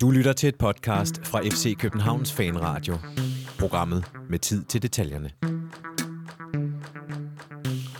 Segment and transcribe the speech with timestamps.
[0.00, 2.98] Du lytter til et podcast fra FC Københavns Fanradio.
[3.58, 5.32] Programmet med tid til detaljerne.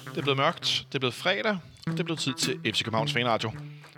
[0.04, 3.12] Det er blevet mørkt, det er blevet fredag, det er blevet tid til FC Københavns
[3.12, 3.53] Fanradio.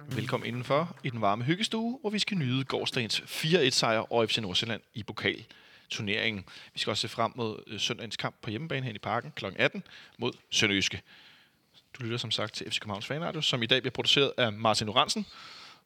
[0.08, 4.80] Velkommen indenfor i den varme hyggestue, hvor vi skal nyde gårdsdagens 4-1-sejr over FC Nordsjælland
[4.94, 6.44] i pokalturneringen.
[6.74, 9.44] Vi skal også se frem mod øh, søndagens kamp på hjemmebane her i parken kl.
[9.56, 9.82] 18
[10.18, 11.02] mod Sønderjyske.
[11.98, 14.88] Du lytter som sagt til FC Københavns Fanradio, som i dag bliver produceret af Martin
[14.88, 15.26] Oransen.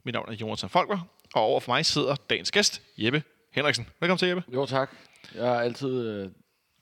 [0.05, 3.86] Mit navn er Jonathan Folker, og over for mig sidder dagens gæst, Jeppe Henriksen.
[4.00, 4.43] Velkommen til, Jeppe.
[4.54, 4.90] Jo, tak.
[5.34, 6.29] Jeg er altid, øh,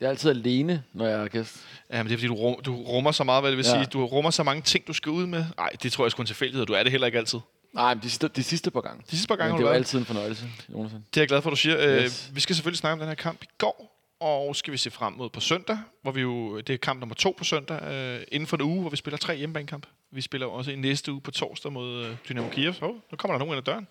[0.01, 1.57] jeg er altid alene, når jeg er gæst.
[1.91, 3.71] Ja, men det er fordi, du, rum, du rummer så meget, hvad det vil ja.
[3.71, 3.85] Sige.
[3.85, 5.45] Du rummer så mange ting, du skal ud med.
[5.57, 6.67] Nej, det tror jeg sgu en tilfældighed.
[6.67, 7.39] Du er det heller ikke altid.
[7.75, 9.03] Nej, men de sidste, de sidste par gange.
[9.07, 9.77] De sidste par gange Men det er været.
[9.79, 11.05] altid en fornøjelse, Jonathan.
[11.15, 11.77] Det er jeg glad for, at du siger.
[11.97, 12.03] Yes.
[12.05, 12.29] Yes.
[12.31, 14.91] Øh, vi skal selvfølgelig snakke om den her kamp i går, og skal vi se
[14.91, 18.21] frem mod på søndag, hvor vi jo, det er kamp nummer to på søndag, øh,
[18.33, 19.87] inden for en uge, hvor vi spiller tre hjemmebanekamp.
[20.11, 22.75] Vi spiller også i næste uge på torsdag mod øh, Dynamo Kiev.
[22.81, 23.87] Oh, nu kommer der nogen ind ad døren.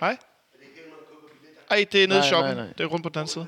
[0.00, 0.16] Hej.
[1.70, 2.54] Ej, det er nede i Nej, shoppen.
[2.56, 2.72] nej, nej.
[2.78, 3.46] Det er rundt på den anden side.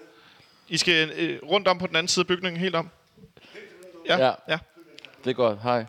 [0.69, 2.91] I skal øh, rundt om på den anden side af bygningen, helt om.
[4.07, 4.33] Ja, ja.
[4.49, 4.59] Ja.
[5.25, 5.59] Det er godt.
[5.63, 5.85] Hej.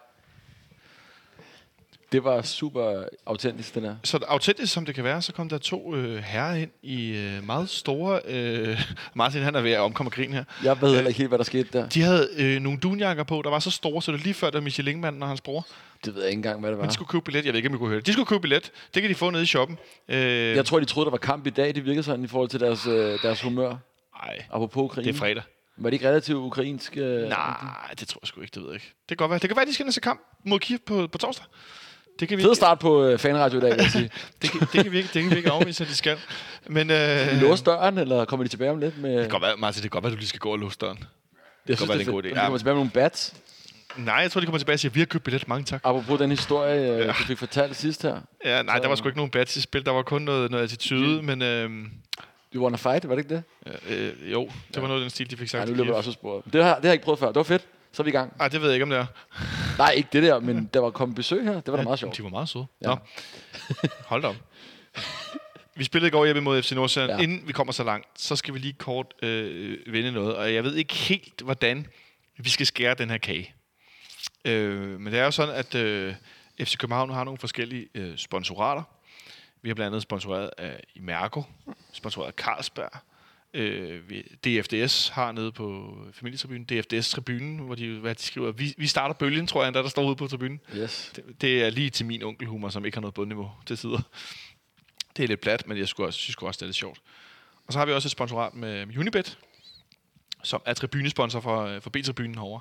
[2.12, 3.96] Det var super autentisk, det der.
[4.04, 7.44] Så autentisk som det kan være, så kom der to øh, herrer ind i øh,
[7.46, 8.22] meget store...
[8.26, 8.82] Øh,
[9.16, 10.44] Martin, han er ved at omkomme og grine her.
[10.64, 11.90] Jeg ved heller ikke helt, hvad der skete der.
[11.90, 14.62] De havde øh, nogle dunjakker på, der var så store, så det lige før, der
[14.62, 15.68] Michelin-manden og hans bror.
[16.06, 16.84] Det ved jeg ikke engang, hvad det var.
[16.84, 17.46] Men de skulle købe billet.
[17.46, 18.08] Jeg ved ikke, om I kunne høre det.
[18.08, 18.72] De skulle købe billet.
[18.94, 19.78] Det kan de få nede i shoppen.
[20.10, 20.18] Øh,
[20.56, 21.76] Jeg tror, de troede, der var kamp i dag.
[21.76, 23.76] Det virkede sådan i forhold til deres, øh, deres humør.
[24.24, 25.08] Ej, Apropos Ukraine.
[25.08, 25.44] det er fredag.
[25.78, 26.98] Var det ikke relativt ukrainsk?
[26.98, 27.48] Øh, Nej,
[28.00, 28.52] det tror jeg sgu ikke.
[28.56, 28.94] Det ved jeg ikke.
[29.00, 29.40] Det kan godt være.
[29.40, 31.46] Det kan være, de skal ind se kamp mod Kiev på, på torsdag.
[32.20, 34.10] Det kan vi Fed start på øh, fanradio i dag, vil jeg sige.
[34.42, 36.18] det kan, det kan vi ikke, det kan vi ikke afvise, at de skal.
[36.68, 38.98] Men øh, De låser døren, eller kommer de tilbage om lidt?
[39.02, 39.12] Med...
[39.12, 40.60] det kan godt være, Martin, det kan godt være, at du lige skal gå og
[40.60, 41.04] låse døren.
[41.68, 42.28] jeg godt være, det er en god idé.
[42.30, 42.44] De Ja.
[42.44, 43.34] kommer tilbage med nogle bats.
[43.98, 45.48] Nej, jeg tror, de kommer tilbage og siger, vi har købt billet.
[45.48, 45.82] Mange tak.
[45.84, 48.22] Apropos den historie, øh, du fik fortalt sidst her.
[48.46, 49.86] Ja, nej, der var sgu ikke nogen bats i spil.
[49.86, 51.70] Der var kun noget, noget attitude, men øh,
[52.56, 53.44] You wanna fight, var det ikke det?
[53.90, 55.62] øh, jo, det var noget af den stil, de fik sagt.
[55.62, 56.44] Ja, nu løber jeg også sporet.
[56.54, 57.28] Det har, det har jeg ikke prøvet før.
[57.28, 57.68] Det var fedt.
[57.92, 58.34] Så er vi i gang.
[58.40, 59.06] Ej, det ved jeg ikke, om det er.
[59.78, 61.54] Nej, ikke det der, men der var kommet besøg her.
[61.54, 62.18] Det var da meget sjovt.
[62.18, 62.66] De var meget søde.
[62.82, 62.90] Ja.
[62.90, 62.96] Ja.
[63.84, 63.90] Nå.
[64.06, 64.36] Hold da op.
[65.76, 67.12] Vi spillede i går hjemme mod FC Nordsjælland.
[67.12, 67.18] Ja.
[67.18, 67.24] Ja.
[67.24, 70.36] Inden vi kommer så langt, så skal vi lige kort øh, vende noget.
[70.36, 71.88] Og jeg ved ikke helt, hvordan
[72.38, 73.54] vi skal skære den her kage.
[74.46, 76.16] Øh, men det er jo sådan, at øh,
[76.62, 78.84] FC København har nogle forskellige øh, sponsorater.
[79.62, 81.44] Vi har blandt andet sponsoreret af Imerco,
[81.94, 82.92] sponsoreret af Carlsberg.
[83.54, 84.02] Øh,
[84.46, 89.48] DFDS har nede på familietribunen, DFDS-tribunen, hvor de, hvad de skriver, vi, vi starter bølgen,
[89.48, 90.60] tror jeg, endda, der står ude på tribunen.
[90.76, 91.12] Yes.
[91.16, 94.02] Det, det er lige til min onkelhumor, som ikke har noget bundniveau til tider.
[95.18, 97.02] Det er lidt plat, men jeg skulle også, synes også, det er lidt sjovt.
[97.68, 99.38] Og så har vi også et sponsorat med Unibet,
[100.44, 102.60] som er tribunesponsor for, øh, for B-tribunen herovre.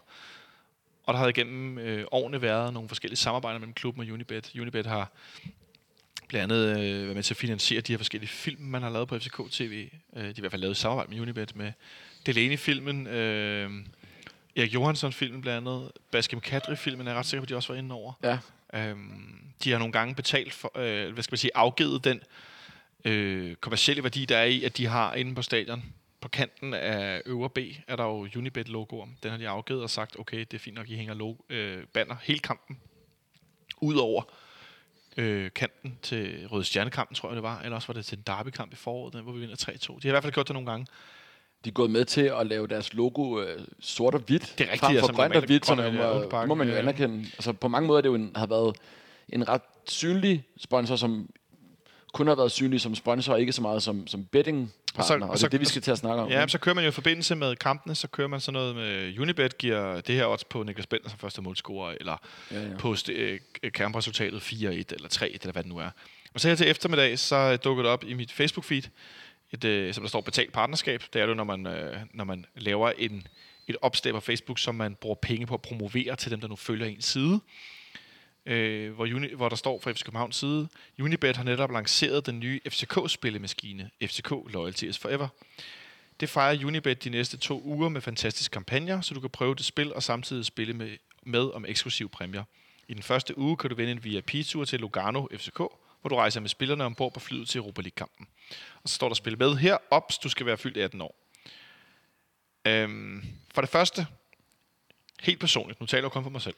[1.05, 4.53] Og der har igennem øh, årene været nogle forskellige samarbejder mellem klubben og Unibet.
[4.61, 5.13] Unibet har
[6.29, 9.09] blandt andet øh, været med til at finansiere de her forskellige film, man har lavet
[9.09, 9.89] på FCK TV.
[10.17, 11.73] Øh, de har i hvert fald lavet et samarbejde med Unibet med
[12.27, 13.71] Delaney-filmen, øh,
[14.57, 17.79] Erik Johansson-filmen blandt andet, Baskem Kadri-filmen er jeg ret sikker på, at de også var
[17.79, 18.13] inde over.
[18.23, 18.39] Ja.
[18.75, 22.21] Øhm, de har nogle gange betalt for, øh, hvad skal man sige, afgivet den
[23.05, 25.84] øh, kommercielle værdi, der er i, at de har inde på stadion,
[26.22, 29.06] på kanten af øvre B, er der jo Unibet-logoer.
[29.22, 31.84] Den har de afgivet og sagt, okay, det er fint nok, I hænger logo, øh,
[31.93, 32.78] banner hele kampen,
[33.81, 34.22] ud over
[35.16, 38.25] øh, kanten til Røde Stjernekampen, tror jeg det var, eller også var det til en
[38.27, 39.87] derbykamp i foråret, den, hvor vi vinder 3-2.
[39.87, 40.87] De har i hvert fald gjort det nogle gange.
[41.65, 44.54] De er gået med til at lave deres logo øh, sort og hvidt.
[44.59, 47.19] Det er rigtigt, frem for som grønt og hvidt, som ja, må man jo anerkende.
[47.19, 48.77] Altså, på mange måder er det jo en, har været
[49.28, 51.31] en ret synlig sponsor, som
[52.12, 55.14] kun har været synlig som sponsor, og ikke så meget som, som betting Og så-.
[55.14, 56.28] Og, og og så- det er det, vi skal til at snakke om.
[56.30, 59.19] Ja, så kører man jo i forbindelse med kampene, så kører man sådan noget med
[59.19, 62.16] Unibet, giver det her odds på Niklas Bender som første målscorer, eller
[62.50, 62.76] Ja, ja.
[62.78, 63.41] på st- øh,
[63.75, 64.56] kampresultatet 4-1
[64.94, 65.91] eller 3-1, eller hvad det nu er.
[66.34, 68.88] Og så her til eftermiddag, så dukker det op i mit Facebook-feed,
[69.53, 71.03] et, øh, som der står betalt partnerskab.
[71.12, 73.26] Det er det, jo, når man, øh, når man laver en,
[73.69, 76.56] et opslag på Facebook, som man bruger penge på at promovere til dem, der nu
[76.56, 77.41] følger ens side.
[78.47, 80.69] Øh, hvor, Uni, hvor der står fra FC Københavns side,
[81.00, 85.28] Unibet har netop lanceret den nye FCK-spillemaskine, FCK Loyalty is Forever.
[86.21, 89.65] Det fejrer Unibet de næste to uger med fantastiske kampagner, så du kan prøve det
[89.65, 90.91] spil og samtidig spille med,
[91.22, 92.44] med om eksklusive præmier.
[92.89, 96.41] I den første uge kan du vinde en VIP-tur til Lugano FCK, hvor du rejser
[96.41, 98.27] med spillerne ombord på flyet til Europa League-kampen.
[98.83, 99.78] Og så står der spil med her.
[99.91, 101.15] Ops, du skal være fyldt 18 år.
[102.66, 103.24] Øhm,
[103.54, 104.06] for det første,
[105.21, 106.56] helt personligt, nu taler jeg kun for mig selv.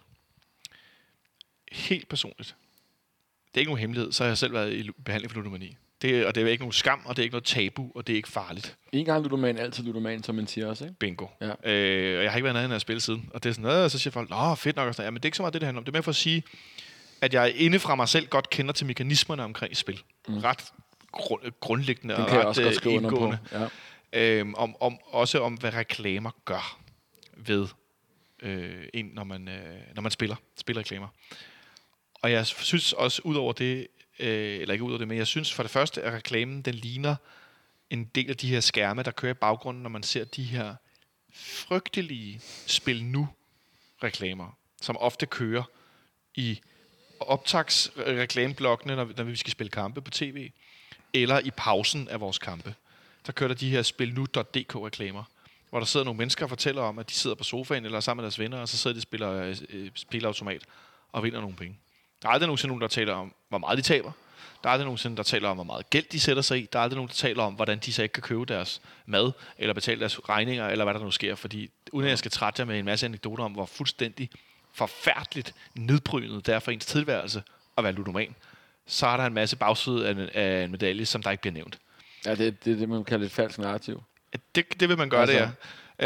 [1.75, 2.57] Helt personligt.
[3.49, 5.77] Det er ikke nogen hemmelighed, så har jeg selv været i behandling for ludomani.
[6.03, 8.13] Det, og det er ikke nogen skam, og det er ikke noget tabu, og det
[8.13, 8.77] er ikke farligt.
[8.93, 10.97] En gang ludoman, altid ludoman, som man siger også, ikke?
[10.99, 11.27] Bingo.
[11.41, 11.71] Ja.
[11.73, 13.31] Øh, og jeg har ikke været nede af at spille siden.
[13.35, 14.89] Og det er sådan noget, og så siger folk, nå, fedt nok.
[14.89, 15.07] Og sådan, noget.
[15.07, 15.85] ja, men det er ikke så meget det, det handler om.
[15.85, 16.43] Det er mere for at sige,
[17.21, 20.03] at jeg inde fra mig selv godt kender til mekanismerne omkring spil.
[20.29, 20.39] Mm.
[20.39, 20.65] Ret
[21.13, 23.17] grund, grundlæggende Den og ret også godt skrive under på.
[23.17, 23.39] indgående.
[24.13, 24.39] Ja.
[24.39, 26.79] Øhm, om, om, også om, hvad reklamer gør
[27.37, 27.69] ved
[28.43, 31.09] øh, en, når man, øh, når man spiller, spiller reklamer.
[32.25, 33.87] Og jeg synes også, ud over det,
[34.19, 36.75] øh, eller ikke ud over det, men jeg synes for det første, at reklamen, den
[36.75, 37.17] ligner
[37.91, 40.75] en del af de her skærme, der kører i baggrunden, når man ser de her
[41.35, 43.29] frygtelige spil nu
[44.03, 45.63] reklamer, som ofte kører
[46.35, 46.61] i
[47.21, 50.51] optagsreklameblokkene, når, når vi skal spille kampe på tv,
[51.13, 52.75] eller i pausen af vores kampe.
[53.27, 55.25] Der kører der de her spilnu.dk-reklamer,
[55.71, 58.23] hvor der sidder nogle mennesker og fortæller om, at de sidder på sofaen eller sammen
[58.23, 60.63] med deres venner, og så sidder de og spiller øh, spilautomat
[61.13, 61.79] og vinder nogle penge.
[62.25, 64.13] Der er aldrig nogensinde nogen, der taler om, hvor meget de taber.
[64.63, 66.69] Der er aldrig nogensinde, der taler om, hvor meget gæld de sætter sig i.
[66.73, 69.33] Der er aldrig nogen, der taler om, hvordan de så ikke kan købe deres mad,
[69.59, 71.35] eller betale deres regninger, eller hvad der nu sker.
[71.35, 74.31] Fordi uden at jeg skal trætte jer med en masse anekdoter om, hvor fuldstændig
[74.75, 77.43] forfærdeligt nedbrynet det er for ens tilværelse
[77.79, 78.35] at være ludoman,
[78.87, 81.55] så er der en masse bagside af en, af en medalje, som der ikke bliver
[81.55, 81.79] nævnt.
[82.27, 84.03] ja, det, det er det, man kalder et falsk narrativ.
[84.55, 85.53] Det, det vil man gøre, Altså, det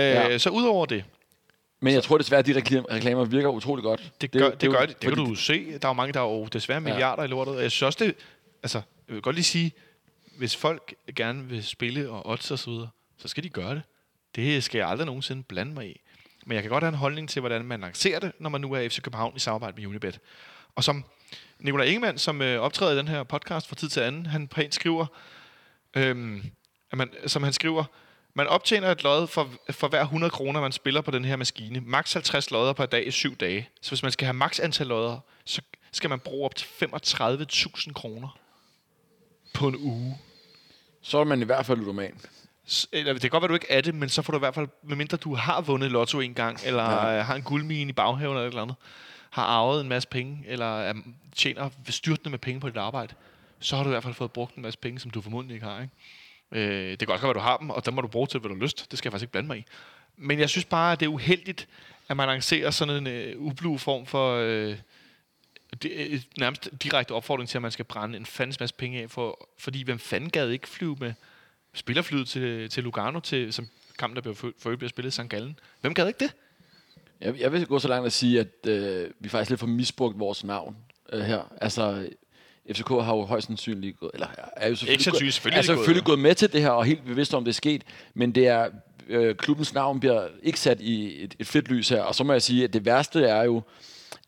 [0.01, 0.27] ja.
[0.27, 0.39] Øh, ja.
[0.39, 1.05] Så udover det,
[1.81, 4.13] Men jeg tror desværre, at de reklam- reklamer virker utrolig godt.
[4.21, 4.89] Det gør det, det, gør det.
[4.89, 5.73] det kan du jo se.
[5.73, 7.27] Der er jo mange, der er jo desværre milliarder ja.
[7.27, 7.57] i lortet.
[7.57, 8.15] Og Jeg synes også, det...
[8.63, 9.73] Altså, jeg vil godt lige sige,
[10.37, 12.89] hvis folk gerne vil spille og odds og så videre,
[13.19, 13.83] så skal de gøre det.
[14.37, 16.01] Det skal jeg aldrig nogensinde blande mig i.
[16.47, 18.73] Men jeg kan godt have en holdning til, hvordan man lancerer det, når man nu
[18.73, 20.21] er FC København i samarbejde med Unibet.
[20.75, 21.05] Og som
[21.59, 24.75] Nikolaj Ingemann, som øh, optræder i den her podcast fra tid til anden, han pænt
[24.75, 25.07] skriver,
[25.97, 26.43] øhm,
[26.91, 27.85] at man, som han skriver,
[28.39, 31.81] man optjener et lod for, for hver 100 kroner, man spiller på den her maskine.
[31.81, 33.69] Max 50 lodder per dag i syv dage.
[33.83, 35.63] Så hvis man skal have max antal lodder, så
[35.93, 38.39] skal man bruge op til 35.000 kroner
[39.55, 40.19] på en uge.
[41.03, 42.21] Så er man i hvert fald ludoman.
[42.93, 44.55] Eller, det kan godt være, du ikke er det, men så får du i hvert
[44.55, 47.17] fald, medmindre du har vundet lotto en gang, eller Ja.
[47.17, 47.23] ja.
[47.23, 48.77] har en guldmine i baghaven eller et eller andet,
[49.31, 50.95] har arvet en masse penge, eller er,
[51.37, 53.15] tjener styrtende med penge på dit arbejde,
[53.61, 55.67] så har du i hvert fald fået brugt en masse penge, som du formodentlig ikke
[55.67, 55.81] har.
[55.81, 55.95] Ikke?
[56.53, 58.41] Øh, det kan også godt være, du har dem, og dem må du bruge til,
[58.41, 58.91] hvad du har lyst.
[58.91, 59.65] Det skal jeg faktisk ikke blande mig i.
[60.17, 61.69] Men jeg synes bare, at det er uheldigt,
[62.09, 64.37] at man lancerer sådan en øh, ublu form for...
[64.37, 64.77] Øh,
[65.83, 69.11] det øh, nærmest direkte opfordring til, at man skal brænde en fandens masse penge af,
[69.11, 71.13] for, fordi hvem fanden gad ikke flyve med
[71.75, 73.69] spillerflyet til, til Lugano, til, som
[73.99, 75.29] kampen, der blev for, for øvrigt bliver spillet i St.
[75.29, 75.59] Gallen.
[75.81, 76.35] Hvem gad ikke det?
[77.21, 80.19] Jeg, jeg vil gå så langt at sige, at øh, vi faktisk lidt får misbrugt
[80.19, 80.77] vores navn
[81.13, 81.53] øh, her.
[81.61, 82.09] Altså,
[82.73, 84.27] FCK har jo højst sandsynligt gået, eller
[84.57, 86.07] er jo selvfølgelig, Ikke sandsynligt, gået, selvfølgelig er gået, selvfølgelig ja.
[86.07, 87.83] gået med til det her, og helt bevidst om, det er sket,
[88.15, 88.69] men det er,
[89.09, 92.33] øh, klubbens navn bliver ikke sat i et, et fedt lys her, og så må
[92.33, 93.63] jeg sige, at det værste er jo,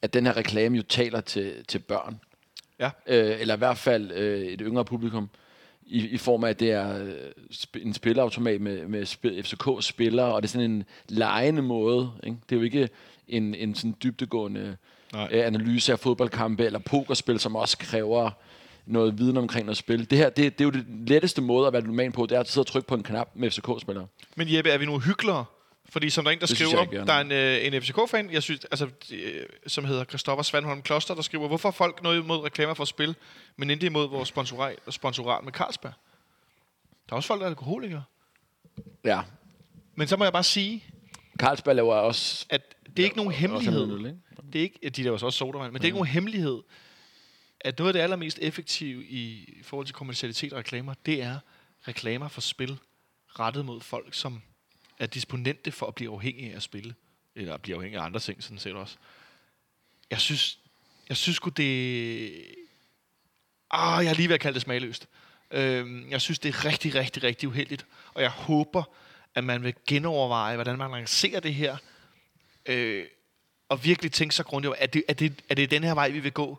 [0.02, 2.20] at den her reklame jo taler til, til børn.
[2.78, 2.90] Ja.
[3.06, 5.30] Øh, eller i hvert fald øh, et yngre publikum,
[5.90, 10.42] i, i form af, at det er øh, en spilautomat med, med spil, FCK-spillere, og
[10.42, 12.10] det er sådan en lejende måde.
[12.24, 12.36] Ikke?
[12.48, 12.88] Det er jo ikke
[13.28, 14.74] en, en sådan dybdegående Nej.
[15.14, 18.30] Øh, analyse af fodboldkampe eller pokerspil, som også kræver
[18.86, 20.10] noget viden omkring noget spil.
[20.10, 22.40] Det her, det, det er jo det letteste måde at være ludoman på, det er
[22.40, 24.06] at sidde og trykke på en knap med FCK-spillere.
[24.36, 25.44] Men Jeppe, er vi nu hyggelere?
[25.88, 28.30] Fordi som der er en, der Det skriver, ikke, der er en, øh, en FCK-fan,
[28.32, 32.44] jeg synes, altså, øh, som hedder Christoffer Svandholm Kloster, der skriver, hvorfor folk noget imod
[32.44, 33.16] reklamer for spil,
[33.56, 35.92] men ikke imod vores sponsorat, sponsorat med Carlsberg?
[37.08, 38.02] Der er også folk, der er alkoholikere.
[39.04, 39.20] Ja.
[39.94, 40.84] Men så må jeg bare sige,
[41.38, 42.46] Carlsberg laver også...
[42.50, 43.92] at det er ikke nogen hemmelighed.
[43.92, 44.18] øl, ikke?
[44.52, 46.62] Det er ikke, de laver så også sodavand, men det er ikke nogen hemmelighed,
[47.60, 51.38] at noget af det allermest effektive i forhold til kommercialitet og reklamer, det er
[51.88, 52.78] reklamer for spil
[53.38, 54.42] rettet mod folk, som
[54.98, 56.94] er disponente for at blive afhængige af at spille.
[57.34, 58.96] Eller at blive afhængige af andre ting, sådan set også.
[60.10, 60.58] Jeg synes,
[61.08, 62.44] jeg synes sgu det...
[63.70, 65.08] Ah, jeg er lige ved at kalde det smagløst.
[65.50, 67.86] Øhm, jeg synes, det er rigtig, rigtig, rigtig uheldigt.
[68.14, 68.82] Og jeg håber,
[69.34, 71.76] at man vil genoverveje, hvordan man lancerer det her.
[72.70, 73.04] Øh,
[73.68, 76.10] og virkelig tænke sig grundigt over, er det, er, det, er det den her vej,
[76.10, 76.58] vi vil gå?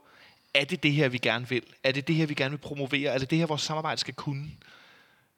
[0.53, 1.63] Er det det her, vi gerne vil?
[1.83, 3.13] Er det det her, vi gerne vil promovere?
[3.13, 4.51] Er det det her, vores samarbejde skal kunne?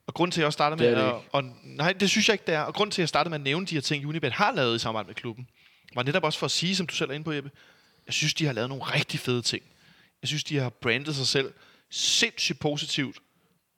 [0.08, 0.90] Og grund til, at jeg også startede med...
[0.90, 2.62] Det det at, og, nej, det synes jeg ikke, det er.
[2.62, 4.76] Og grund til, at jeg startede med at nævne de her ting, Unibet har lavet
[4.76, 5.48] i samarbejde med klubben,
[5.96, 7.52] var netop også for at sige, som du selv er inde på, Jeppe,
[8.06, 9.64] jeg synes, de har lavet nogle rigtig fede ting.
[10.22, 11.54] Jeg synes, de har brandet sig selv
[11.90, 13.18] sindssygt positivt.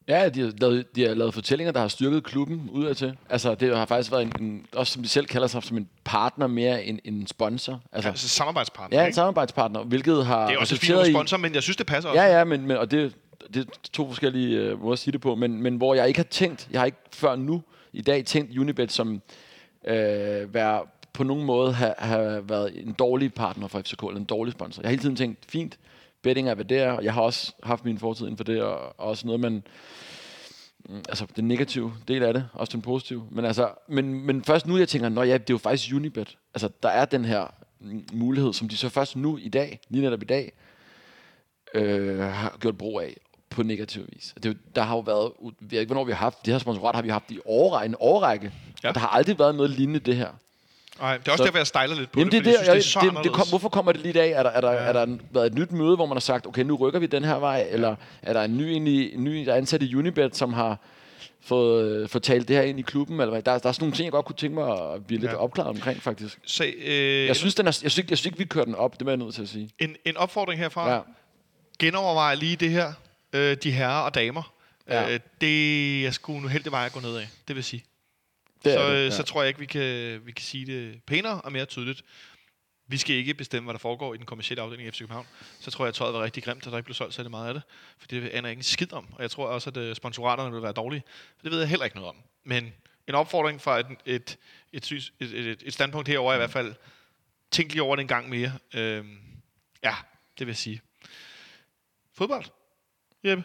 [0.07, 3.17] Ja, de har, lavet, de har lavet fortællinger, der har styrket klubben udadtil.
[3.29, 5.89] Altså, det har faktisk været en, en, også som de selv kalder sig, som en
[6.03, 7.81] partner mere end en sponsor.
[7.91, 9.15] Altså, Altså samarbejdspartner, ja, en ikke?
[9.15, 12.21] samarbejdspartner, hvilket har Det er også fint i- sponsor, men jeg synes, det passer også.
[12.21, 13.13] Ja, ja, men, men og det,
[13.53, 16.19] det er to forskellige øh, måder at sige det på, men, men hvor jeg ikke
[16.19, 17.61] har tænkt, jeg har ikke før nu
[17.93, 19.21] i dag tænkt Unibet som
[19.87, 20.81] øh, være
[21.13, 24.81] på nogen måde have, have været en dårlig partner for FCK, eller en dårlig sponsor.
[24.81, 25.77] Jeg har hele tiden tænkt, fint,
[26.25, 28.61] betting er hvad det er, og jeg har også haft min fortid inden for det,
[28.61, 29.63] og, og også noget, man
[30.89, 33.27] mm, altså den negative del af det, også den positive.
[33.31, 36.37] Men, altså, men, men først nu, jeg tænker, nå ja, det er jo faktisk Unibet.
[36.53, 37.53] Altså, der er den her
[38.13, 40.51] mulighed, som de så først nu i dag, lige netop i dag,
[41.73, 43.17] øh, har gjort brug af.
[43.49, 44.35] på negativ vis.
[44.43, 46.95] Det, der har jo været, jeg ved ikke, hvornår vi har haft, det her sponsorat
[46.95, 48.51] har vi haft i årrække, en årrække.
[48.83, 48.89] Ja.
[48.89, 50.29] og der har aldrig været noget lignende det her.
[50.99, 52.81] Nej, det er også Så- derfor, jeg stejler lidt på Jamen det, det, det, jeg
[52.81, 54.31] synes, det er så det, det kom, hvorfor kommer det lige i dag?
[54.31, 54.77] Er der, er der, Ja.
[54.77, 57.23] er der været et nyt møde, hvor man har sagt, okay, nu rykker vi den
[57.23, 60.53] her vej, eller er der en ny, en ny der er ansat i Unibet, som
[60.53, 60.77] har
[61.41, 63.19] fået, øh, fået talt det her ind i klubben?
[63.19, 63.41] Eller hvad?
[63.41, 65.37] Der, der er sådan nogle ting, jeg godt kunne tænke mig at blive lidt Ja.
[65.37, 66.39] opklaret omkring, faktisk.
[66.45, 68.75] Så, øh, Jeg synes, den er, jeg, synes ikke, jeg synes ikke, vi kører den
[68.75, 69.69] op, det er jeg nødt til at sige.
[69.79, 70.93] en, en opfordring herfra.
[70.93, 70.99] Ja.
[71.79, 72.93] Genovervej lige det her,
[73.33, 74.51] øh, de herrer og damer.
[74.89, 75.13] Ja.
[75.13, 77.83] Øh, det er sgu nu heldig vej at gå ned af, det vil sige.
[78.63, 79.09] Det så, det, øh, ja.
[79.09, 82.03] så tror jeg ikke, vi kan, vi kan sige det pænere og mere tydeligt.
[82.87, 85.27] Vi skal ikke bestemme, hvad der foregår i den kommercielle afdeling i FC København.
[85.59, 87.47] Så tror jeg, at tøjet var rigtig grimt, at der ikke blev solgt særlig meget
[87.47, 87.63] af det.
[87.97, 89.07] For det aner jeg ikke en skid om.
[89.13, 91.03] Og jeg tror også, at øh, sponsoraterne vil være dårlige.
[91.37, 92.15] For det ved jeg heller ikke noget om.
[92.43, 92.73] Men
[93.07, 94.37] en opfordring fra et, et,
[94.73, 96.73] et, et, et, et standpunkt herover er i hvert fald,
[97.51, 98.53] tænk lige over det en gang mere.
[98.73, 99.17] Øhm,
[99.83, 99.95] ja,
[100.39, 100.81] det vil jeg sige.
[102.13, 102.45] Fodbold.
[103.23, 103.43] Jeppe.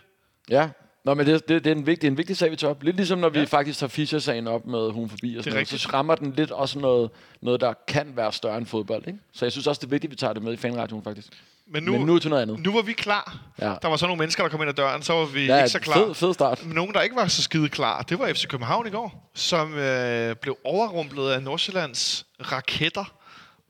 [0.50, 0.70] Ja,
[1.04, 2.82] Nå, men det, det, det, er en vigtig, en vigtig sag, vi tager op.
[2.82, 3.44] Lidt ligesom når vi Ja.
[3.44, 5.82] faktisk tager Fischer-sagen op med hun forbi og sådan noget, rigtigt.
[5.82, 7.10] så rammer den lidt også noget,
[7.42, 9.06] noget, der kan være større end fodbold.
[9.06, 9.18] Ikke?
[9.32, 11.28] Så jeg synes også, det er vigtigt, at vi tager det med i fanradioen, faktisk.
[11.72, 12.58] Men Nu, men nu til noget andet.
[12.60, 13.38] nu var vi klar.
[13.60, 13.74] Ja.
[13.82, 15.68] Der var så nogle mennesker, der kom ind ad døren, så var vi Ja, ikke
[15.68, 15.94] så klar.
[16.06, 16.66] Fed, fed start.
[16.66, 20.36] Nogen, der ikke var så skide klar, det var FC København i går, som øh,
[20.36, 23.12] blev overrumplet af Nordsjællands raketter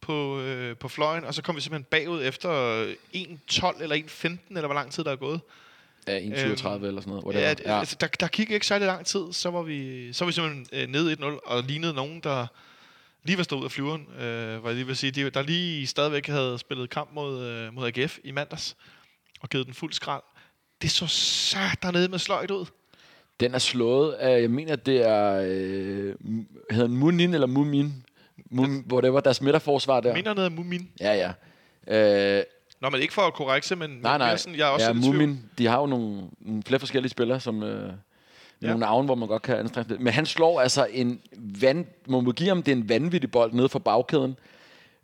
[0.01, 2.83] på, øh, på fløjen, og så kom vi simpelthen bagud efter
[3.15, 5.41] 1.12 eller 1.15, eller hvor lang tid der er gået.
[6.09, 7.25] Ja, 1,37 eller sådan noget.
[7.25, 7.47] Whatever.
[7.49, 7.79] Ja, ja.
[7.79, 10.67] Altså, der, der gik ikke særlig lang tid, så var vi, så var vi simpelthen
[10.73, 12.47] øh, nede 1-0, og lignede nogen, der
[13.25, 15.87] lige var stået ud af flyveren, øh, var jeg lige vil sige, de, der lige
[15.87, 18.77] stadigvæk havde spillet kamp mod, øh, mod AGF i mandags,
[19.41, 20.23] og givet den fuld skrald.
[20.83, 22.67] Det så sat dernede med sløjt ud.
[23.41, 26.15] Den er slået af, jeg mener, det er, øh,
[26.71, 28.05] hedder Munin eller Mumin?
[28.51, 30.15] Mum, whatever, deres midterforsvar der.
[30.15, 30.91] Mener noget af Mumin.
[31.01, 31.33] Ja,
[31.87, 32.39] ja.
[32.39, 32.45] Øh,
[32.81, 34.37] Nå, men ikke for at korrekse, men nej, nej.
[34.37, 35.15] sådan, jeg er også ja, i tvivl.
[35.15, 37.63] Mumin, de har jo nogle, nogle flere forskellige spillere, som...
[37.63, 37.93] Øh,
[38.63, 38.67] Ja.
[38.67, 40.01] nogle navne, hvor man godt kan anstrenge lidt.
[40.01, 41.21] Men han slår altså en.
[41.63, 44.37] Man må give ham, det er en vanvittig bold nede for bagkæden,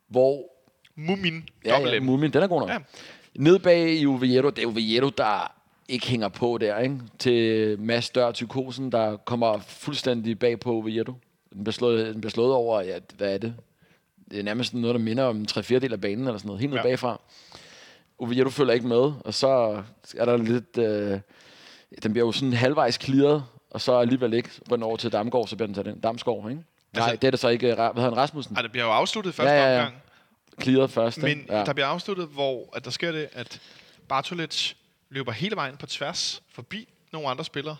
[0.08, 0.50] hvor
[0.94, 1.48] Mumin.
[1.64, 2.00] Ja, ja.
[2.00, 2.68] Mumin, den er god nok.
[2.68, 2.74] Ja.
[2.74, 2.80] Ja.
[3.34, 5.52] Ned bag i Oviedo, det er Oviedo, der
[5.88, 6.98] ikke hænger på der, ikke?
[7.18, 11.14] Til Mads Dør Tykosen, der kommer fuldstændig bag på Oviedo.
[11.52, 13.54] Den bliver slået, den bliver slået over, ja, hvad er det?
[14.30, 16.46] Det er nærmest noget, der minder om en 3 4 del af banen, eller sådan
[16.46, 16.82] noget, helt ned ja.
[16.82, 17.20] bagfra.
[18.18, 19.82] Oviedo følger ikke med, og så
[20.16, 20.78] er der lidt...
[20.78, 21.20] Øh,
[22.02, 25.56] den bliver jo sådan halvvejs clearet, og så alligevel ikke rundt over til Damgaard, så
[25.56, 26.02] bliver den taget ind.
[26.02, 26.64] Damsgaard, ikke?
[26.94, 27.66] Altså- Nej, det er det så ikke.
[27.74, 28.16] Hvad hedder han?
[28.16, 28.56] Rasmussen?
[28.56, 29.84] Ej, det bliver jo afsluttet første Ja, ja, ja.
[29.84, 30.02] omgang.
[30.62, 31.54] Clearet først, Men ikke?
[31.54, 31.64] Ja.
[31.64, 33.60] der bliver afsluttet, hvor at der sker det, at
[34.08, 34.72] Bartolic
[35.08, 37.76] løber hele vejen på tværs forbi nogle andre spillere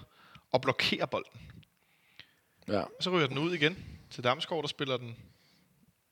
[0.53, 1.41] og blokerer bolden.
[2.69, 2.83] ja.
[3.01, 3.79] Så ryger den ud igen
[4.11, 5.17] til Damsgaard, der spiller den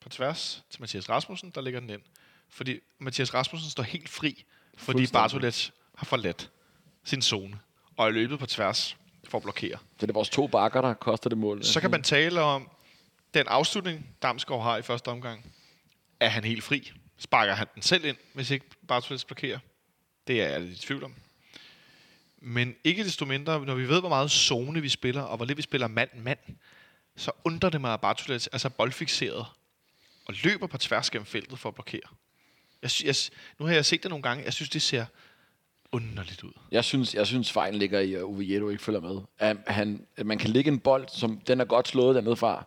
[0.00, 2.00] på tværs til Mathias Rasmussen, der ligger den ind.
[2.48, 4.44] Fordi Mathias Rasmussen står helt fri,
[4.76, 5.06] fordi.
[5.06, 6.50] Bartolic har forladt
[7.04, 7.58] sin zone
[7.96, 8.96] og er løbet på tværs
[9.28, 9.78] for at blokere.
[9.78, 11.64] Så det er vores to bakker, der koster det mål.
[11.64, 12.70] Så kan man tale om
[13.34, 15.52] den afslutning, Damsgaard har i første omgang.
[16.20, 16.92] Er han helt fri?
[17.18, 19.58] Sparker han den selv ind, hvis ikke Bartolic blokerer?
[20.26, 21.14] Det er jeg lidt i tvivl om.
[22.38, 25.56] Men ikke desto mindre, når vi ved, hvor meget zone vi spiller, og hvor lidt
[25.56, 26.38] vi spiller mand-mand,
[27.16, 29.46] så undrer det mig, at Bartolic er så boldfixeret
[30.26, 32.08] og løber på tværs gennem feltet for at blokere.
[32.84, 33.14] Jeg, jeg,
[33.58, 34.44] nu har jeg set det nogle gange.
[34.44, 35.04] Jeg synes, det ser
[35.92, 36.52] underligt ud.
[36.70, 39.20] Jeg synes, jeg synes fejlen ligger i, at Oviedo ikke følger med.
[39.38, 42.64] At, han, at man kan lægge en bold, som den er godt slået dernede fra.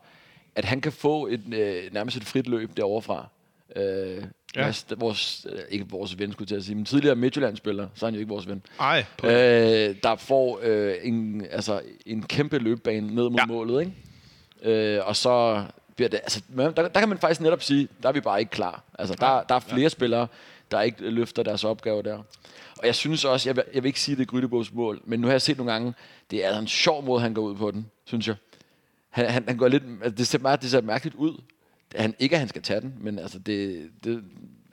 [0.56, 3.28] At han kan få et, øh, nærmest et frit løb derovre fra.
[3.76, 4.24] Øh,
[4.56, 4.74] Ja.
[4.98, 8.20] vores, ikke vores ven, skulle til at sige, men tidligere Midtjylland-spiller, så er han jo
[8.20, 8.62] ikke vores ven.
[8.80, 13.46] Ej, Øh, der får øh, en, altså, en kæmpe løbebane ned mod ja.
[13.46, 14.94] målet, ikke?
[14.98, 15.66] Øh, og så
[15.98, 18.50] bliver det, altså, der, der kan man faktisk netop sige, der er vi bare ikke
[18.50, 18.84] klar.
[19.00, 19.90] Altså, der, der er flere ja.
[19.90, 20.28] spillere,
[20.72, 22.18] der ikke løfter deres opgave der.
[22.78, 25.20] Og jeg synes også, jeg vil, jeg vil ikke sige, det er Grydebos mål, men
[25.20, 25.94] nu har jeg set nogle gange,
[26.32, 28.36] det er altså en sjov måde, han går ud på den, synes jeg.
[29.10, 31.42] Han, han, han går lidt, altså, det ser, meget, det ser mærkeligt ud.
[31.96, 34.20] Han, ikke at han skal tage den, men altså, det, det er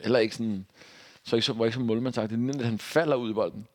[0.03, 0.67] heller ikke sådan,
[1.25, 3.31] så ikke, så, var ikke som målmand sagt, det er lidt, at han falder ud
[3.31, 3.67] i bolden.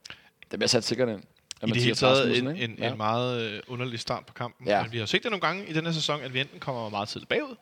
[0.52, 1.24] Det bliver sat sikkert ind.
[1.68, 2.92] I det hele taget en, en, ja.
[2.92, 4.68] en meget øh, underlig start på kampen.
[4.68, 4.84] Ja.
[4.84, 6.90] Men vi har set det nogle gange i den her sæson, at vi enten kommer
[6.90, 7.56] meget tidligt bagud,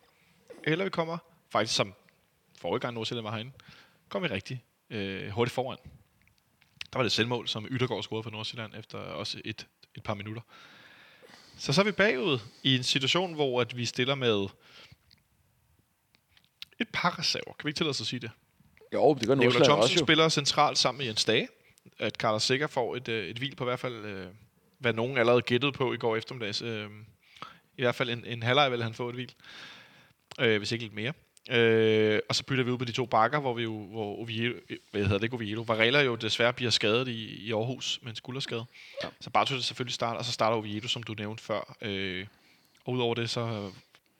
[0.63, 1.17] eller vi kommer,
[1.49, 1.93] faktisk som
[2.59, 3.51] forrige gang Nordsjælland var herinde,
[4.09, 5.77] kommer vi rigtig øh, hurtigt foran.
[6.93, 10.41] Der var det selvmål, som Yttergaard scorede for Nordsjælland efter også et, et par minutter.
[11.57, 14.47] Så så er vi bagud i en situation, hvor at vi stiller med
[16.79, 17.53] et par reserver.
[17.53, 18.31] Kan vi ikke tillade os at sige det?
[18.93, 20.05] Jo, det gør Nordsjælland også jo.
[20.05, 21.47] spiller centralt sammen med Jens Dage.
[21.99, 24.27] At Carlos Sikker får et, øh, et hvil på i hvert fald, øh,
[24.77, 26.61] hvad nogen allerede gættede på i går eftermiddags.
[26.61, 26.89] Øh,
[27.77, 29.33] I hvert fald en, en halvleg vil han få et hvil.
[30.39, 31.13] Øh, hvis ikke lidt mere.
[31.49, 34.55] Øh, og så bytter vi ud på de to bakker, hvor vi jo, hvor Oviedo,
[34.91, 38.15] hvad hedder det ikke Oviedo, Varela jo desværre bliver skadet i, i Aarhus med en
[38.15, 38.65] skulderskade.
[39.03, 39.09] Ja.
[39.19, 41.75] Så Bartos selvfølgelig starter, og så starter Oviedo, som du nævnte før.
[41.81, 42.27] Øh,
[42.85, 43.71] og udover det, så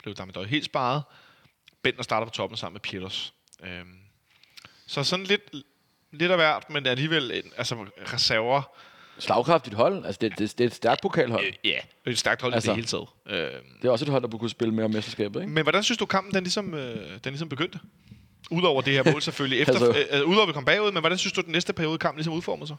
[0.03, 1.03] blev Damendøj helt sparet.
[1.81, 3.33] Bender starter på toppen sammen med Pieters.
[3.63, 3.85] Øh,
[4.87, 5.55] så sådan lidt,
[6.19, 7.75] lidt af hvert, men alligevel en, altså
[8.13, 8.61] reserver.
[9.19, 10.05] Slagkraftigt hold.
[10.05, 11.45] Altså, det, det, det er et stærkt pokalhold.
[11.45, 13.07] Øh, ja, et stærkt hold altså, i det hele taget.
[13.29, 15.53] Øh, det er også et hold, der kunne spille mere om mesterskabet, ikke?
[15.53, 17.79] Men hvordan synes du, kampen den ligesom, øh, den ligesom begyndte?
[18.51, 19.59] Udover det her mål selvfølgelig.
[19.59, 21.97] Efter, altså, øh, udover at vi kom bagud, men hvordan synes du, den næste periode
[21.97, 22.75] kampen ligesom udformede sig?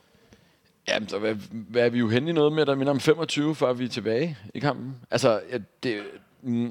[0.89, 3.55] Jamen, så hvad, hvad er vi jo henne i noget med, der minder om 25,
[3.55, 4.97] før vi er tilbage i kampen?
[5.11, 5.41] Altså,
[5.83, 6.03] det,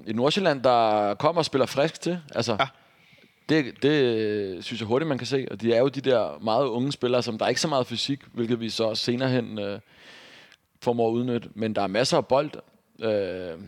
[0.08, 2.20] i Nordsjælland, der kommer og spiller frisk til.
[2.36, 2.68] Altså, ja
[3.50, 5.48] det, det øh, synes jeg hurtigt, man kan se.
[5.52, 7.88] Og de er jo de der meget unge spillere, som der er ikke så meget
[7.88, 9.80] fysik, hvilket vi så senere hen øh,
[10.82, 11.50] formår at udnytte.
[11.54, 12.52] Men der er masser af bold.
[13.00, 13.60] Øh,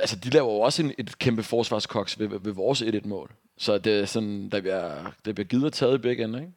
[0.00, 3.30] altså, de laver jo også en, et kæmpe forsvarskoks ved, ved vores 1-1-mål.
[3.58, 6.52] Så det er sådan, der bliver, det bliver givet og taget i begge ender, ikke?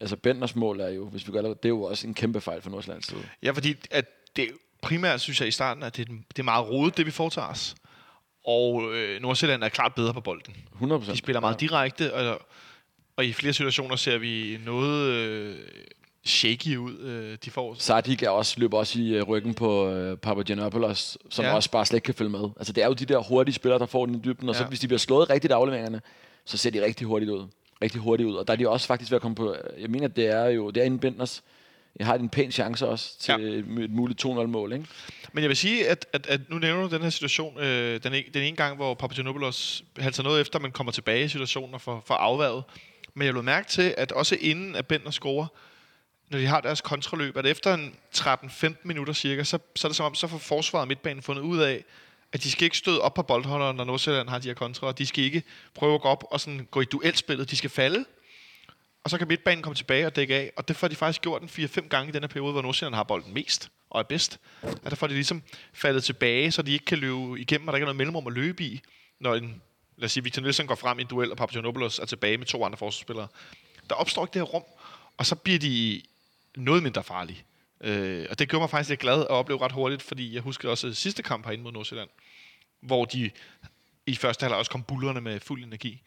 [0.00, 2.40] Altså, Benders mål er jo, hvis vi gør det, det er jo også en kæmpe
[2.40, 3.20] fejl for Nordsjællands side.
[3.42, 4.04] Ja, fordi at
[4.36, 4.48] det
[4.82, 7.74] primært synes jeg i starten, at det, det er meget rodet, det vi foretager os.
[8.44, 10.56] Og øh, Nordsjælland er klart bedre på bolden.
[10.82, 11.10] 100%.
[11.10, 12.40] De spiller meget direkte, og,
[13.16, 15.56] og i flere situationer ser vi noget øh,
[16.24, 17.74] shaky ud, øh, de får.
[17.78, 21.54] Sadik er også, løber også i øh, ryggen på øh, Papagiannopoulos, som ja.
[21.54, 22.48] også bare slet ikke kan følge med.
[22.56, 24.60] Altså det er jo de der hurtige spillere, der får den i dybden, og ja.
[24.60, 26.00] så hvis de bliver slået rigtigt afleveringerne,
[26.44, 27.46] så ser de rigtig hurtigt ud.
[27.82, 28.34] Rigtig hurtigt ud.
[28.34, 30.70] Og der er de også faktisk ved at komme på, jeg mener, det er jo,
[30.70, 31.42] det er inden Benders,
[31.98, 33.82] jeg har en pæn chance også til ja.
[33.84, 34.72] et, muligt 2-0-mål.
[34.72, 34.86] Ikke?
[35.32, 38.12] Men jeg vil sige, at, at, at nu nævner du den her situation, øh, den,
[38.34, 42.02] den ene gang, hvor Papagenopoulos halser noget efter, man kommer tilbage i situationen og får,
[42.06, 42.64] får afværget.
[43.14, 45.46] Men jeg vil mærke til, at også inden at Bender scorer,
[46.30, 49.96] når de har deres kontraløb, at efter en 13-15 minutter cirka, så, så er det
[49.96, 51.84] som om, så får forsvaret midtbanen fundet ud af,
[52.32, 55.06] at de skal ikke støde op på boldholderen, når Nordsjælland har de her kontra, de
[55.06, 55.42] skal ikke
[55.74, 58.04] prøve at gå op og sådan gå i duelspillet, de skal falde,
[59.08, 60.52] og så kan midtbanen komme tilbage og dække af.
[60.56, 62.94] Og det får de faktisk gjort en 4-5 gange i den her periode, hvor Nordsjælland
[62.94, 64.38] har bolden mest og er bedst.
[64.62, 67.76] At der får de ligesom faldet tilbage, så de ikke kan løbe igennem, og der
[67.76, 68.80] ikke er noget mellemrum at løbe i,
[69.20, 69.62] når en,
[69.96, 72.46] lad os sige, Victor Nielsen går frem i en duel, og Papagenopoulos er tilbage med
[72.46, 73.28] to andre forsvarsspillere.
[73.88, 74.64] Der opstår ikke det her rum,
[75.16, 76.02] og så bliver de
[76.56, 77.44] noget mindre farlige.
[77.80, 80.70] Øh, og det gjorde mig faktisk lidt glad at opleve ret hurtigt, fordi jeg husker
[80.70, 82.08] også sidste kamp herinde mod Nordsjælland,
[82.80, 83.30] hvor de
[84.06, 86.02] i første halvleg også kom bullerne med fuld energi.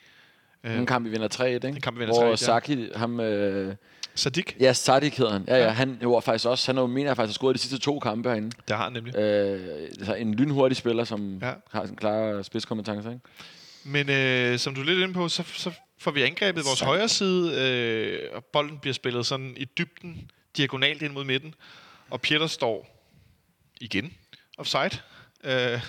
[0.63, 1.67] Øh, en kamp, vi vinder 3-1, ikke?
[1.67, 2.97] En kamp, vi vinder 3-1, Hvor Saki, ja.
[2.97, 3.19] ham...
[3.19, 3.75] Øh,
[4.15, 4.57] Sadik?
[4.59, 5.45] Ja, Sadik hedder han.
[5.47, 7.79] Ja, ja, han var faktisk også, han har mener jeg faktisk har scoret de sidste
[7.79, 8.51] to kampe herinde.
[8.67, 9.15] Det har han nemlig.
[9.15, 11.53] Øh, så en lynhurtig spiller, som ja.
[11.71, 13.21] har en klar spidskompetence, ikke?
[13.83, 17.07] Men øh, som du er lidt inde på, så, så får vi angrebet vores højre
[17.07, 21.55] side, øh, og bolden bliver spillet sådan i dybden, diagonalt ind mod midten,
[22.09, 23.07] og Pieter står
[23.81, 24.13] igen
[24.57, 24.99] offside.
[25.43, 25.81] Øh,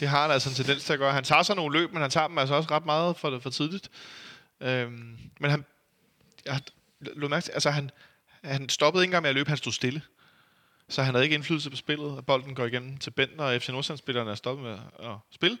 [0.00, 1.12] det har han altså en tendens til at gøre.
[1.12, 3.50] Han tager så nogle løb, men han tager dem altså også ret meget for, for
[3.50, 3.90] tidligt.
[4.60, 5.64] Øhm, men han,
[6.44, 6.60] jeg
[7.00, 7.90] lå mærke til, altså han,
[8.44, 10.02] han stoppede ikke engang med at løbe, han stod stille.
[10.88, 13.68] Så han havde ikke indflydelse på spillet, og bolden går igen til Bentner, og FC
[13.68, 15.58] Nordsjælland-spillerne er stoppet med at spille.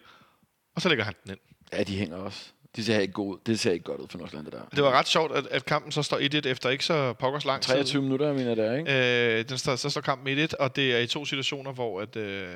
[0.74, 1.40] Og så lægger han den ind.
[1.72, 2.46] Ja, de hænger også.
[2.76, 4.62] De ser ikke god, det ser ikke godt ud for Nordsjælland, det der.
[4.76, 7.62] Det var ret sjovt, at, at kampen så står 1-1 efter ikke så pokkers lang
[7.62, 7.74] tid.
[7.74, 9.38] 23 minutter, jeg mener det, ikke?
[9.38, 12.16] Øh, den står, så står kampen 1-1, og det er i to situationer, hvor at,
[12.16, 12.54] øh,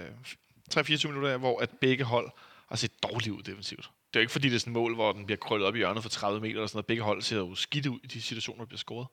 [0.74, 2.31] 3-24 minutter, hvor at begge hold
[2.68, 3.81] har set dårligt ud defensivt.
[3.81, 5.74] Det er jo ikke fordi, det er sådan et mål, hvor den bliver krøllet op
[5.74, 6.87] i hjørnet for 30 meter, eller sådan noget.
[6.87, 9.07] Begge hold ser jo skidt ud i de situationer, der bliver scoret.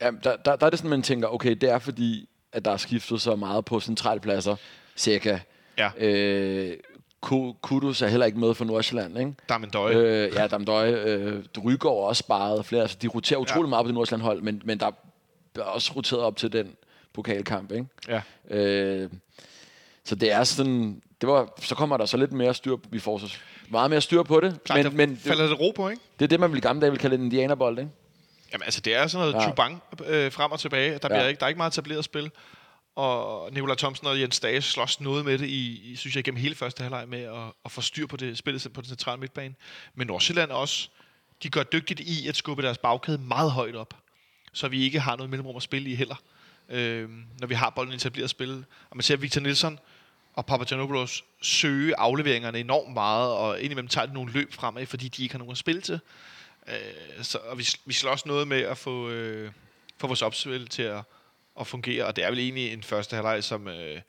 [0.00, 2.70] Ja, der, der, der er det sådan, man tænker, okay, det er fordi, at der
[2.70, 4.56] er skiftet så meget på centralpladser.
[4.96, 5.38] Cirka.
[5.78, 5.90] Ja.
[5.98, 6.76] Øh,
[7.60, 9.34] Kudus er heller ikke med for Nordsjælland, ikke?
[9.48, 9.96] Damendøje.
[9.96, 10.92] Øh, ja, Damendøje.
[10.92, 12.82] Øh, Rygaard også sparet flere.
[12.82, 13.68] Altså, de roterer utrolig ja.
[13.68, 14.90] meget på det Nordsjælland-hold, men, men der
[15.56, 16.76] er også roteret op til den
[17.12, 17.86] pokalkamp, ikke?
[18.08, 18.22] Ja.
[18.50, 19.10] Øh,
[20.06, 23.18] så det er sådan, det var, så kommer der så lidt mere styr, vi får
[23.18, 23.36] så
[23.68, 24.58] meget mere styr på det.
[24.64, 26.02] Klar, men, men falder det ro på, ikke?
[26.18, 27.90] Det er det, man vil gamle dage vil kalde en indianerbold, ikke?
[28.52, 29.48] Jamen altså, det er sådan noget ja.
[29.48, 30.92] chubang øh, frem og tilbage.
[30.92, 31.28] Der, bliver ja.
[31.28, 32.30] ikke, der er ikke meget etableret spil.
[32.96, 36.40] Og Nikolaj Thomsen og Jens Dage slås noget med det, i, i synes jeg, gennem
[36.40, 39.54] hele første halvleg med at, at få styr på det spillet på den centrale midtbane.
[39.94, 40.88] Men Nordsjælland også,
[41.42, 43.94] de gør dygtigt i at skubbe deres bagkæde meget højt op,
[44.52, 46.16] så vi ikke har noget mellemrum at spille i heller,
[46.68, 48.64] øh, når vi har bolden etableret spil.
[48.90, 49.78] Og man ser Victor Nielsen,
[50.36, 55.22] og Papagiannopoulos søge afleveringerne enormt meget, og indimellem tager de nogle løb fremad, fordi de
[55.22, 56.00] ikke har nogen at spille til.
[56.68, 59.52] Øh, så, og vi, vi slås noget med at få, øh,
[59.98, 61.02] få vores opspil til at,
[61.60, 63.68] at fungere, og det er vel egentlig en første halvleg, som...
[63.68, 64.00] Øh,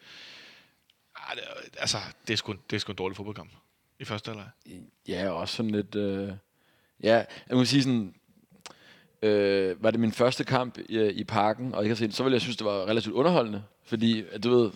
[1.77, 3.51] altså, det er, sgu, det er sgu en dårlig fodboldkamp
[3.99, 4.47] i første halvleg.
[5.07, 5.95] Ja, også sådan lidt...
[5.95, 6.31] Øh,
[7.03, 7.15] ja,
[7.49, 8.13] jeg må sige sådan...
[9.21, 12.33] Øh, var det min første kamp i, i parken, og ikke har set så ville
[12.33, 13.63] jeg synes, det var relativt underholdende.
[13.85, 14.71] Fordi, du ved,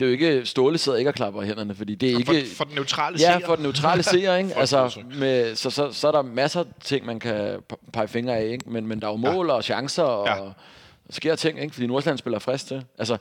[0.00, 2.32] det er jo ikke, Ståle sidder ikke og klapper i hænderne, fordi det er For,
[2.32, 2.48] ikke...
[2.48, 3.46] for den neutrale Ja, seer.
[3.46, 4.54] for den neutrale seer, ikke?
[4.56, 7.58] Altså, med, så, så, så er der masser af ting, man kan
[7.92, 8.70] pege fingre af, ikke?
[8.70, 10.44] Men, men der er jo mål og chancer, og Ja.
[10.44, 10.50] ja.
[11.10, 11.74] sker ting, ikke?
[11.74, 12.84] Fordi Nordsjælland spiller frisk til.
[12.98, 13.16] Altså,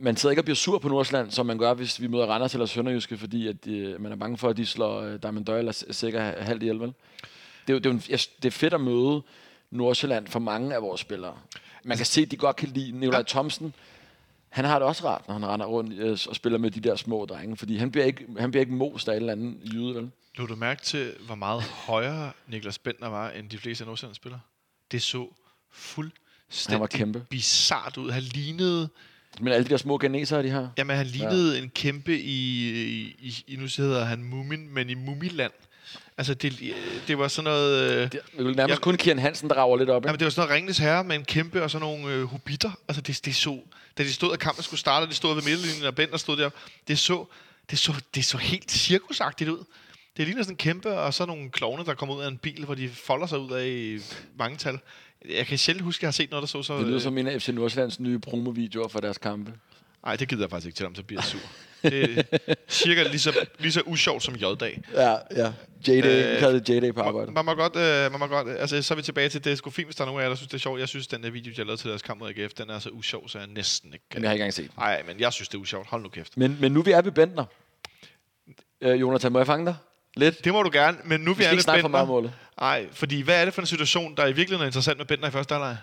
[0.00, 2.52] man sidder ikke og bliver sur på Nordsjælland, som man gør, hvis vi møder Randers
[2.54, 5.58] eller Sønderjyske, fordi at de, man er bange for, at de slår uh, Diamond Døj
[5.58, 6.88] eller sikkert halvt ihjel, vel?
[6.88, 6.94] Det
[7.68, 8.02] er, jo, det, er jo en,
[8.42, 9.22] det er fedt at møde
[9.70, 11.34] Nordsjælland for mange af vores spillere.
[11.84, 13.24] Man kan se, at de godt kan lide Nikolaj Ja.
[13.28, 13.74] Thomsen.
[14.50, 16.96] Han har det også rart, når han render rundt øh, og spiller med de der
[16.96, 19.94] små drenge, fordi han bliver ikke, han bliver ikke most af et eller andet jyde,
[19.94, 20.10] vel?
[20.34, 24.16] Lå du mærke til, hvor meget højere Niklas Bentner var, end de fleste af Nordsjællands
[24.16, 24.40] spillere?
[24.92, 25.28] Det så
[25.72, 27.26] fuldstændig Han var kæmpe.
[27.30, 28.10] bizart ud.
[28.10, 28.88] Han lignede,
[29.40, 30.70] Men alle de der små genesere, de har.
[30.78, 31.62] jamen, han lignede ja.
[31.62, 35.52] en kæmpe i, i, i, i, nu hedder han Mumin, men i Mumiland.
[36.18, 36.74] Altså, det,
[37.08, 37.82] det var sådan noget...
[37.82, 40.08] Øh, Det er nærmest Jamen- kun Kian Hansen, der rager lidt op, ikke?
[40.08, 42.70] Jamen, det var sådan noget Ringnes Herre med en kæmpe og sådan nogle øh, hobitter.
[42.88, 43.60] Altså, det, det så...
[43.98, 46.36] Da de stod, at kampen skulle starte, og de stod ved midterlinjen, og Bender stod
[46.36, 46.50] der.
[46.88, 47.24] Det så,
[47.70, 49.64] det så, det så helt cirkusagtigt ud.
[50.16, 52.64] Det ligner sådan en kæmpe, og så nogle klovne, der kommer ud af en bil,
[52.64, 53.98] hvor de folder sig ud af i
[54.38, 54.78] mange tal.
[55.28, 56.76] Jeg kan sjældent huske, at jeg har set noget, der så så...
[56.78, 59.52] Det lyder øh, som en af FC Nordsjællands nye promovideoer for deres kampe.
[60.08, 61.40] Nej, det gider jeg faktisk ikke til, om så bliver jeg sur.
[61.82, 64.82] Det er cirka lige så, lige så usjovt som J-dag.
[64.94, 65.52] Ja, ja.
[65.88, 67.32] J-Day, Øh, vi kalder det J-Day på arbejde.
[67.32, 69.56] Man må godt, øh, man må godt, altså så er vi tilbage til, det er
[69.56, 70.80] sgu fint, hvis der er nogen af jer, der synes, det er sjovt.
[70.80, 72.88] Jeg synes, den der video, jeg lavede til deres kamp mod AGF, den er så
[72.88, 74.70] usjov, så jeg næsten ikke Men jeg har ikke engang set.
[74.76, 75.88] Nej, men jeg synes, det er usjovt.
[75.88, 76.36] Hold nu kæft.
[76.36, 77.44] Men, men nu vi er ved Bentner.
[78.80, 79.76] Øh, Jonathan, må jeg fange dig?
[80.16, 80.44] Lidt?
[80.44, 82.32] Det må du gerne, men nu Vi for meget om målet.
[82.60, 85.28] Nej, fordi hvad er det for en situation, der i virkeligheden er interessant med Bentner
[85.28, 85.76] i første halvleg?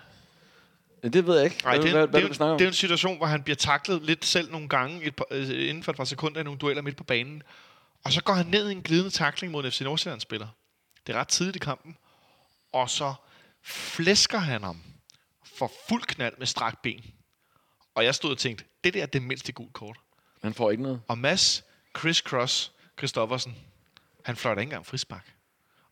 [1.02, 1.64] Det ved jeg ikke.
[1.64, 4.24] Nej, det, er, hvad, det, er, det er en situation, hvor han bliver taklet lidt
[4.24, 6.96] selv nogle gange et par, øh, inden for et par sekunder i nogle dueller midt
[6.96, 7.42] på banen.
[8.04, 10.48] Og så går han ned i en glidende takling mod en FC Nordsjælland-spiller.
[11.06, 11.96] Det er ret tidligt i kampen.
[12.72, 13.14] Og så
[13.62, 14.82] flæsker han ham
[15.44, 17.04] for fuld knald med strakt ben.
[17.94, 19.96] Og jeg stod og tænkte, det der er det mindste gult kort.
[20.42, 21.00] Han får ikke noget.
[21.08, 21.64] Og Mads
[21.98, 23.56] Chris Cross Christoffersen,
[24.24, 25.32] han fløjter ikke engang frispark.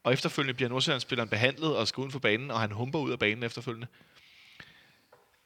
[0.03, 3.19] Og efterfølgende bliver Nordsjællandsspilleren behandlet og skal uden for banen, og han humper ud af
[3.19, 3.87] banen efterfølgende.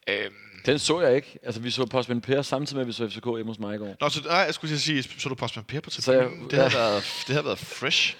[0.08, 0.34] Øhm,
[0.66, 1.38] Den så jeg ikke.
[1.42, 3.78] Altså, vi så Postman Per samtidig med, at vi så FCK hjemme hos mig i
[3.78, 3.96] går.
[4.00, 6.50] Nå, så, nej, jeg skulle sige, så du Postman Per på jeg- tribunen?
[6.50, 8.16] Det, havde været, det havde været fresh.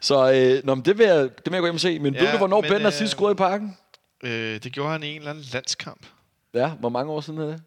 [0.00, 1.98] Så øh, nå, men det, vil jeg, det vil jeg gå hjem og se.
[1.98, 3.76] Men ja, Ja, ved du, hvornår men, Bentner øh, sidst scorede i parken?
[4.22, 4.30] Øh,
[4.62, 6.06] det gjorde han i en eller anden landskamp.
[6.54, 7.62] Ja, hvor mange år siden er det?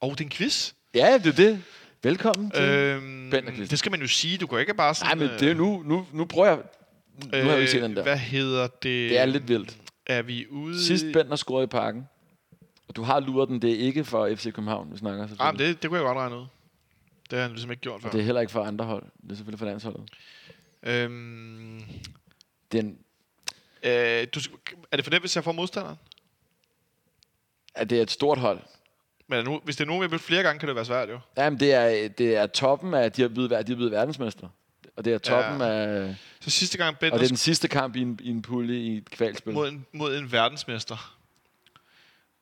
[0.00, 0.72] Og det er en quiz.
[0.94, 1.62] Ja, det er det.
[2.02, 2.62] Velkommen til.
[2.62, 3.68] Øh, Øhm, Bentner-quiz.
[3.68, 4.38] det skal man jo sige.
[4.38, 5.18] Du kan ikke bare Nej, sådan...
[5.18, 6.58] men det er nu, nu, nu prøver jeg...
[7.24, 8.02] Nu har jeg ikke set den der.
[8.02, 8.82] Hvad hedder det?
[8.82, 9.76] Det er lidt vildt.
[10.08, 10.84] Er vi ude...
[10.84, 12.08] Sidst Bentner scorede i parken.
[12.88, 15.28] Og du har luret den, det er ikke for FC København, vi snakker Ah, men
[15.28, 15.66] selvfølgelig.
[15.68, 16.46] det, det kunne jeg godt regne ud.
[17.30, 18.08] Det har han ligesom ikke gjort før.
[18.08, 19.02] Og det er heller ikke for andre hold.
[19.22, 20.10] Det er selvfølgelig for landsholdet.
[20.82, 21.82] Øhm,
[22.72, 22.98] Den,
[23.82, 24.40] øh, du,
[24.92, 25.96] er det for nemt, hvis jeg får modstanderen?
[27.74, 28.60] at det er et stort hold.
[29.26, 31.08] Men nu, hvis det er nogen, vi har mødt flere gange, kan det være svært
[31.08, 31.18] jo.
[31.36, 34.48] Jamen, det er, det er toppen af, de har blevet, de er blevet verdensmestre.
[34.98, 35.66] Og det er toppen Ja.
[35.68, 36.14] af...
[36.40, 38.76] Så sidste gang Og Bender det er den sidste kamp i en, i en pulje
[38.78, 39.52] i et kvalspil.
[39.54, 41.14] mod en, mod en verdensmester.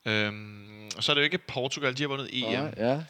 [0.07, 2.51] Øhm, og så er det jo ikke Portugal, de har vundet EM.
[2.53, 3.01] Ja, ja,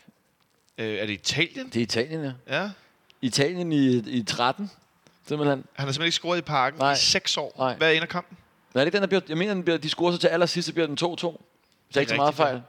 [0.79, 1.67] Øh, er det Italien?
[1.69, 2.33] det er Italien, ja.
[2.63, 2.71] Ja.
[3.23, 4.71] Italien i, i 13,
[5.29, 5.59] simpelthen.
[5.59, 6.93] Han har simpelthen ikke scoret i parken Nej.
[6.93, 7.55] i seks år.
[7.59, 7.77] Nej.
[7.77, 8.37] Hvad er ender kampen?
[8.75, 10.29] Nej, det er ikke den, der bliver, jeg mener, den bliver, de scorer så til
[10.29, 10.97] allersidst, så bliver den 2-2.
[11.01, 11.31] Så
[11.95, 12.63] er ikke så meget fejl.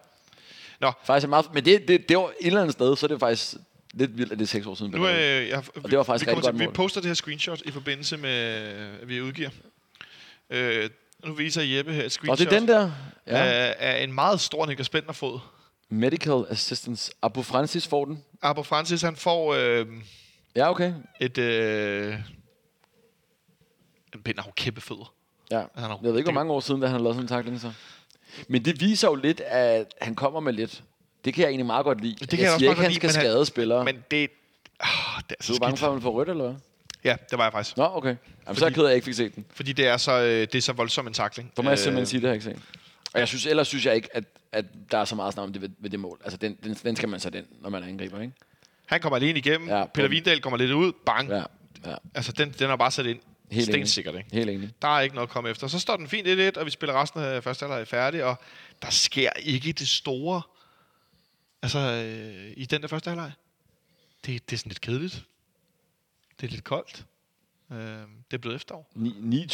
[0.79, 0.91] Nå.
[1.03, 3.19] Faktisk er meget, men det, det, det var et eller andet sted, så er det
[3.19, 3.55] faktisk
[3.97, 4.91] lidt vildt, at det er 6 år siden.
[4.91, 5.09] Nu var.
[5.09, 7.71] jeg, Og det var faktisk vi, rigtig godt til, vi poster det her screenshot i
[7.71, 8.29] forbindelse med,
[9.01, 9.49] at vi udgiver.
[10.49, 10.89] Øh,
[11.25, 12.91] nu viser Jeppe her et Og screenshot det er den der.
[13.27, 13.37] Ja.
[13.37, 15.39] af, af en meget stor Niklas Bentner-fod.
[15.89, 17.11] Medical Assistance.
[17.21, 18.23] Abu Francis får den.
[18.41, 19.85] Abo Francis, han får øh,
[20.55, 20.93] Ja, okay.
[21.19, 21.37] et...
[21.37, 22.15] Øh,
[24.23, 25.13] Bentner har jo kæmpe fødder.
[25.51, 25.57] Ja.
[25.75, 27.27] Han har, Jeg ved ikke, hvor mange år siden, da han har lavet sådan en
[27.27, 27.71] takling så.
[28.47, 30.83] Men det viser jo lidt, at han kommer med lidt.
[31.27, 32.15] Det kan jeg egentlig meget godt lide.
[32.19, 33.85] Det kan jeg jeg også siger ikke, han lide, skal han- skade spillere.
[33.85, 34.29] Men, det...
[34.79, 34.87] Oh,
[35.29, 36.55] det er du så er bange for, at han får rødt, eller hvad?
[37.03, 37.77] Ja, det var jeg faktisk.
[37.77, 38.07] Nå, okay.
[38.07, 39.45] Jamen, så er Fordi- jeg ked af, at jeg ikke fik set den.
[39.53, 41.51] Fordi det er så, øh, det er så voldsom en takling.
[41.55, 42.79] For mig Øh, simpelthen sige, det har jeg ikke set.
[43.13, 45.53] Og jeg synes, ellers synes jeg ikke, at, at der er så meget snak om
[45.53, 46.19] det ved, ved det mål.
[46.23, 48.33] Altså, den, den, den skal man så den, når man er angriber, ikke?
[48.85, 49.69] Han kommer alene igennem.
[49.69, 50.07] Ja, Peter.
[50.07, 50.91] Vindal kommer lidt ud.
[51.05, 51.29] Bang.
[51.29, 51.35] Ja.
[51.35, 51.43] Ja,
[51.85, 51.95] ja.
[52.15, 53.19] Altså, den, den er bare sat ind.
[53.51, 54.29] Helt Stensikkert, ikke?
[54.33, 54.69] Helt enig.
[54.81, 55.67] Der er ikke noget at komme efter.
[55.67, 58.35] Så står den fint 1-1, og vi spiller resten af første halvleg færdig, og
[58.81, 60.41] der sker ikke det store
[61.75, 63.31] altså, øh, i den der første halvleg.
[64.25, 65.23] Det, det er sådan lidt kedeligt.
[66.41, 67.05] Det er lidt koldt.
[67.71, 68.91] Øh, det er blevet efterår.
[68.95, 69.45] Ni-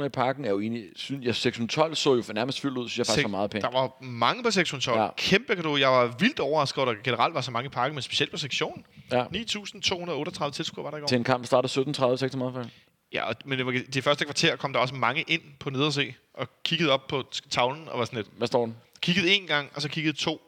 [0.00, 0.84] 9.200 i parken er jo egentlig...
[0.96, 3.64] Synes, jeg 612 så jo for nærmest fyldt ud, synes jeg faktisk var meget pænt.
[3.64, 5.00] Der var mange på sektion 12.
[5.00, 5.08] Ja.
[5.16, 5.76] Kæmpe kan du.
[5.76, 8.30] Jeg var vildt overrasket over, at der generelt var så mange i parken, men specielt
[8.30, 8.86] på sektionen.
[9.12, 9.24] Ja.
[9.24, 11.06] 9.238 tilskuere var der i går.
[11.06, 12.64] Til en kamp, der starter 17.30, 6 meget før.
[13.12, 16.14] Ja, og- men det var, de første kvarter kom der også mange ind på nederse
[16.34, 18.28] og kiggede op på tavlen og var sådan lidt.
[18.36, 18.76] Hvad står den?
[19.00, 20.40] Kiggede en gang, og så kiggede to.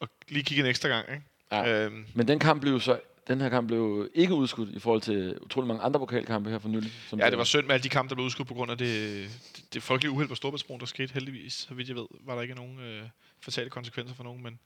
[0.00, 1.08] Og lige kigge en ekstra gang.
[1.10, 1.22] Ikke?
[1.52, 1.84] Ja.
[1.84, 5.38] Øhm, Men den kamp blev så den her kamp blev ikke udskudt i forhold til
[5.40, 6.92] utrolig mange andre pokalkampe her for nylig.
[7.08, 8.78] Som ja, det var synd med alle de kampe, der blev udskudt på grund af
[8.78, 11.52] det, det, det frygtelige uheld på Storbritannien, der skete heldigvis.
[11.52, 13.02] Så vidt jeg ved, var der ikke nogen øh,
[13.40, 14.58] fatale konsekvenser for nogen, men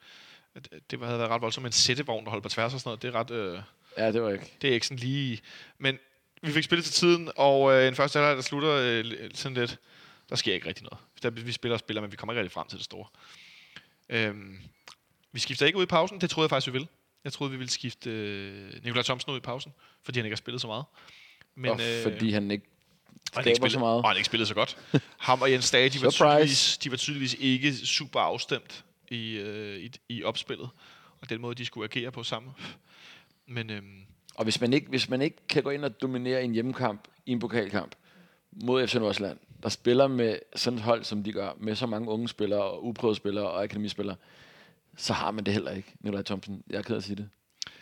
[0.55, 3.03] at det havde været ret voldsomt en sættevogn, der holdt på tværs og sådan noget.
[3.03, 3.31] Det er ret...
[3.31, 3.63] Øh,
[3.99, 4.53] Ja, det var ikke.
[4.63, 5.41] det er ikke sådan lige...
[5.79, 5.99] Men
[6.43, 9.79] vi fik spillet til tiden, og øh, en første halvleg, der slutter øh, sådan lidt...
[10.29, 10.99] Der sker ikke rigtig noget.
[11.23, 13.07] Der, vi spiller og spiller, men vi kommer ikke rigtig frem til det store.
[14.09, 14.59] Øhm,
[15.33, 16.21] vi skifter ikke ud i pausen.
[16.21, 16.89] Det troede jeg faktisk, vi ville.
[17.25, 20.37] Jeg troede, vi ville skifte øh, Nikolaj Thomsen ud i pausen, fordi han ikke har
[20.39, 20.85] spillet så meget.
[21.55, 22.65] Men, og øh, fordi han ikke
[23.33, 23.97] og han ikke spillet, så meget.
[24.03, 24.79] Og han ikke spillet så godt.
[25.19, 29.79] Ham og Jens Stage, de var, tydeligvis, de var tydeligvis ikke super afstemt i, øh,
[29.81, 30.69] i, i opspillet.
[31.21, 32.53] Og den måde, de skulle agere på sammen.
[33.47, 34.01] Men øhm,
[34.35, 37.33] Og hvis man, ikke, hvis man ikke kan gå ind og dominere en hjemmekamp i
[37.33, 37.95] en pokalkamp
[38.53, 42.09] mod FC Nordsjælland, der spiller med sådan et hold, som de gør, med så mange
[42.09, 44.17] unge spillere, og uprøvede spillere og akademispillere,
[45.01, 46.63] så har man det heller ikke, Nikolaj Thomsen.
[46.71, 47.29] Jeg er ked at sige det.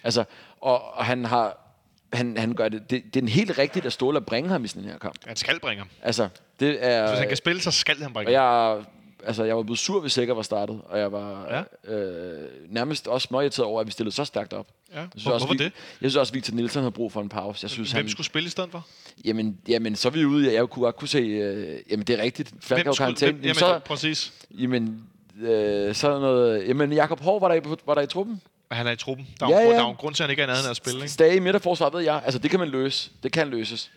[0.05, 0.25] Altså,
[0.61, 1.65] og, og han har
[2.13, 4.65] han, han gør det, det, det er en helt rigtigt at Ståle at bringe ham
[4.65, 5.15] i sådan en her kamp.
[5.27, 5.89] han skal bringe ham.
[6.03, 6.29] Altså,
[6.61, 7.09] det er...
[7.09, 8.77] Hvis han kan spille, så skal han bringe ham.
[8.77, 8.85] jeg,
[9.25, 11.47] altså, jeg var blevet sur, hvis Sikker var startet, og jeg var
[11.87, 11.93] ja.
[11.95, 14.67] øh, nærmest også småirriteret over, at vi stillede så stærkt op.
[14.93, 14.99] Ja.
[15.01, 15.73] Jeg synes Hvor, også, hvorfor vi, det?
[16.01, 17.59] Jeg synes også, at Victor Nielsen havde brug for en pause.
[17.65, 18.87] Jeg synes, Hvem han, skulle spille i stedet for?
[19.25, 20.51] jamen, jamen, så er vi ude.
[20.53, 22.49] i- Jeg kunne godt kunne se, øh, jamen det er rigtigt.
[22.61, 24.33] Falk Hvem har skulle, hvem, Jamen, jamen, så, præcis.
[24.51, 25.05] jamen,
[25.39, 28.43] øh, så der noget, jamen Jakob Hård var der, i, var der i truppen.
[28.71, 29.29] Han er i truppen.
[29.41, 29.71] Der er, Ja, ja, ja.
[29.71, 30.99] der er jo en grund til, at han ikke er andet end at spille.
[30.99, 31.09] Ikke?
[31.09, 32.23] Stage i midterforsvar, ved jeg.
[32.25, 33.11] Altså, det kan man løse.
[33.23, 33.93] Det kan løses.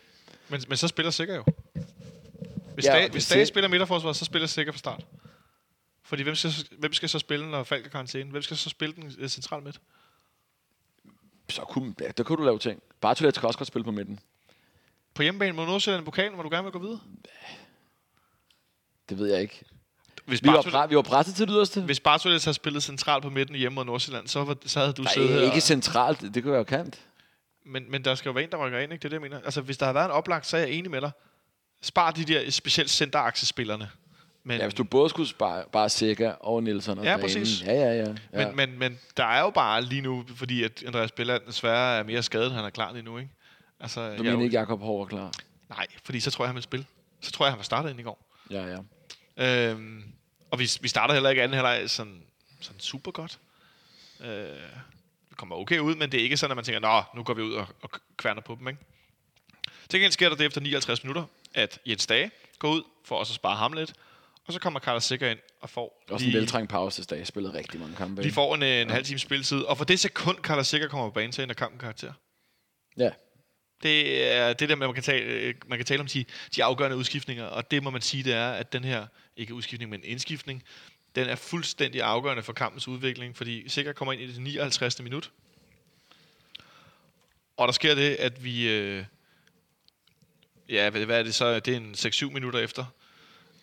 [0.50, 1.44] Men, men så spiller Sikker jo.
[2.74, 5.06] Hvis, Ja, hvis Stage spiller midterforsvar, så spiller Sikker fra start.
[6.04, 8.32] Fordi hvem skal, hvem skal så spille, når Falk er karantæne?
[8.32, 9.82] Hvem skal så spille den øh, central midt?
[11.50, 12.82] Så kunne, ja, der kunne du lave ting.
[13.02, 14.20] Bartolet skal også godt spille på midten.
[15.14, 17.00] På hjemmebane mod Nordsjælland i pokalen, hvor du gerne vil gå videre?
[19.10, 19.62] Det ved jeg ikke.
[20.26, 21.82] Hvis Vi var, Bartolet, pre- vi var presset til det yderste.
[21.82, 25.04] hvis Bartolet havde spillet centralt på midten hjemme mod Nordsjælland, så, var, så havde du
[25.14, 25.46] siddet Nej, her.
[25.46, 26.22] ikke centralt.
[26.34, 27.00] Det kunne være kant.
[27.66, 29.02] Men, men der skal jo være en, der rykker ind, ikke?
[29.02, 29.40] Det er det, jeg mener.
[29.46, 31.12] Altså, hvis der har været en oplagt, så er jeg enig med dig.
[31.82, 33.90] Spar de der specielt centeraksespillerne.
[34.44, 37.22] Men, Ja, hvis du både skulle spare, bare Sikker og Nielsen og Ja, Dranen.
[37.24, 37.64] præcis.
[37.64, 38.14] Ja, ja, ja.
[38.34, 38.48] ja.
[38.48, 42.04] men, men, men der er jo bare lige nu, fordi at Andreas Belland desværre er
[42.04, 43.30] mere skadet, end han er klar lige nu, ikke?
[43.80, 45.32] Altså, du jeg, mener jo- ikke, Jakob Hård var klar?
[45.70, 46.86] Nej, fordi så tror jeg, han vil spille.
[47.22, 48.28] Så tror jeg, han var startet ind i går.
[48.52, 48.78] Ja, ja.
[49.38, 50.04] Øhm,
[50.52, 52.24] og vi, vi starter heller ikke anden halvleg sådan,
[52.60, 53.40] sådan super godt.
[54.20, 54.28] Øh,
[55.30, 57.34] vi kommer okay ud, men det er ikke sådan, at man tænker, nå, nu går
[57.34, 58.80] vi ud og, og kværner på dem, ikke?
[59.90, 63.32] Til gengæld sker der det efter 59 minutter, at Jens Dage går ud for også
[63.32, 63.94] at spare ham lidt.
[64.48, 67.54] Og så kommer Carlos Sikker ind og får Også en veltrængt pause, da jeg spillede
[67.54, 68.24] rigtig mange kampe.
[68.24, 69.62] de får en, en halv time spilletid.
[69.62, 72.14] Og for det sekund, Carlos Sikker kommer på banen, så ændrer kampen karakter.
[72.98, 73.10] Ja.
[73.84, 76.26] Det er det der med, at man kan tale, øh, man kan tale om de,
[76.56, 79.92] de afgørende udskiftninger, og det må man sige, det er, at den her, ikke udskiftning,
[79.92, 80.64] men indskiftning,
[81.16, 85.02] den er fuldstændig afgørende for kampens udvikling, fordi Sikker kommer ind i det 59.
[85.02, 85.32] minut,
[87.58, 89.06] og der sker det, at vi, øh,
[90.70, 92.86] ja, hvad, er det så, det er en 6-7 minutter efter,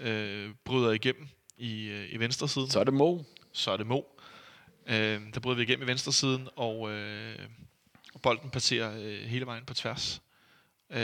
[0.00, 1.28] øh, bryder igennem
[1.58, 3.18] i, øh, i venstre side Så er det Mo.
[3.52, 4.02] så er det Mo.
[4.86, 7.38] Øh, der bryder vi igennem i venstre siden, og, øh,
[8.18, 10.22] og bolden passerer øh, hele vejen på tværs.
[10.90, 10.98] Øh,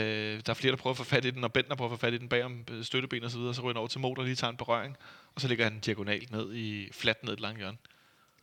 [0.45, 2.01] der er flere, der prøver at få fat i den, og Bentner prøver at få
[2.01, 4.13] fat i den bagom øh, støtteben og så videre, så ryger den over til Mo,
[4.13, 4.97] der lige tager en berøring,
[5.35, 7.77] og så ligger han diagonalt ned i fladt ned i et langt hjørne.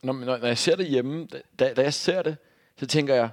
[0.03, 1.27] Når, når, når jeg ser det hjemme,
[1.59, 2.37] da, da jeg ser det,
[2.79, 3.31] så tænker jeg,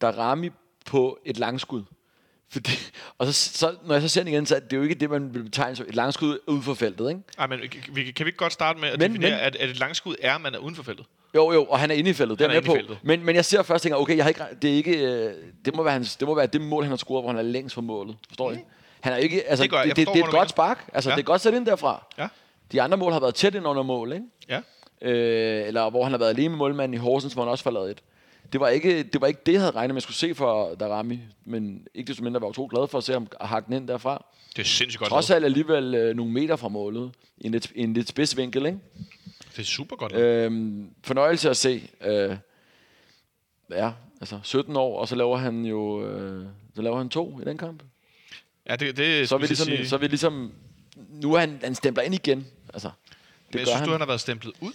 [0.00, 0.50] der er Rami
[0.86, 1.82] på et langskud.
[2.52, 2.70] Fordi,
[3.18, 5.10] og så, så, når jeg så ser den igen, så er det jo ikke det,
[5.10, 7.20] man vil betegne som et langskud ude for feltet, ikke?
[7.38, 9.56] Ej, men kan vi, kan vi ikke godt starte med at Men- definere, men- at,
[9.56, 11.06] at et langskud er, at man er uden for feltet?
[11.34, 12.72] Jo, jo, og han er inde i feltet, det er er med på.
[12.74, 12.98] feltet.
[13.02, 15.32] Men, men jeg ser først tænker, okay, jeg har ikke, det, er ikke, øh,
[15.64, 17.42] det, må være hans, det må være det mål, han har scoret, hvor han er
[17.42, 18.16] længst fra målet.
[18.28, 18.56] Forstår I?
[19.00, 20.88] Han er ikke, altså, Det gør det, det, det, er et godt spark.
[20.92, 21.16] Altså, Ja.
[21.16, 22.06] det er godt sat ind derfra.
[22.18, 22.28] Ja.
[22.72, 24.24] De andre mål har været tæt ind under mål, ikke?
[24.48, 24.60] Ja.
[25.10, 27.90] øh, eller hvor han har været alene med målmanden i Horsens, hvor han også forladet
[27.90, 28.02] et.
[28.52, 30.34] Det var ikke det, var ikke det jeg havde regnet med, at jeg skulle se
[30.34, 33.66] for Darami, men ikke desto mindre var jeg utrolig glad for at se ham hakke
[33.66, 34.24] den ind derfra.
[34.56, 37.72] Det er sindssygt godt Trods alt alligevel øh, nogle meter fra målet, i en lidt,
[37.74, 38.78] en lidt spids vinkel, ikke?
[39.48, 40.12] Det er super godt.
[40.12, 41.90] Øhm, fornøjelse at se.
[42.04, 42.36] Øh,
[43.70, 47.44] ja, altså 17 år, og så laver han jo øh, så laver han to i
[47.44, 47.82] den kamp.
[48.68, 49.88] Ja, det, det Så er vi ligesom, sige.
[49.88, 50.52] så er vi ligesom
[51.10, 52.46] nu er han, han stempler ind igen.
[52.74, 53.86] Altså, det Men jeg synes han.
[53.88, 54.72] du, han har været stemplet ud?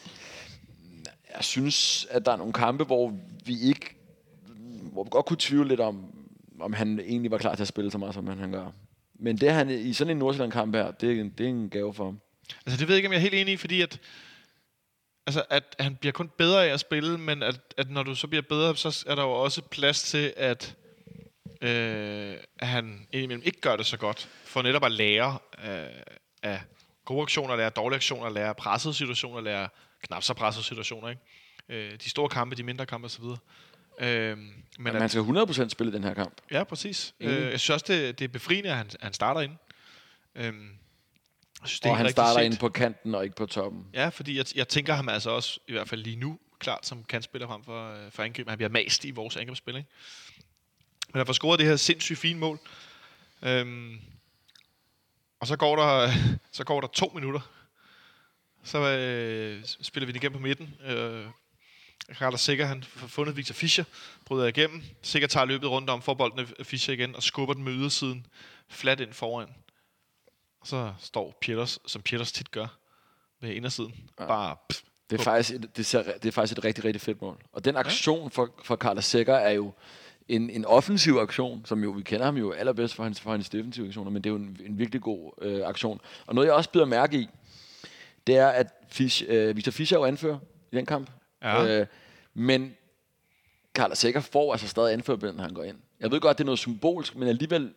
[1.36, 3.14] jeg synes, at der er nogle kampe, hvor
[3.46, 3.96] vi ikke,
[4.92, 6.06] hvor vi godt kunne tvivle lidt om,
[6.60, 8.72] om han egentlig var klar til at spille så meget, som han, han gør.
[9.20, 11.94] Men det han i sådan en Nordsjælland-kamp her, det, er en- det er en gave
[11.94, 12.20] for ham.
[12.66, 14.00] Altså, det ved jeg ikke, om jeg er helt enig i, fordi at,
[15.26, 18.28] altså, at han bliver kun bedre af at spille, men at, at når du så
[18.28, 20.76] bliver bedre, så er der jo også plads til, at,
[21.62, 25.86] øh, at han indimellem ikke gør det så godt, for netop at lære øh,
[26.44, 26.62] af
[27.06, 29.70] gode aktioner, lære dårlige aktioner, lære pressede situationer, lære
[30.08, 31.10] knap så pressede situationer.
[31.10, 31.22] Ikke?
[31.70, 33.24] øh, de store kampe, de mindre kampe osv.
[34.00, 36.34] Øh, men Men at, han skal 100% spille den her kamp.
[36.52, 37.14] Ja, præcis.
[37.20, 37.34] Enig.
[37.34, 39.52] Øh, jeg synes også, det, det er befriende, at han, han starter ind.
[40.36, 40.54] Jeg
[41.64, 42.46] synes, det Og han starter set.
[42.46, 43.86] inde på kanten og ikke på toppen.
[43.94, 47.04] Ja, fordi jeg, jeg tænker ham altså også, i hvert fald lige nu, klart som
[47.04, 48.50] kantspiller frem for, øh, for angreb.
[48.50, 49.90] Han bliver mast i vores angrebsspil, ikke?
[51.14, 52.60] Men han får scoret det her sindssygt fine mål.
[53.42, 54.00] Øhm,
[55.40, 56.12] og så går, der,
[56.52, 57.40] så går der to minutter.
[58.64, 60.76] Så øh, spiller vi den igennem på midten.
[60.86, 61.26] Øh,
[62.14, 63.84] Carter Sikker, han har fundet Victor Fischer,
[64.26, 64.84] bryder igennem.
[65.02, 68.26] Sikker tager løbet rundt om, får bolden af Fischer igen, og skubber den med ydersiden
[68.70, 69.48] flat ind foran.
[70.66, 72.78] Og så står Pieters, som Pieters tit gør,
[73.42, 73.94] med indersiden.
[74.20, 74.26] Ja.
[74.26, 77.22] Bare pff, Det er, faktisk et, det, ser, det er faktisk et rigtig, rigtig fedt
[77.22, 77.38] mål.
[77.52, 79.72] Og den aktion for, for Carla Sækker er jo
[80.28, 83.50] en, en offensiv aktion, som jo, vi kender ham jo allerbedst for hans, for hans
[83.50, 86.02] defensive aktioner, men det er jo en, en virkelig god øh, aktion.
[86.26, 87.30] Og noget, jeg også bider mærke i,
[88.28, 90.40] det er, at Fisch, øh, Victor Fischer er jo anfører
[90.72, 91.10] i den kamp.
[91.44, 91.80] Ja.
[91.80, 91.88] Øh,
[92.34, 92.76] men
[93.74, 95.78] Carla Sækker får altså stadig anførerbind, når han går ind.
[96.00, 97.74] Jeg ved godt, det er noget symbolsk, men alligevel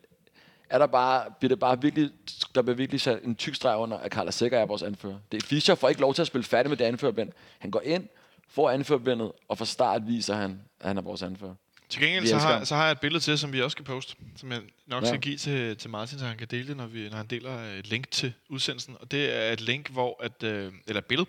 [0.71, 2.11] er der bare, bliver det bare virkelig,
[2.55, 5.19] der bliver virkelig sat en tyk streg under, at Carla Sækker er vores anfører.
[5.33, 7.31] Det er Fischer får ikke lov til at spille færdig med det anførerbind.
[7.59, 8.09] Han går ind,
[8.49, 11.55] får anførerbindet, og fra start viser han, at han er vores anfører.
[11.89, 14.15] Til gengæld så har, så har jeg et billede til, som vi også skal poste,
[14.37, 15.09] som jeg nok Ja.
[15.09, 17.59] skal give til, til Martin, så han kan dele det, når, vi, når han deler
[17.79, 18.97] et link til udsendelsen.
[19.01, 21.29] Og det er et link, hvor at, øh, eller et billede,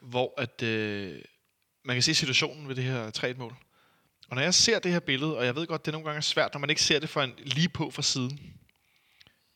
[0.00, 1.18] hvor at, øh,
[1.84, 3.54] man kan se situationen ved det her 3-1-mål.
[4.28, 6.20] Og når jeg ser det her billede, og jeg ved godt, det nogle gange er
[6.22, 8.30] svært, når man ikke ser det for en, lige på fra siden.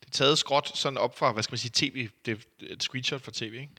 [0.01, 2.09] Det er taget skråt sådan op fra, hvad skal man sige, tv.
[2.25, 3.71] Det er et screenshot fra tv, ikke?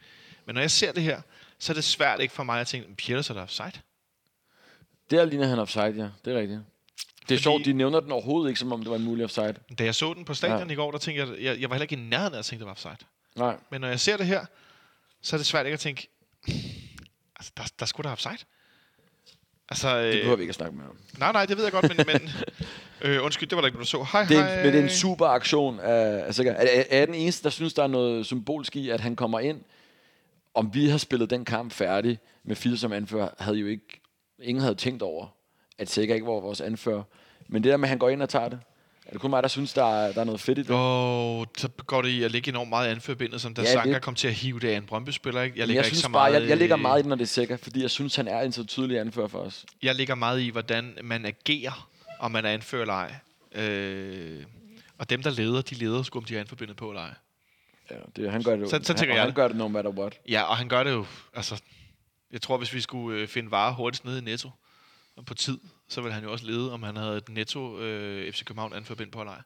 [0.45, 1.21] Men når jeg ser det her,
[1.59, 3.71] så er det svært ikke for mig at tænke, Pieters er der offside.
[5.11, 6.09] Der ligner han offside, ja.
[6.25, 6.59] Det er rigtigt.
[6.59, 9.23] Det er Fordi- sjovt, de nævner den overhovedet ikke, som om det var en mulig
[9.23, 9.55] offside.
[9.79, 10.73] Da jeg så den på stadion Ja.
[10.73, 12.59] i går, der tænkte jeg, jeg, jeg var heller ikke i nærheden af at tænke,
[12.59, 12.95] det var offside.
[13.35, 13.57] Nej.
[13.71, 14.45] Men når jeg ser det her,
[15.21, 16.07] så er det svært ikke at tænke,
[17.35, 18.37] altså, der, der skulle der offside.
[19.69, 20.97] Altså, Det øh, behøver vi ikke at snakke mere om.
[21.17, 22.29] nej, nej, det ved jeg godt, men, men
[23.11, 24.07] øh, undskyld, det var da ikke, du så.
[24.11, 24.55] Hej, Det er, hej.
[24.57, 25.79] en, men det er en super aktion.
[25.79, 26.51] Af, altså, er,
[26.89, 29.61] er, jeg den eneste, der synes, der er noget symbolsk i, at han kommer ind?
[30.53, 34.01] Om vi har spillet den kamp færdig med Fischer som anfører, havde jo ikke...
[34.41, 35.27] Ingen havde tænkt over,
[35.77, 37.03] at Sikker ikke var vores anfører.
[37.47, 38.59] Men det der med, at han går ind og tager det,
[39.05, 40.69] er det kun mig, der synes, der er, der er noget fedt i det?
[40.71, 43.71] Åh, oh, så går det i at ligge enormt meget i anførbindet, som da Ja,
[43.71, 45.41] Sanka det- kom til at hive det af en Brøndby-spiller.
[45.41, 45.59] Ikke?
[45.59, 47.15] Jeg ligger jeg ikke synes så bare, meget, jeg, jeg ligger meget i det, når
[47.15, 49.65] det er Sikker, fordi jeg synes, han er en så tydelig anfører for os.
[49.83, 51.89] Jeg ligger meget i, hvordan man agerer,
[52.19, 53.15] om man er anfører eller ej.
[53.63, 54.43] Øh,
[54.97, 57.13] og dem, der leder, de leder sgu, om de er anforbindet på eller ej.
[57.91, 59.35] Ja, det, han gør det, Så- så han, jeg han det.
[59.35, 60.19] gør det no matter what.
[60.29, 61.61] Ja, og han gør det jo, altså,
[62.31, 64.49] jeg tror, hvis vi skulle øh, finde varer hurtigst nede i Netto
[65.15, 65.57] og på tid,
[65.89, 69.11] så ville han jo også lede, om han havde et Netto øh, FC København anforbind
[69.11, 69.41] på eller ej.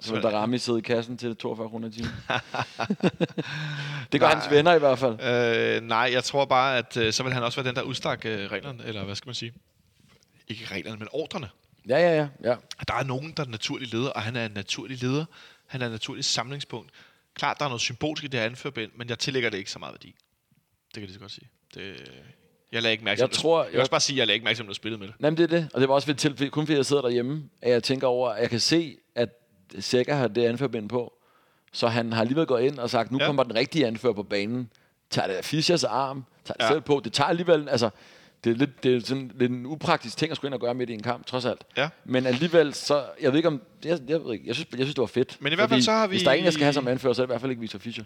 [0.00, 2.10] Så vil der ramme sidde i kassen til 42 kroner i timen.
[4.12, 4.34] det gør Nej.
[4.34, 5.20] hans venner i hvert fald.
[5.20, 8.26] Øh, nej, jeg tror bare, at øh, så vil han også være den, der udstak
[8.26, 9.52] øh, reglerne, eller hvad skal man sige?
[10.48, 11.48] Ikke reglerne, men ordrene.
[11.88, 12.28] Ja, ja, ja.
[12.50, 12.56] ja.
[12.88, 15.24] Der er nogen, der er naturlig leder, og han er en naturlig leder.
[15.66, 16.90] Han er en naturlig samlingspunkt.
[17.34, 19.78] Klart, der er noget symbolsk i det her anførbind, men jeg tillægger det ikke så
[19.78, 20.08] meget værdi.
[20.08, 21.48] Det kan jeg lige så godt sige.
[21.74, 22.10] Det,
[22.72, 24.34] jeg lader ikke mærke til, Jeg tror- jeg vil også bare sige, at jeg lader
[24.34, 25.14] ikke mærke til, om du har spillet med det.
[25.22, 25.68] Jamen, det er det.
[25.74, 28.30] Og det var også ved til, kun fordi jeg sidder derhjemme, at jeg tænker over,
[28.30, 29.28] at jeg kan se, at
[29.78, 31.12] Sækker har det anførbind på.
[31.72, 33.26] Så han har alligevel gået ind og sagt, nu ja.
[33.26, 34.70] Kommer den rigtige anfører på banen.
[35.10, 36.68] Tager det af Fischers arm, tager det ja.
[36.68, 37.00] Selv på.
[37.04, 37.90] Det tager alligevel, altså,
[38.44, 40.74] det er, lidt, det er sådan lidt en upraktisk ting at skulle ind og gøre
[40.74, 41.64] midt i en kamp, trods alt.
[41.76, 41.88] Ja.
[42.04, 44.94] Men alligevel, så, jeg ved ikke om, jeg, jeg, ved ikke, jeg, synes, jeg synes,
[44.94, 45.36] det var fedt.
[45.40, 46.88] Men i hvert fald så har Hvis vi- der er en, jeg skal have som
[46.88, 48.04] anfører, så er det i hvert fald ikke Victor Fischer.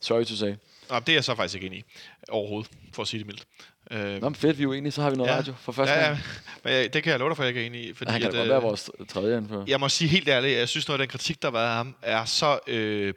[0.00, 0.52] Sorry to say.
[0.92, 1.84] Nå, det er jeg så faktisk ikke enig i.
[2.28, 3.46] Overhovedet, for at sige det mildt.
[3.90, 5.36] Øh, Nå, men fedt, vi er jo enige, så har vi noget ja.
[5.36, 6.16] radio for første ja, gang.
[6.16, 6.22] ja,
[6.64, 7.94] men jeg, det kan jeg love dig for, at jeg ikke er enig i.
[7.94, 9.64] Fordi Han kan at, godt øh, være vores tredje anfører.
[9.66, 11.74] Jeg må sige helt ærligt, jeg synes, noget af den kritik, der har været af
[11.74, 13.14] ham, er så øh,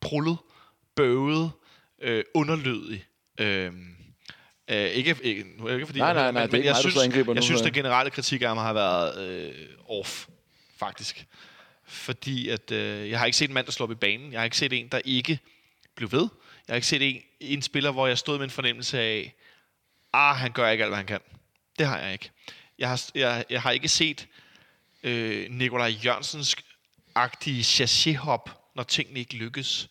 [0.00, 0.36] prullet,
[0.96, 1.50] bøvet,
[2.02, 3.04] øh, underlødig.
[3.40, 3.72] Øh,
[4.70, 6.90] øh, ikke, ikke, nu er ikke fordi, Nej, nej, nej, men, det ikke jeg du
[6.90, 9.54] synes, jeg nu, synes, den generelle kritik af ham har været øh,
[9.88, 10.26] off,
[10.76, 11.26] faktisk.
[11.84, 14.32] Fordi at, øh, jeg har ikke set en mand, der slår op i banen.
[14.32, 15.38] Jeg har ikke set en, der ikke
[15.96, 16.28] blev ved.
[16.68, 19.34] Jeg har ikke set en, en spiller, hvor jeg stod med en fornemmelse af,
[20.12, 21.20] ah, han gør ikke alt, hvad han kan.
[21.78, 22.30] Det har jeg ikke.
[22.78, 24.28] Jeg har, jeg, jeg har ikke set
[25.02, 26.56] øh, Nikolaj Jørgensens
[27.14, 29.88] agtige chassé-hop, når tingene ikke lykkes.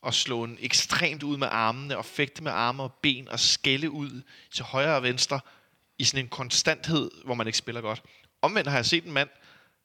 [0.00, 3.90] Og slå en ekstremt ud med armene, og fægte med arme og ben, og skælde
[3.90, 5.40] ud til højre og venstre,
[5.98, 8.02] i sådan en konstanthed, hvor man ikke spiller godt.
[8.42, 9.28] Omvendt har jeg set en mand,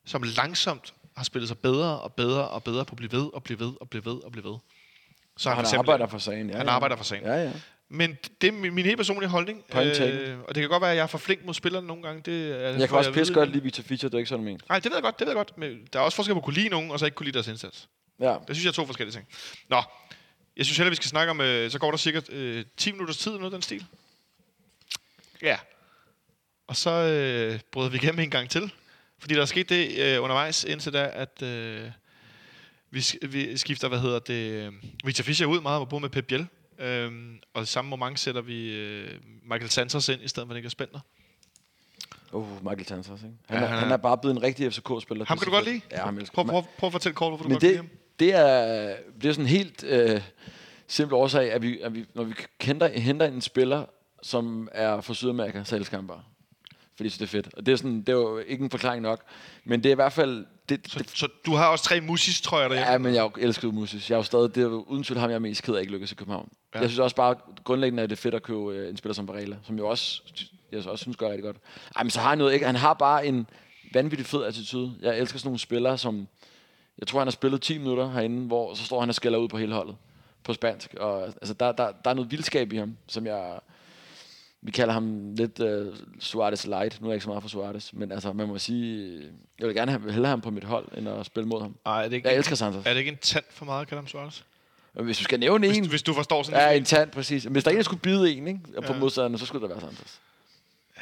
[0.06, 3.44] som langsomt har spillet sig bedre og bedre og bedre på at blive ved og
[3.44, 4.58] blive ved og blive ved og blive ved.
[5.38, 6.50] Så Han eksempel- arbejder for sagen.
[6.50, 6.72] Ja, Han ja.
[6.72, 7.24] arbejder for sagen.
[7.26, 7.52] Ja, ja.
[7.90, 9.64] Men det er min helt personlige holdning.
[9.72, 10.42] Taken.
[10.48, 12.22] og det kan godt være, at jeg er for flink mod spillerne nogle gange.
[12.22, 14.70] Det er, Jeg kan også pisse godt lide Victor Fischer, det er ikke sådan ment.
[14.70, 15.58] Nej, det ved jeg godt, det ved jeg godt.
[15.58, 17.34] Men der er også forskel på at kunne lide nogen, og så ikke kunne lide
[17.34, 17.88] deres indsats.
[18.20, 18.36] Ja.
[18.48, 19.28] Det synes jeg er to forskellige ting.
[19.70, 19.82] Nå,
[20.58, 23.18] jeg synes heller, vi skal snakke om, øh, så går der sikkert øh, 10 minutters
[23.18, 23.86] tid, noget den stil.
[25.42, 25.58] Ja.
[26.68, 28.72] Og så øh, bryder vi igennem en gang til.
[29.20, 31.92] Fordi der er sket det øh, undervejs indtil da, at øh,
[32.92, 34.34] vi, vi skifter, hvad hedder det,
[34.68, 34.74] øh,
[35.06, 36.48] Victor Fischer ud meget, og bor med Pep Biel.
[36.80, 39.10] Øhm, og i samme moment sætter vi øh,
[39.44, 41.00] Michael Santos ind, i stedet for Niklas Bentner.
[42.32, 43.36] Uh, Michael Tanzers, ikke?
[43.50, 45.26] Han, Ja, er, han han er- er bare blevet en rigtig FCK-spiller.
[45.26, 45.82] Ham kan du godt lide?
[45.92, 47.82] Ja, ham elsker Prøv, prøv, prøv at fortælle kort, hvorfor du Men godt kan lide
[47.82, 47.90] det, ham.
[48.20, 50.22] det, er, det er sådan en helt øh,
[50.88, 53.86] simpel årsag, at, vi, at vi, når vi henter, henter en spiller,
[54.24, 56.24] som er fra Sydamerika, så elsker han bare.
[56.98, 57.50] Fordi så det er fedt.
[57.54, 59.22] Og det er, sådan, det er jo ikke en forklaring nok.
[59.66, 60.46] Men det er i hvert fald...
[60.70, 62.92] Det, Så, det, så du har også tre musis, tror jeg, derhjemme.
[62.92, 64.10] ja, men jeg elsker Musis.
[64.10, 64.56] Jeg er jo stadig...
[64.56, 66.50] Det er jo uden tvivl ham, jeg er mest ked af ikke lykkes i København.
[66.76, 66.80] Ja.
[66.80, 69.56] Jeg synes også bare, grundlæggende er det fedt at købe øh, en spiller som Varela,
[69.64, 70.22] som jo også,
[70.72, 71.58] jeg også synes gør rigtig godt.
[71.96, 72.66] Ej, men så har han noget ikke.
[72.66, 73.48] Han har bare en
[73.94, 74.96] vanvittig fed attitude.
[75.02, 76.28] Jeg elsker sådan nogle spillere, som...
[77.00, 79.48] Jeg tror, han har spillet 10 minutter herinde, hvor så står han og skælder ud
[79.48, 79.96] på hele holdet
[80.44, 80.94] på spansk.
[80.94, 83.60] Og, altså, der, der, der er noget vildskab i ham, som jeg...
[84.68, 87.02] Vi kalder ham lidt uh, Suarez light.
[87.02, 89.22] Nu er jeg ikke så meget for Suarez, men altså, man må sige,
[89.60, 91.76] jeg vil gerne have, hellere have ham på mit hold, end at spille mod ham.
[91.86, 92.86] Ej, er det ikke, Jeg elsker Santos.
[92.86, 94.42] Er det ikke en tand for meget at kalde ham Suarez?
[94.94, 97.44] Hvis du skal nævne Hvis, en, hvis du forstår sådan ja, en tand, præcis.
[97.44, 99.00] Hvis der er en, der skulle bide en ikke, på Ja.
[99.00, 100.20] modstanderne, så skulle det være Santos.
[100.96, 101.02] Er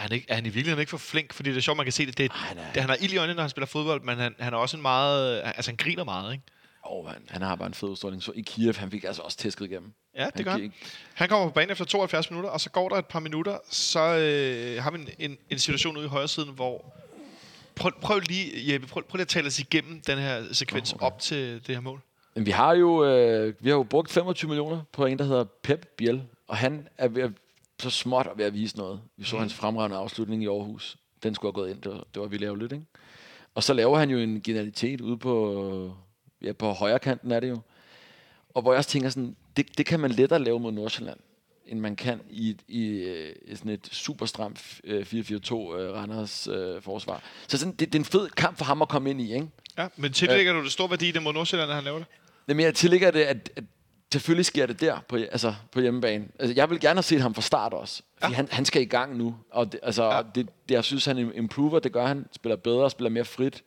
[0.00, 1.32] han, ikke, er han i virkeligheden ikke for flink?
[1.32, 2.18] Fordi det er sjovt, man kan se det.
[2.18, 2.64] det, Ej, nej.
[2.74, 4.76] det han har ild i øjnene, når han spiller fodbold, men han, han er også
[4.76, 5.42] en meget...
[5.44, 6.44] Altså, han griner meget, ikke?
[6.94, 8.22] Oh, han, han har bare en fed udstråling.
[8.22, 9.92] Så i Kiev, han fik altså også tæsket igennem.
[10.16, 10.72] Ja, det gør han.
[11.14, 14.00] Han kommer på banen efter 72 minutter, og så går der et par minutter, så
[14.00, 16.84] øh, har vi en, en, en situation ude i højre siden, hvor...
[17.74, 21.06] Prøv, prøv lige, Jeppe, prøv, prøv lige at tale os igennem den her sekvens okay.
[21.06, 22.00] op til det her mål.
[22.34, 25.44] Men vi har jo, øh, vi har jo brugt 25 millioner på en, der hedder
[25.44, 27.30] Pep Biel, og han er ved at,
[27.78, 29.00] så småt og ved at vise noget.
[29.16, 29.40] Vi så mm.
[29.40, 30.96] hans fremragende afslutning i Aarhus.
[31.22, 31.82] Den skulle have gået ind.
[31.82, 32.84] Det var, det var vildt ærgerligt, ikke?
[33.54, 35.96] Og så laver han jo en genialitet ude på,
[36.44, 37.58] ja, på højre kanten er det jo.
[38.54, 41.18] Og hvor jeg også tænker sådan, det, det kan man lettere lave mod Nordsjælland,
[41.66, 45.92] end man kan i, et- i, øh, i sådan et super stramt øh, 4-4-2 øh,
[45.94, 47.22] Randers øh, forsvar.
[47.48, 49.48] Så sådan, det, det er en fed kamp for ham at komme ind i, ikke?
[49.78, 52.06] Ja, men tillægger du det stor værdi i det mod Nordsjælland, at han laver det?
[52.48, 53.64] Jamen, jeg tillægger det, at, at
[54.12, 56.24] selvfølgelig sker det der på, altså, på hjemmebane.
[56.38, 58.02] Altså, jeg vil gerne have set ham fra start også.
[58.18, 58.36] Fordi ja.
[58.36, 59.36] han, han skal i gang nu.
[59.50, 60.22] Og det, altså, ja.
[60.34, 61.78] det, det, jeg synes, han improver.
[61.78, 62.26] Det gør han.
[62.32, 63.62] Spiller bedre, spiller mere frit.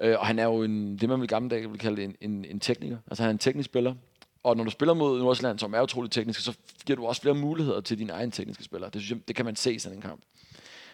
[0.00, 2.44] Øh, og han er jo en, det, man vil gamle dage vil kalde en, en,
[2.44, 2.96] en tekniker.
[3.06, 3.94] Altså, han er en teknisk spiller.
[4.42, 7.34] Og når du spiller mod Nordsjælland, som er utrolig teknisk, så giver du også flere
[7.34, 8.90] muligheder til dine egne tekniske spillere.
[8.90, 10.20] Det, synes jeg, det kan man se i sådan en kamp.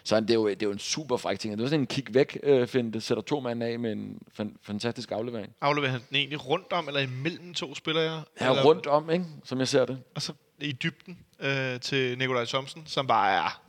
[0.03, 1.57] Så han, det, er jo, det er jo en super fræk ting.
[1.57, 2.91] Det var sådan en kig væk øh, finde.
[2.91, 5.53] Det sætter to mand af med en fan, fantastisk aflevering.
[5.61, 8.23] Afleverer han den egentlig rundt om, eller imellem to spillere?
[8.37, 9.25] Han eller, er rundt om, ikke?
[9.43, 10.01] som jeg ser det.
[10.15, 13.61] Og så i dybden øh, til Nikolaj Thomsen, som bare er...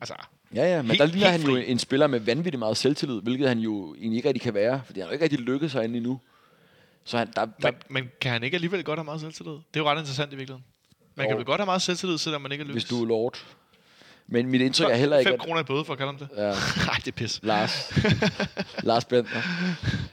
[0.00, 0.14] Altså,
[0.54, 3.48] Ja, ja, men Helt- der ligner han jo en spiller med vanvittigt meget selvtillid, hvilket
[3.48, 5.84] han jo egentlig ikke rigtig kan være, fordi han har jo ikke rigtig lykket sig
[5.84, 6.20] endnu.
[7.04, 9.52] Så han, der, der, men, men kan han ikke alligevel godt have meget selvtillid?
[9.52, 10.64] Det er jo ret interessant i virkeligheden.
[11.14, 11.36] Man kan Jo.
[11.36, 12.82] vel godt have meget selvtillid, selvom man ikke er lykkes.
[12.82, 13.44] hvis du er lord.
[14.26, 15.40] Men mit indtryk er heller ikke, 5 at...
[15.40, 16.28] kroner i bøde for at kalde ham det.
[16.36, 16.46] Ja,
[16.86, 17.40] Nej, det er pis.
[17.42, 17.92] Lars.
[18.82, 19.40] Lars Bentner.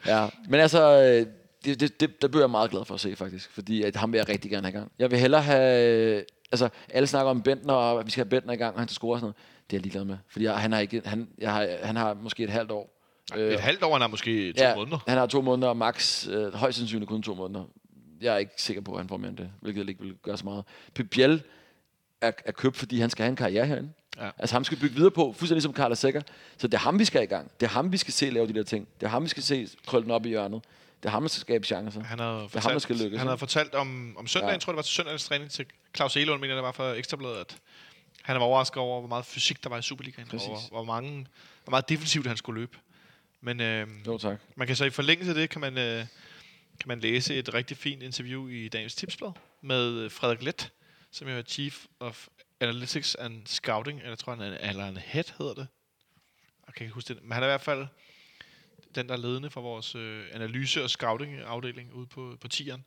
[0.06, 1.26] Ja, men altså, øh,
[1.66, 3.52] det, det, det, der blev jeg meget glad for at se, faktisk.
[3.52, 4.92] Fordi at ham vil jeg rigtig gerne have i gang.
[5.00, 5.90] Jeg vil hellere have...
[6.18, 8.88] øh, Altså, alle snakker om Bentner, og vi skal have Bentner i gang, og han
[8.88, 9.36] skal score og sådan noget.
[9.70, 10.18] Det er jeg ligeglad med.
[10.30, 12.94] Fordi jeg, han, har ikke, han, jeg har, han har måske et halvt år.
[13.36, 15.00] Øh, Et halvt år, han har måske to ja, måneder.
[15.08, 17.64] han har to måneder, og max øh, højst sandsynligt kun to måneder.
[18.22, 20.38] Jeg er ikke sikker på, at han får mere end det, hvilket ikke vil gøre
[20.38, 20.64] så meget.
[20.94, 21.44] Pep Biel
[22.22, 23.90] er, er købt, fordi han skal have en karriere herinde.
[24.18, 24.30] Ja.
[24.38, 26.22] Altså ham skal bygge videre på, fuldstændig ligesom Carlos Sækker.
[26.58, 27.52] Så det er ham, vi skal i gang.
[27.60, 28.88] Det er ham, vi skal se lave de der ting.
[29.00, 30.64] Det er ham, vi skal se krølle den op i hjørnet.
[31.04, 32.04] Det er ham, der skal skabe chancer.
[32.04, 34.60] Han havde er ham, der fortalt, skal lykkes, han havde fortalt om, om søndagen, ja.
[34.60, 35.66] Tror jeg det var til søndagens træning til
[35.96, 37.58] Claus Elund, mener det var for Ekstrabladet, at
[38.34, 40.48] han var overrasket over, hvor meget fysik der var i Superligaen, Præcis.
[40.48, 41.28] og hvor, hvor, mange,
[41.64, 42.78] hvor meget defensivt han skulle løbe.
[43.42, 44.40] Men øh, Jo, tak.
[44.56, 46.00] man kan så i forlængelse af det, kan man, øh,
[46.80, 50.72] kan man læse et rigtig fint interview i dagens tipsblad med øh, Frederik Let,
[51.12, 52.28] som jo er Chief of
[52.60, 55.68] Analytics and Scouting, eller tror han er, eller en head hedder det.
[56.68, 57.88] Jeg kan ikke huske det, men han er i hvert fald
[58.96, 62.86] den, der er ledende for vores øh, analyse- og scouting-afdeling ude på, på Tieren.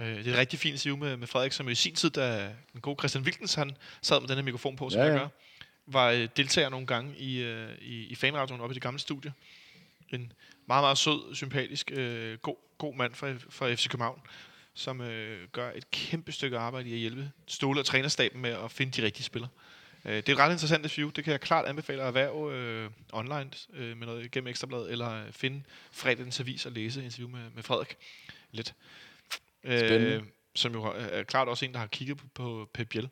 [0.00, 2.54] Øh, det er et rigtig fint interview med, med Frederik, som i sin tid, da
[2.72, 5.18] den gode Christian Wilkens, han sad med den her mikrofon på, som Ja, jeg ja.
[5.18, 5.28] gør,
[5.86, 9.32] var øh, deltager nogle gange i, øh, i, i fanradioen oppe i det gamle studie.
[10.10, 10.32] En
[10.66, 14.20] meget, meget sød, sympatisk, øh, god, god mand fra, fra FC København,
[14.74, 18.70] som øh, gør et kæmpe stykke arbejde i at hjælpe Ståle og trænerstaben med at
[18.70, 19.50] finde de rigtige spillere.
[20.04, 21.10] Øh, det er et ret interessant interview.
[21.10, 25.22] Det kan jeg klart anbefale at erhverve øh, online øh, med noget gennem Ekstrabladet, eller
[25.32, 27.96] finde fredagens avis og læse interview med, med Frederik
[28.52, 28.74] lidt.
[29.64, 30.06] Spændende.
[30.16, 30.22] Øh,
[30.54, 33.08] som jo er- er klart også en, der har kigget på, på Pep Biel,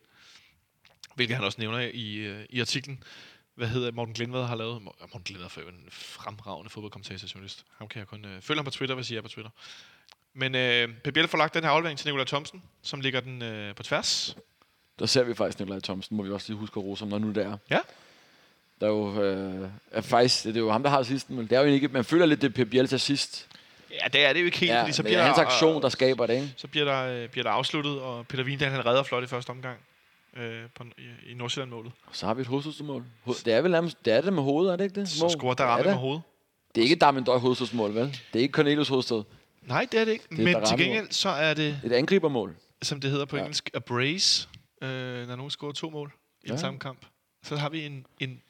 [1.15, 3.03] hvilket han også nævner i, øh, i artiklen.
[3.55, 4.81] Hvad hedder Morten Glindvad har lavet?
[4.81, 7.65] Mor- Morten Glindvad er en fremragende fodboldkommentatorjournalist.
[7.77, 9.51] Ham kan jeg kun øh, følge ham på Twitter, hvad jeg på Twitter.
[10.33, 13.41] Men øh, Pep Biel får lagt den her aflevering til Nikolaj Thomsen, som ligger den
[13.41, 14.37] øh, på tværs.
[14.99, 17.17] Der ser vi faktisk Nikolaj Thomsen, må vi også lige huske at rose ham, når
[17.19, 17.57] nu det er.
[17.69, 17.79] Ja.
[18.81, 21.55] Der er jo, øh, er faktisk, det er jo ham, der har sidsten, men det
[21.57, 23.47] er jo ikke, man føler lidt, det er Pep Bielsa sidst.
[23.91, 25.45] Ja, det er det jo ikke helt, Ja, fordi så bliver det er hans der,
[25.45, 26.53] aktion, der skaber det, ikke?
[26.57, 29.49] så bliver der, øh, bliver der afsluttet, og Peter Vindal, han redder flot i første
[29.49, 29.79] omgang
[30.37, 31.91] øh, på, i, i Nordsjælland-målet.
[32.07, 33.03] Og så har vi et hovedstødsmål.
[33.45, 35.09] Det er vel nærmest, det er det med hovedet, er det ikke det?
[35.09, 35.31] Så Mål?
[35.31, 35.91] scorer der Det er ramme det.
[35.91, 36.21] med hovedet.
[36.75, 38.07] Det er ikke Damendøj hovedstødsmål, vel?
[38.33, 39.23] Det er ikke Cornelius hovedstød.
[39.61, 40.25] Nej, det er det ikke.
[40.31, 42.55] er Men til gengæld, så er det, Et angribermål.
[42.81, 43.41] som det hedder på Ja.
[43.41, 44.49] engelsk, a brace,
[44.81, 46.11] øh, når nogen scorer to mål
[46.43, 46.53] i Ja.
[46.53, 47.05] en samme kamp.
[47.43, 48.41] Så har vi en, en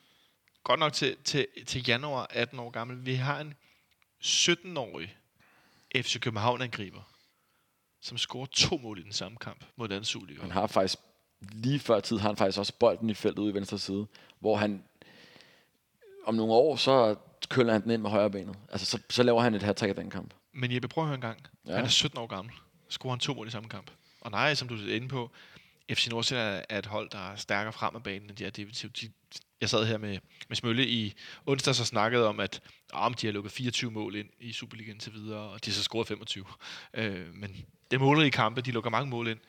[0.63, 3.53] godt nok til, til, til januar 18 år gammel, vi har en
[4.23, 5.15] 17-årig
[5.95, 7.01] FC København-angriber,
[8.01, 10.41] som scorer to mål i den samme kamp mod Superliga.
[10.41, 10.99] Han har faktisk,
[11.51, 14.07] lige før tid, har han faktisk også bolden i feltet ude i venstre side,
[14.39, 14.83] hvor han
[16.25, 17.15] om nogle år, så
[17.49, 18.55] køler han den ind med højre benet.
[18.71, 20.33] Altså, så, så laver han et hat i den kamp.
[20.53, 21.47] Men Jeppe, prøv at høre en gang.
[21.67, 21.75] Ja.
[21.75, 22.53] Han er 17 år gammel.
[22.89, 23.91] Scorer han to mål i samme kamp.
[24.21, 25.31] Og nej, som du er inde på,
[25.93, 29.01] FC Nordsjælland er et hold, der er stærkere frem af banen, end de er definitivt.
[29.01, 29.11] De,
[29.61, 31.13] jeg sad her med, med Smølle i
[31.45, 32.61] onsdags og snakkede om, at
[32.93, 35.83] om de har lukket 24 mål ind i Superligaen til videre, og de har så
[35.83, 36.45] scoret 25.
[36.93, 39.39] Øh, men det er i kampe, de lukker mange mål ind.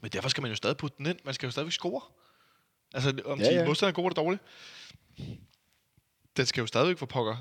[0.00, 1.18] Men derfor skal man jo stadig putte den ind.
[1.24, 2.00] Man skal jo stadigvæk score.
[2.94, 3.66] Altså, om Ja, ja, de ja.
[3.66, 4.40] modstandere er gode eller dårlige.
[6.36, 7.36] Den skal jo stadigvæk for pokker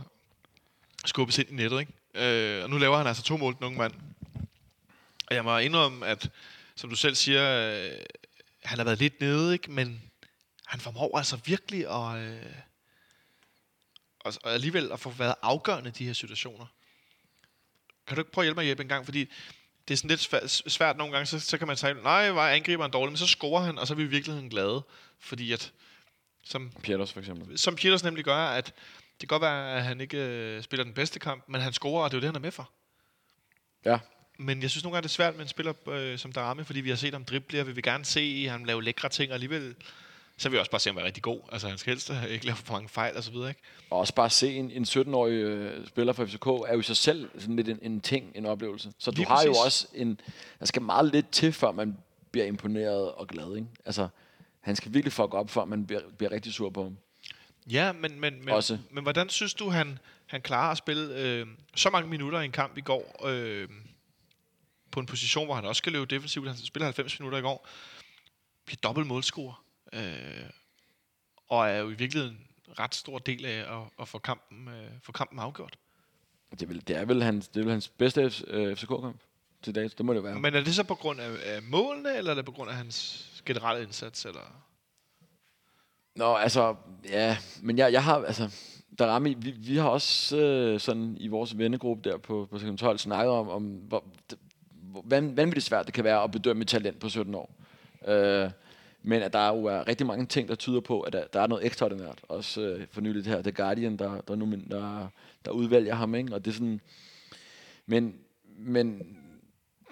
[1.05, 1.93] skubbes ind i nettet, ikke?
[2.15, 3.93] Øh, og nu laver han altså to mål, den unge mand.
[5.27, 6.29] Og jeg må indrømme, at
[6.75, 7.97] som du selv siger, øh,
[8.63, 9.71] han har været lidt nede, ikke?
[9.71, 10.10] Men
[10.71, 12.55] han formår altså virkelig at, øh,
[14.19, 16.65] og, og alligevel at få været afgørende i de her situationer.
[18.07, 19.05] Kan du ikke prøve at hjælpe mig, Jeppe, en gang?
[19.05, 19.19] Fordi
[19.87, 22.49] det er sådan lidt svært, svært nogle gange, så, så kan man sige, nej, var
[22.49, 24.85] angriberen dårlig, men så scorer han, og så er vi i virkeligheden glade.
[25.19, 25.73] Fordi at,
[26.43, 27.59] som Pieters for eksempel.
[27.59, 28.73] som Pieters nemlig gør, at det
[29.19, 32.11] kan godt være, at han ikke øh, spiller den bedste kamp, men han scorer, og
[32.11, 32.71] det er jo det, han er med for.
[33.85, 33.99] Ja.
[34.39, 36.81] Men jeg synes nogle gange, det er svært med en spiller øh, som Darami, fordi
[36.81, 39.33] vi har set ham drible, og vi vil gerne se ham lave lækre ting, og
[39.33, 39.75] alligevel
[40.41, 41.39] så vil vi også bare se ham være rigtig god.
[41.51, 43.61] Altså, han skal helst ikke lave for mange fejl og så videre, ikke?
[43.89, 46.97] Og også bare se en, en 17-årig øh, spiller fra FCK, er jo i sig
[46.97, 48.91] selv sådan lidt en, en ting, en oplevelse.
[48.97, 49.65] Så du Lige har jo præcis.
[49.65, 50.19] også en...
[50.59, 51.97] Der skal meget lidt til, før man
[52.31, 53.67] bliver imponeret og glad, ikke?
[53.85, 54.07] Altså,
[54.61, 56.97] han skal virkelig fuck op, før man bliver, bliver rigtig sur på ham.
[57.71, 58.77] Ja, men, men, men, Også.
[58.91, 62.51] men hvordan synes du, han, han klarer at spille øh, så mange minutter i en
[62.51, 63.67] kamp i går, øh,
[64.91, 66.47] på en position, hvor han også skal løbe defensivt.
[66.47, 67.67] Han spiller 90 minutter i går.
[68.65, 69.63] Bliver dobbelt målscorer.
[69.93, 70.49] Øh,
[71.47, 74.91] og er jo i virkeligheden en ret stor del af at, at få, kampen, øh,
[75.03, 75.77] få kampen afgjort.
[76.51, 79.21] Det er vel, det er vel hans, det er vel hans bedste F- øh, FCK-kamp
[79.63, 79.93] til dags.
[79.95, 80.39] Det må det være.
[80.39, 82.75] Men er det så på grund af, af målene, eller er det på grund af
[82.75, 84.25] hans generelle indsats?
[84.25, 84.63] Eller?
[86.15, 86.75] Nå, altså,
[87.09, 88.49] ja, men jeg, jeg har, altså,
[88.99, 92.97] Darami, vi, vi har også øh, sådan i vores vennegruppe der på, på sektion 12
[92.97, 94.37] snakket om, om hvor, det,
[94.71, 97.55] hvor van- vanvittigt svært det kan være at bedømme et talent på 17 år.
[98.07, 98.51] Øh,
[99.03, 101.47] men at der jo er rigtig mange ting, der tyder på, at der, der er
[101.47, 102.21] noget ekstraordinært.
[102.29, 105.07] Også øh, for nyligt her, The Guardian, der, der, nu, der,
[105.45, 106.33] der udvælger ham, ikke?
[106.35, 106.81] Og det er sådan...
[107.85, 108.15] Men,
[108.57, 109.17] men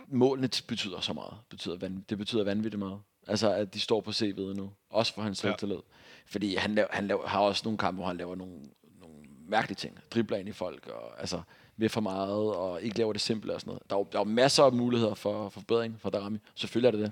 [0.07, 1.34] målene betyder så meget.
[1.49, 2.99] Betyder van, det betyder vanvittigt meget.
[3.28, 4.72] Altså, at de står på CV'et nu.
[4.89, 5.49] Også for hans Ja.
[5.49, 5.78] selvtillid.
[6.26, 8.53] Fordi han, laver, han laver, har også nogle kampe, hvor han laver nogle,
[9.01, 9.16] nogle
[9.47, 9.99] mærkelige ting.
[10.12, 11.41] Dribler ind i folk, og altså,
[11.78, 13.84] vil for meget, og ikke laver det simple og sådan noget.
[13.89, 16.38] Der er jo, der er jo masser af muligheder for, for forbedring for Darami.
[16.55, 17.12] Selvfølgelig er det det.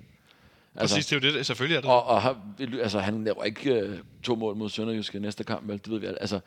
[0.78, 1.46] Altså, Præcis, det er jo det.
[1.46, 1.90] Selvfølgelig er det.
[1.90, 2.42] og, og har-
[2.82, 5.78] altså, han laver ikke øh, to mål mod Sønderjyske næste kamp, vel?
[5.78, 6.18] det ved vi alt.
[6.22, 6.40] Altså,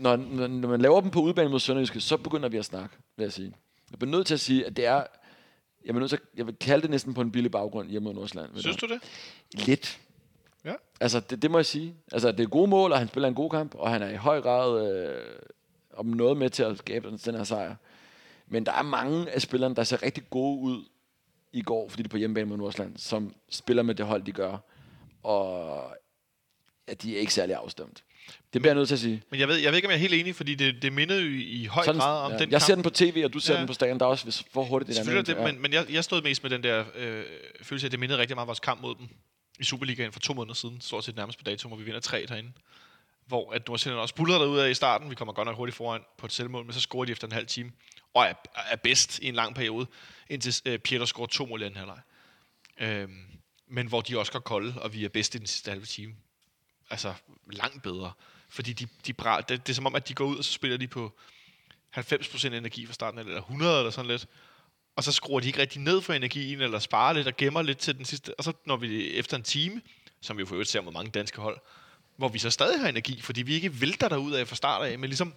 [0.00, 3.24] når, når, man laver dem på udebane mod Sønderjyske, så begynder vi at snakke, vil
[3.24, 3.52] jeg sige.
[3.90, 4.94] Jeg bliver nødt til at sige, at det er...
[4.94, 5.06] Jeg,
[5.94, 8.14] bliver nødt til at, jeg vil kalde det næsten på en billig baggrund hjemme mod
[8.14, 8.50] Nordsjælland.
[8.56, 8.86] Synes du?
[8.86, 9.00] du det?
[9.66, 10.00] Lidt.
[10.64, 10.74] Ja.
[11.00, 11.94] Altså, det, det må jeg sige.
[12.12, 14.16] Altså, det er gode mål, og han spiller en god kamp, og han er i
[14.16, 15.22] høj grad øh,
[15.96, 17.74] om noget med til at skabe den, den her sejr.
[18.46, 20.84] Men der er mange af spillerne, der ser rigtig gode ud
[21.52, 24.32] i går, fordi de er på hjemmebane mod Nordsjælland, som spiller med det hold, de
[24.32, 24.56] gør.
[25.22, 25.82] Og
[26.88, 28.04] ja, de er ikke særlig afstemt.
[28.52, 29.22] Det bliver jeg nødt til at sige.
[29.30, 31.22] Men jeg ved, jeg ved ikke, om jeg er helt enig, fordi det, det mindede
[31.22, 32.38] jo i, høj Sådan, grad om ja.
[32.38, 32.62] den Jeg kamp.
[32.66, 33.58] ser den på tv, og du ser Ja.
[33.60, 33.98] den på stadion.
[33.98, 35.44] Der er også for hurtigt det Selvfølgelig er der.
[35.44, 37.24] det, men, men jeg, jeg stod mest med den der øh,
[37.62, 39.08] følelse af, at det mindede rigtig meget vores kamp mod dem
[39.60, 42.26] i Superligaen for to måneder siden, stort set nærmest på dato, hvor vi vinder tre
[42.28, 42.52] derinde.
[43.26, 45.10] Hvor at Nordsjælland også bullerede derud af i starten.
[45.10, 47.32] Vi kommer godt nok hurtigt foran på et selvmål, men så scorer de efter en
[47.32, 47.70] halv time.
[48.18, 49.86] Og er, er bedst i en lang periode,
[50.28, 52.00] indtil øh, Pieter scorer to mål i anden halvleg.
[52.80, 53.24] Øhm,
[53.66, 56.14] men hvor de også går kolde, og vi er bedst i den sidste halve time.
[56.90, 57.14] Altså
[57.52, 58.12] langt bedre.
[58.48, 60.52] Fordi de, de bra, det, det er som om, at de går ud, og så
[60.52, 61.18] spiller de på
[61.96, 64.26] 90% energi fra starten, eller 100 eller sådan lidt.
[64.96, 67.78] Og så skruer de ikke rigtig ned for energien, eller sparer lidt og gemmer lidt
[67.78, 68.34] til den sidste.
[68.38, 69.82] Og så når vi efter en time,
[70.20, 71.58] som vi jo for øvrigt ser med mange danske hold,
[72.16, 74.98] hvor vi så stadig har energi, fordi vi ikke vælter derud af fra start af,
[74.98, 75.34] men ligesom,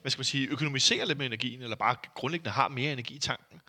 [0.00, 3.18] hvad skal man sige, økonomiserer lidt med energien, eller bare grundlæggende har mere energi i
[3.18, 3.60] tanken.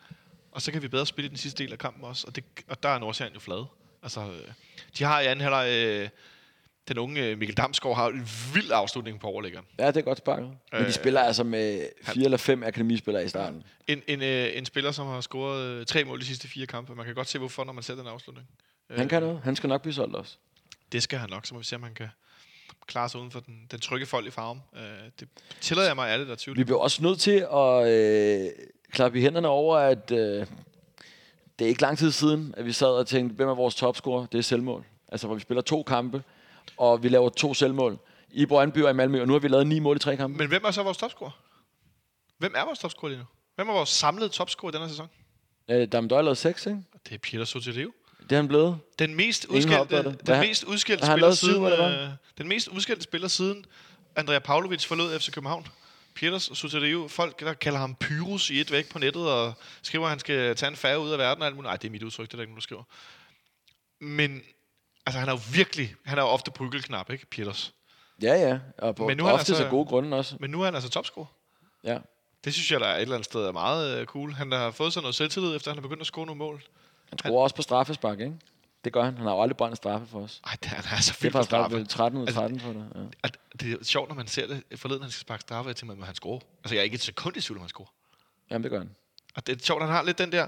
[0.51, 2.27] og så kan vi bedre spille den sidste del af kampen også.
[2.27, 3.65] Og, det, og der er Nordsjælland jo flade.
[4.03, 4.53] Altså, øh,
[4.97, 5.69] de har i anden halvleg...
[5.69, 6.09] Øh,
[6.87, 9.65] den unge øh, Mikkel Damsgaard har en vild afslutning på overlæggeren.
[9.79, 10.45] Ja, det er godt sparket.
[10.45, 13.63] Men de Øh, spiller altså med fire eller fem akademispillere i starten.
[13.87, 16.95] En, en, øh, en spiller, som har scoret øh, tre mål de sidste fire kampe.
[16.95, 18.47] Man kan godt se, hvorfor, når man ser den afslutning.
[18.91, 19.41] Han kan noget.
[19.43, 20.37] Han skal nok blive solgt også.
[20.91, 22.09] Det skal han nok, så må vi se, om han kan
[22.87, 24.61] klare sig uden for den, den trygge folk i farven.
[24.75, 24.81] Øh,
[25.19, 25.27] det
[25.61, 26.57] tillader jeg mig alle, der tvivl.
[26.57, 28.49] Vi bliver også nødt til at øh,
[28.91, 30.45] klappe i hænderne over, at øh,
[31.59, 34.25] det er ikke lang tid siden, at vi sad og tænkte, hvem er vores topscorer?
[34.25, 34.85] Det er selvmål.
[35.07, 36.23] Altså, hvor vi spiller to kampe,
[36.77, 37.99] og vi laver to selvmål.
[38.31, 40.37] I Brøndby og i Malmø, og nu har vi lavet ni mål i tre kampe.
[40.37, 41.39] Men hvem er så vores topscorer?
[42.37, 43.25] Hvem er vores topscorer lige nu?
[43.55, 45.07] Hvem er vores samlede topscorer i denne sæson?
[45.69, 46.83] Øh, Dam Døj lavede seks, ikke?
[47.09, 47.91] Det er Peter Soteleo.
[48.31, 48.79] Det er han blevet.
[48.99, 53.65] Den mest udskældte, den Hvad- mest udskældte spiller siden, øh, den mest udskældte spiller siden
[54.15, 55.67] Andrea Pavlovic forlod FC København.
[56.15, 57.07] Peters Soteleo.
[57.07, 60.55] Folk, der kalder ham Pyrus i et væk på nettet, og skriver, at han skal
[60.55, 61.67] tage en færre ud af verden og alt muligt.
[61.67, 62.83] Nej, det er mit udtryk, det er der ikke der skriver.
[63.99, 64.41] Men
[65.05, 67.73] altså, han er jo virkelig, han er jo ofte på knap, ikke, Peters?
[68.21, 68.59] Ja, ja.
[68.77, 70.35] Og på, Men nu ofte altså- så gode grunde også.
[70.39, 71.25] Men nu er han altså topscorer.
[71.83, 71.97] Ja.
[72.43, 74.33] Det synes jeg, der er et eller andet sted er meget øh, cool.
[74.33, 76.63] Han har fået sig noget selvtillid, efter han har begyndt at score nogle mål.
[77.11, 78.35] Han scorer også på straffespark, ikke?
[78.83, 79.17] Det gør han.
[79.17, 80.41] Han har jo aldrig brændt straffe for os.
[80.45, 81.77] Ej, det, han er så Det er fyldt på straffe.
[81.77, 83.09] ret 13 ud af Altså, 13 for det.
[83.23, 83.29] Ja.
[83.59, 86.05] Det er sjovt, når man ser det forleden, han skal sparke straffe, jeg tænker, at
[86.05, 86.39] han scorer.
[86.63, 87.93] Altså, jeg er ikke et sekund i tvivl, om han scorer.
[88.51, 88.89] Jamen, det gør han.
[89.35, 90.47] Og det er sjovt, han har lidt den der,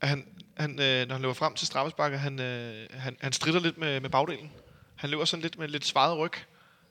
[0.00, 3.60] at han, han, øh, når han løber frem til straffesparket, han, øh, han, han strider
[3.60, 4.52] lidt med, med bagdelen.
[4.96, 6.32] Han løber sådan lidt med lidt svaret ryg.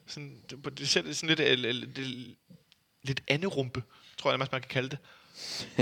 [0.07, 1.99] Sådan, det, det ser sådan lidt, øh, lidt,
[3.03, 3.83] lidt, anderumpe,
[4.17, 4.97] tror jeg, man kan kalde det.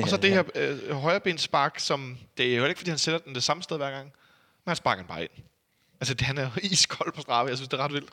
[0.04, 3.36] Og så det her øh, højrebensspark, som, det er jo ikke, fordi han sætter den
[3.36, 5.30] det samme sted hver gang, men han sparker den bare ind.
[6.02, 7.50] Altså, det, han er iskold på straffe.
[7.50, 8.10] Jeg synes, det er ret vildt.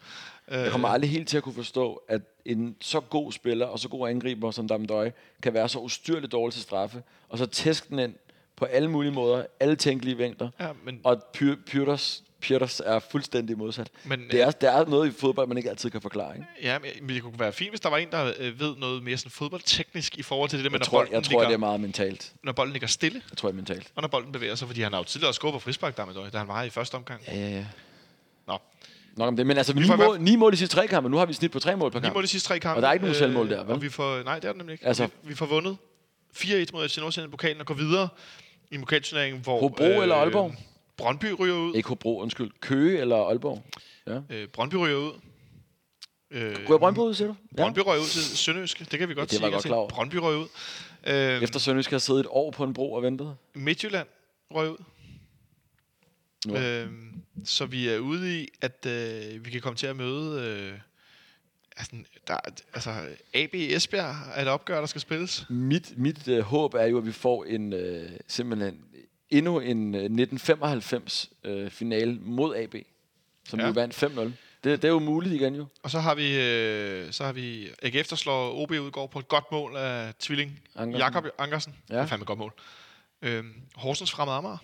[0.49, 3.79] Øh, Jeg kommer aldrig helt til at kunne forstå, at en så god spiller og
[3.79, 5.11] så god angriber som Damdøj
[5.43, 8.15] kan være så ustyrligt dårlig til straffe, og så tæske den ind
[8.57, 10.49] på alle mulige måder, alle tænkelige vinkler.
[10.61, 13.91] Ja, men, Og Py- Pyrtos, Pyrtos er fuldstændig modsat.
[14.05, 16.35] men Det er, der er noget i fodbold, man ikke altid kan forklare.
[16.35, 16.47] Ikke?
[16.63, 19.17] Ja, men det kunne være fint, hvis der var en, der øh, ved noget mere
[19.17, 21.47] sådan fodboldteknisk i forhold til det der med, Jeg når, tror, bolden jeg tror ligger,
[21.47, 22.33] det er meget mentalt.
[22.45, 23.93] når bolden ligger stille, Jeg tror, det er mentalt.
[23.95, 26.31] og når bolden bevæger sig, fordi han har jo tidligere scoret på frispark, der med
[26.31, 27.21] da han var i første omgang.
[27.29, 27.65] Ja, ja, ja.
[28.47, 28.59] Nå,
[29.17, 29.47] Nok om det.
[29.47, 31.09] Men altså, Vi ni får i mål, ni mål i sidste tre kampe.
[31.11, 32.15] Nu har vi snit på tre mål per ni kamp.
[32.15, 32.79] mål de sidste tre kampe.
[32.79, 33.75] Og der er ikke nogen selvmål der, vel?
[33.75, 34.87] Og vi får, nej, det er der nemlig ikke.
[34.87, 35.77] Altså- vi, vi får vundet
[36.37, 38.09] 4-1 mod FC Nordsjælland i pokalen og går videre
[38.71, 39.61] i en pokalturnering, hvor...
[39.61, 40.55] Hobro eller Aalborg?
[41.01, 41.75] Brøndby ryger ud.
[41.75, 42.51] Ikke Hobro, undskyld.
[42.61, 43.65] Køge eller Aalborg?
[44.07, 44.21] Ja.
[44.31, 45.13] Øh, Brøndby ryger ud.
[46.31, 47.37] Øh, Går Brøndby ud, siger du?
[47.59, 47.63] Ja.
[47.63, 48.85] Brøndby røg ud til Sønderjyske.
[48.91, 49.53] Det kan vi godt det var sige.
[49.53, 49.87] godt klar.
[49.87, 50.47] Brøndby røg ud.
[51.07, 53.37] Øh, Efter Sønderjysk har siddet et år på en bro og ventet.
[53.55, 54.07] Midtjylland
[54.51, 54.77] røg ud.
[56.47, 56.57] Nu.
[56.57, 60.43] Øhm, så vi er ude i, at øh, vi kan komme til at møde...
[60.45, 60.79] Øh,
[61.77, 61.97] altså,
[62.27, 62.37] der,
[62.75, 62.91] altså,
[63.35, 65.47] AB Esbjerg er et opgør, der skal spilles.
[65.51, 68.81] Mit, mit øh, håb er jo, at vi får en øh, simpelthen
[69.31, 72.75] endnu en øh, 1995 øh, finale mod AB,
[73.49, 73.67] som Ja.
[73.67, 74.21] jo vandt 5-0.
[74.21, 74.33] Det,
[74.65, 75.67] det er jo muligt igen jo.
[75.83, 79.19] Og så har vi, øh, så har vi AGF, der slår OB ud går på
[79.19, 80.99] et godt mål af tvilling Ankersen.
[81.01, 81.75] Jakob Ankersen.
[81.91, 81.95] Ja.
[81.95, 82.53] Det er fandme et godt mål.
[83.23, 84.57] Øhm, Horsens fremad Amager.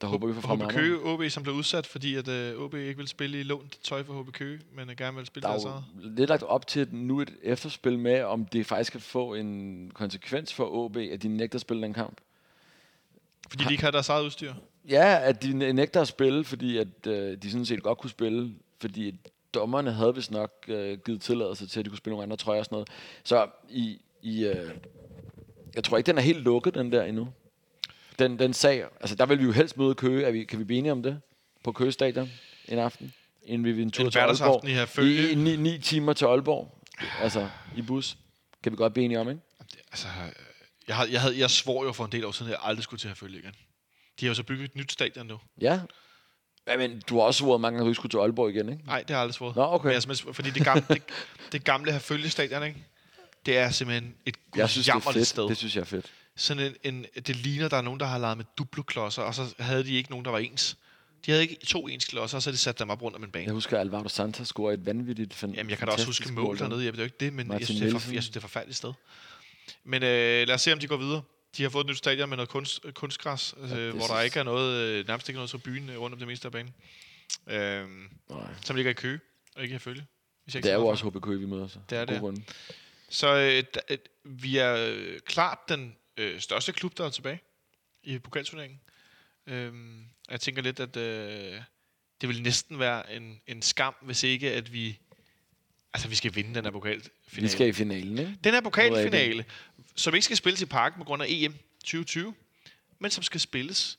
[0.00, 0.68] Der håber vi for fremad.
[0.68, 4.04] Køge OB, som blev udsat, fordi at øh, OB ikke vil spille i lånt tøj
[4.04, 5.84] for HB Køge, men øh, gerne vil spille Der deres er eget.
[6.16, 10.54] lidt lagt op til nu et efterspil med, om det faktisk kan få en konsekvens
[10.54, 12.20] for OB, at de nægter at spille den kamp.
[13.50, 14.54] Fordi de ikke har deres eget udstyr.
[14.88, 18.10] Ja, at de næ- nægter at spille, fordi at, øh, de sådan set godt kunne
[18.10, 19.14] spille, fordi
[19.54, 22.58] dommerne havde vist nok øh, givet tilladelse til, at de kunne spille nogle andre trøjer
[22.58, 22.88] og sådan noget.
[23.24, 24.70] Så i, i øh,
[25.74, 27.28] jeg tror ikke, den er helt lukket, den der endnu.
[28.18, 30.26] Den, den sag, altså der vil vi jo helst møde Køge.
[30.26, 31.20] Er vi, kan vi blive enige om det?
[31.64, 32.30] På Køge Stadion
[32.68, 33.12] en aften?
[33.44, 34.68] Inden vi vil en tur En til Aalborg.
[34.68, 35.28] i Herfølge.
[35.28, 36.78] I, i ni, ni, timer til Aalborg.
[37.22, 38.16] Altså, i bus.
[38.62, 39.40] Kan vi godt blive enige om, ikke?
[39.92, 40.06] Altså,
[40.88, 42.84] jeg, havde, jeg, havde, jeg svor jo for en del år siden, at jeg aldrig
[42.84, 43.52] skulle til at følge igen.
[44.20, 45.38] De har jo så bygget et nyt stadion nu.
[45.60, 45.80] Ja.
[46.66, 48.68] ja men du har også svoret mange gange, at du ikke skulle til Aalborg igen,
[48.72, 48.84] ikke?
[48.86, 49.56] Nej, det har jeg aldrig svoret.
[49.56, 49.92] Nå, okay.
[49.92, 51.02] Men simpelthen- fordi det gamle, det,
[51.52, 52.86] det gamle Herfølge stadion, ikke?
[53.46, 55.26] Det er simpelthen et Jeg synes, det er fedt.
[55.26, 55.48] sted.
[55.48, 56.06] Det synes jeg er fedt.
[56.36, 59.54] Sådan en, en, det ligner, der er nogen, der har lavet med duploklodser, og så
[59.58, 60.76] havde de ikke nogen, der var ens.
[61.26, 63.30] De havde ikke to ens klodser, og så de sat dem op rundt om en
[63.30, 63.44] bane.
[63.44, 66.32] Jeg husker, at Alvaro Santa scorede et vanvittigt fan- Jamen, jeg kan da også huske
[66.32, 66.62] mål der.
[66.64, 66.84] dernede.
[66.84, 68.40] Jeg ved jo ikke det, men jeg synes, det er, for, jeg synes, det er
[68.40, 68.92] et forfærdeligt sted.
[69.84, 71.22] Men øh, lad os se, om de går videre.
[71.56, 74.38] De har fået et nyt stadion med noget kunst, øh, kunstgræs, øh, hvor der ikke
[74.38, 76.74] er noget, øh, nærmest ikke noget tribune øh, rundt om det meste af banen.
[77.46, 77.88] Øh,
[78.30, 78.54] Nej.
[78.64, 79.18] som ligger i kø,
[79.56, 80.06] og ikke i følge.
[80.46, 81.78] Det er jo også HB Køge, vi møder så.
[81.90, 82.22] Det er det.
[82.22, 82.42] Runde.
[83.08, 87.40] Så øh, da, øh, vi er øh, klart den øh, største klub, der er tilbage
[88.02, 88.80] i pokalturneringen.
[89.46, 91.60] Og jeg tænker lidt, at øh,
[92.20, 94.98] det vil næsten være en, en skam, hvis ikke, at vi...
[95.94, 97.10] Altså, vi skal vinde den her pokalfinale.
[97.42, 98.36] Vi skal i finalen, ikke?
[98.44, 99.44] Den her pokalfinale,
[99.96, 102.34] som ikke skal spilles i parken på grund af EM 2020,
[102.98, 103.98] men som skal spilles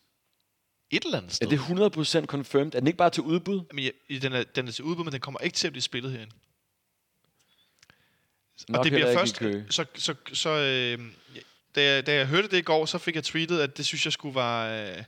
[0.91, 1.47] et eller andet Er sted.
[1.49, 2.75] det 100% confirmed?
[2.75, 3.61] Er den ikke bare til udbud?
[3.73, 5.73] Men ja, i- den, er, den er til udbud, men den kommer ikke til at
[5.73, 6.33] blive spillet herinde.
[8.69, 9.35] Nok og det bliver først...
[9.69, 10.99] Så, så, så øh,
[11.75, 14.05] da, jeg, da jeg hørte det i går, så fik jeg tweetet, at det synes
[14.05, 14.89] jeg skulle være...
[14.97, 15.03] Øh,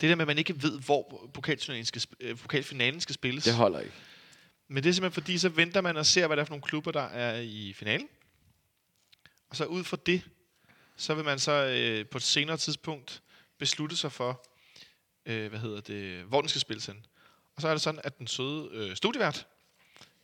[0.00, 3.44] det der med, at man ikke ved, hvor pokalturneringen skal, øh, pokalfinalen skal spilles.
[3.44, 3.92] Det holder ikke.
[4.72, 6.62] Men det er simpelthen fordi, så venter man og ser, hvad det er for nogle
[6.62, 8.08] klubber, der er i finalen.
[9.50, 10.22] Og så ud fra det,
[10.96, 13.22] så vil man så øh, på et senere tidspunkt
[13.58, 14.46] beslutte sig for,
[15.26, 17.06] øh, hvad hedder det, hvor den skal spilles hen.
[17.56, 19.46] Og så er det sådan, at den søde øh, studievært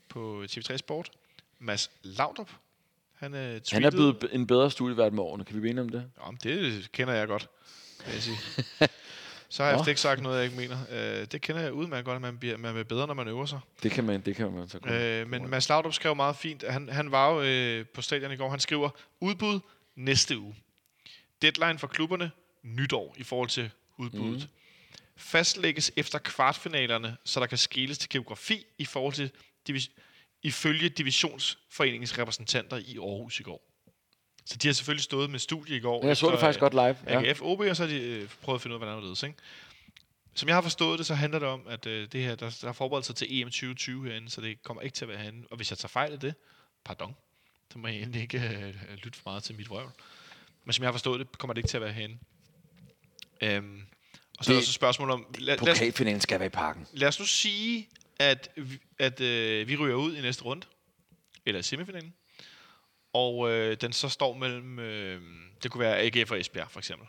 [0.08, 1.10] på TV3 Sport,
[1.58, 2.50] Mads Laudrup,
[3.14, 3.74] han øh, tweetede...
[3.74, 5.44] Han er blevet en bedre studievært med årene.
[5.44, 6.10] Kan vi blive enige om det?
[6.16, 7.48] Om det kender jeg godt,
[8.04, 8.38] vil jeg sige.
[9.50, 10.78] Så har jeg vist ikke sagt noget, jeg ikke mener.
[10.90, 13.46] Øh, det kender jeg udmærket godt, at man bliver, man bliver bedre, når man øver
[13.46, 13.60] sig.
[13.82, 14.94] Det kan man, det kan man så godt.
[14.94, 16.64] Øh, men Mads Laudrup skrev meget fint.
[16.68, 18.50] Han, han var jo øh, på stadion i går.
[18.50, 18.90] Han skriver,
[19.20, 19.60] udbud
[19.96, 20.54] næste uge.
[21.42, 22.30] Deadline for klubberne
[22.62, 24.42] nytår i forhold til udbuddet.
[24.42, 25.00] Mm.
[25.16, 29.30] Fastlægges efter kvartfinalerne, så der kan skeles til geografi i forhold til
[29.68, 29.90] divis-
[30.42, 33.67] ifølge divisionsforeningens repræsentanter i Aarhus i går.
[34.50, 36.06] Så de har selvfølgelig stået med studie i går.
[36.06, 36.96] jeg så det faktisk øh, godt live.
[37.20, 37.28] Ja.
[37.30, 39.26] AGF OB, og så har de øh, prøvet at finde ud af, hvordan det er
[39.26, 39.38] ikke?
[40.34, 42.68] Som jeg har forstået det, så handler det om, at øh, det her, der, der
[42.68, 45.46] er forberedt sig til EM 2020 herinde, så det kommer ikke til at være herinde.
[45.50, 46.34] Og hvis jeg tager fejl af det,
[46.84, 47.16] pardon,
[47.72, 48.74] så må jeg egentlig ikke øh,
[49.04, 49.90] lytte for meget til mit vrøvl.
[50.64, 52.18] Men som jeg har forstået det, kommer det ikke til at være herinde.
[53.42, 53.82] Øhm,
[54.38, 55.26] og så er Det- der også et spørgsmål om...
[55.38, 56.86] Lad, os, Pokalfinalen skal være i parken.
[56.92, 57.88] lad os nu sige,
[58.18, 58.48] at,
[58.98, 60.66] at øh, vi ryger ud i næste runde,
[61.46, 62.14] eller i semifinalen,
[63.18, 65.22] og øh, den så står mellem, øh,
[65.62, 67.08] det kunne være AGF og Esbjerg for eksempel.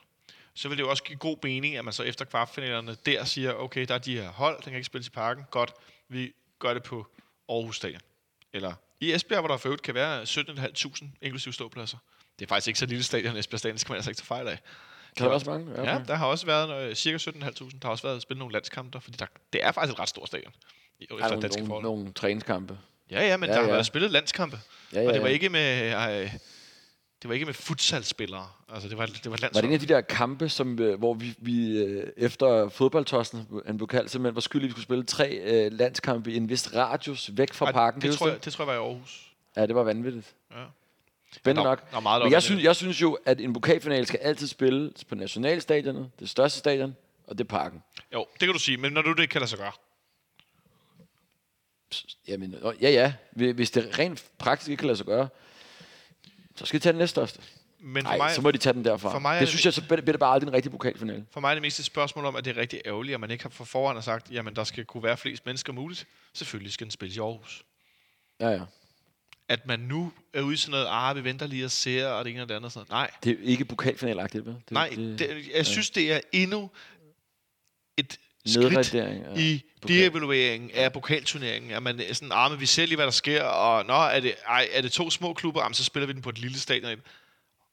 [0.53, 3.53] Så vil det jo også give god mening, at man så efter kvartfinalerne der siger,
[3.53, 5.73] okay, der er de her hold, den kan ikke spilles i parken, godt,
[6.07, 7.07] vi gør det på
[7.49, 8.01] Aarhus Stadion.
[8.53, 11.97] Eller i Esbjerg, hvor der for øvrigt kan være 17.500 inklusive ståpladser.
[12.39, 14.47] Det er faktisk ikke så lille stadion, Esbjerg Stadion, skal man altså ikke tage fejl
[14.47, 14.59] af.
[15.17, 15.81] Kan der også mange?
[15.91, 17.39] Ja, der har også været øh, cirka 17.500.
[17.41, 20.09] Der har også været spillet nogle landskampe der, fordi der, det er faktisk et ret
[20.09, 20.53] stort stadion.
[20.99, 22.77] i- Der Efter er nogle, nogle, nogle træningskampe.
[23.11, 23.73] Ja, ja, men Ja, ja, der har ja.
[23.73, 24.59] været spillet landskampe.
[24.93, 25.33] Ja, ja, Og det var ja.
[25.33, 25.93] ikke med...
[26.23, 26.31] Øh,
[27.21, 28.47] det var ikke med futsalspillere.
[28.73, 29.53] Altså, det var, det var landshold.
[29.53, 33.47] Var det en af de der kampe, som, øh, hvor vi, vi øh, efter fodboldtossen,
[33.65, 36.49] han blev kaldt, simpelthen var skyldige, at vi skulle spille tre øh, landskampe i en
[36.49, 38.01] vis radius væk fra Ej, parken?
[38.01, 39.31] det, du tror jeg, det tror jeg var i Aarhus.
[39.55, 40.35] Ja, det var vanvittigt.
[40.51, 40.55] Ja.
[41.35, 41.93] Spændende nok.
[41.93, 42.65] nå, meget Men jeg synes, det.
[42.65, 46.95] jeg synes jo, at en pokalfinale skal altid spilles på nationalstadionet, det største stadion,
[47.27, 47.83] og det er parken.
[48.13, 49.71] Jo, det kan du sige, men når du det ikke kan lade sig gøre.
[52.27, 53.13] Jamen, ja, ja.
[53.31, 55.29] Hvi- Hvis det rent praktisk ikke kan lade sig gøre,
[56.55, 57.41] så skal de tage den næststørste.
[57.81, 59.11] Men for Nej, mig, så må de tage den derfra.
[59.11, 61.25] for mig det det- synes jeg, så bliver det bare aldrig en rigtig pokalfinale.
[61.31, 63.31] for mig er det mest et spørgsmål om, at det er rigtig ærgerligt, at man
[63.31, 66.07] ikke har for forhånd har sagt, jamen der skal kunne være flest mennesker muligt.
[66.33, 67.63] Selvfølgelig skal den spilles i Aarhus.
[68.39, 68.61] Ja, ja.
[69.47, 72.25] At man nu er ude i sådan noget, ah, vi venter lige og ser, og
[72.25, 72.65] det ene og det andet.
[72.65, 73.09] og Sådan noget.
[73.09, 74.53] Nej, Det er ikke pokalfinalagtigt, vel?
[74.53, 76.69] Det, nej det, jeg synes, det er endnu
[77.97, 78.19] et
[78.53, 78.93] skridt.
[78.93, 79.35] Ja.
[79.35, 79.95] i pokal.
[79.97, 81.71] deevalueringen af pokalturneringen.
[81.71, 84.19] At man er sådan, ah, men vi ser lige, hvad der sker, og nå, er
[84.19, 86.59] det, ej, er det to små klubber, jamen, så spiller vi den på et lille
[86.59, 87.01] stadion.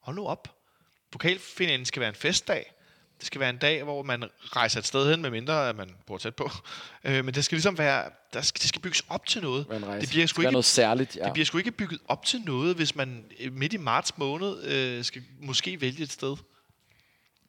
[0.02, 0.56] Hold nu op.
[1.12, 2.72] Pokalfinalen skal være en festdag.
[3.18, 5.90] Det skal være en dag, hvor man rejser et sted hen, med mindre at man
[6.06, 6.50] bor tæt på.
[7.04, 9.66] Øh, men det skal ligesom være, der skal, det skal bygges op til noget.
[9.68, 11.24] Det bliver Det sgu være ikke noget særligt, ja.
[11.24, 14.64] det bliver sgu ikke bygget op til noget, hvis man øh, midt i marts måned
[14.64, 16.36] øh, skal måske vælge et sted.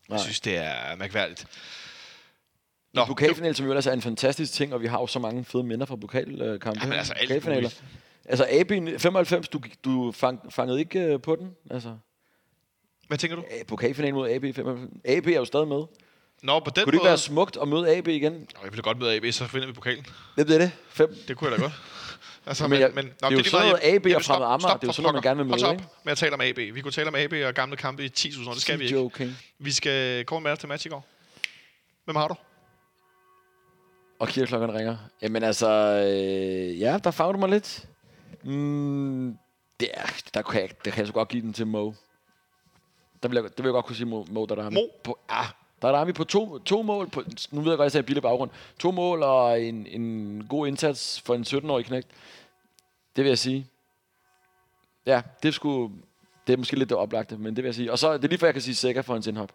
[0.10, 0.18] Nej.
[0.18, 1.48] Jeg synes, det er mærkværdigt.
[3.02, 5.46] Nå, pokalfinale, som jo ellers er en fantastisk ting, og vi har jo så mange
[5.46, 6.80] fede minder fra pokalkampe.
[6.82, 7.70] Jamen, altså, alt pokalfinaler.
[8.26, 11.52] Altså AB i 95, du, du fang, fangede ikke øh, på den?
[11.72, 11.96] Altså,
[13.08, 13.42] Hvad tænker du?
[13.60, 14.92] øh, pokalfinalen mod AB i 95.
[15.06, 15.84] AB er jo stadig med.
[16.44, 16.96] Nå, på den Kunne det måde...
[16.96, 18.34] ikke være smukt at møde AB igen?
[18.34, 20.06] Nå, jeg vil da godt møde AB, så finder vi pokalen.
[20.36, 20.72] Hvem er det?
[20.90, 21.16] Fem?
[21.28, 21.74] Det kunne jeg da godt.
[22.46, 24.74] Altså, Men jeg- nå, det er jo sådan noget AB og Fremad Amager.
[24.74, 26.42] Det er jo sådan noget, man gerne vil Hold møde, op med at tale om
[26.42, 26.58] AB.
[26.58, 28.52] Vi kunne tale om AB og gamle kampe i 10 år.
[28.54, 29.36] Det skal vi ikke.
[29.60, 31.06] Vi skal kåre med til match i går.
[32.06, 32.36] Hvem har du?
[34.20, 34.98] Og kirkeklokken ringer.
[35.22, 37.88] Jamen altså, øh, ja, der fangede du mig lidt.
[38.44, 39.38] Mm,
[39.80, 41.92] det er, der kan jeg, der kan jeg så godt give den til Mo.
[43.24, 44.80] Der vil jeg, det vil jeg godt kunne sige Mo, Mo der, er Mo?
[45.04, 45.46] På, ah,
[45.82, 47.10] der er vi på to, to mål.
[47.10, 48.52] På, nu ved jeg godt, jeg sagde billig baggrund.
[48.80, 52.08] To mål og en, en god indsats for en 17-årig knægt.
[53.16, 53.68] Det vil jeg sige.
[55.06, 55.94] Ja, det skulle
[56.48, 57.92] det er måske lidt det oplagte, men det vil jeg sige.
[57.92, 59.52] Og så det er lige før, jeg kan sige sikker for hans indhop.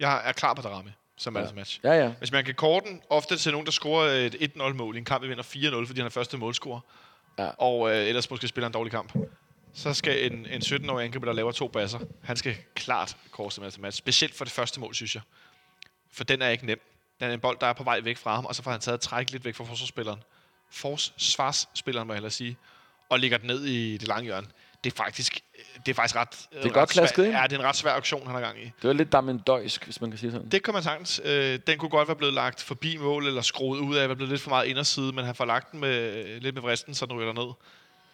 [0.00, 1.46] Jeg er klar på Darami som ja.
[1.54, 1.80] match.
[1.84, 2.08] Ja, ja.
[2.18, 5.22] Hvis man kan kåre den ofte til nogen, der scorer et 1-0-mål i en kamp,
[5.22, 5.42] vi vinder
[5.82, 6.80] 4-0, fordi han er første målscorer,
[7.38, 7.48] Ja.
[7.58, 9.12] og øh, ellers måske spiller en dårlig kamp,
[9.74, 13.64] så skal en, en 17-årig angriber, der laver to basser, han skal klart kåres som
[13.78, 13.98] match.
[13.98, 15.22] Specielt for det første mål, synes jeg.
[16.12, 16.80] For den er ikke nem.
[17.20, 18.80] Den er en bold, der er på vej væk fra ham, og så får han
[18.80, 20.20] taget et træk lidt væk fra forsvarsspilleren.
[20.70, 22.56] Forsvarsspilleren, må jeg hellere sige,
[23.08, 24.46] og lægger den ned i det lange hjørne.
[24.84, 25.40] Det er faktisk,
[25.86, 27.32] det er faktisk ret, det er godt klasket ind.
[27.34, 28.64] Ja, det er en ret svær auktion, han har gang i.
[28.64, 30.48] Det var lidt damendøjsk, hvis man kan sige sådan.
[30.48, 31.20] Det kan man sagtens.
[31.24, 34.30] Øh, den kunne godt være blevet lagt forbi mål, eller skruet ud af, være blevet
[34.30, 37.18] lidt for meget inderside, men han får lagt den med, lidt med vristen, så den
[37.18, 37.52] ryger ned.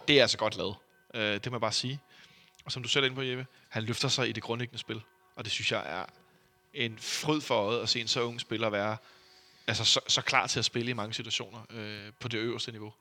[0.08, 0.74] Det er altså godt lavet.
[1.14, 2.00] Øh, det må jeg bare sige.
[2.64, 5.00] Og som du selv er inde på, Jeppe, han løfter sig i det grundlæggende spil.
[5.36, 6.04] Og det synes jeg er
[6.74, 8.96] en fryd for øjet at se en så ung spiller være
[9.66, 12.92] altså så, så klar til at spille i mange situationer øh, på det øverste niveau.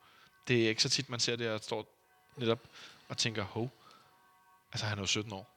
[0.48, 1.96] Det er ikke så tit, man ser det, at står
[2.38, 2.60] netop
[3.10, 3.72] og tænker, hov,
[4.74, 5.56] altså han er jo 17 år.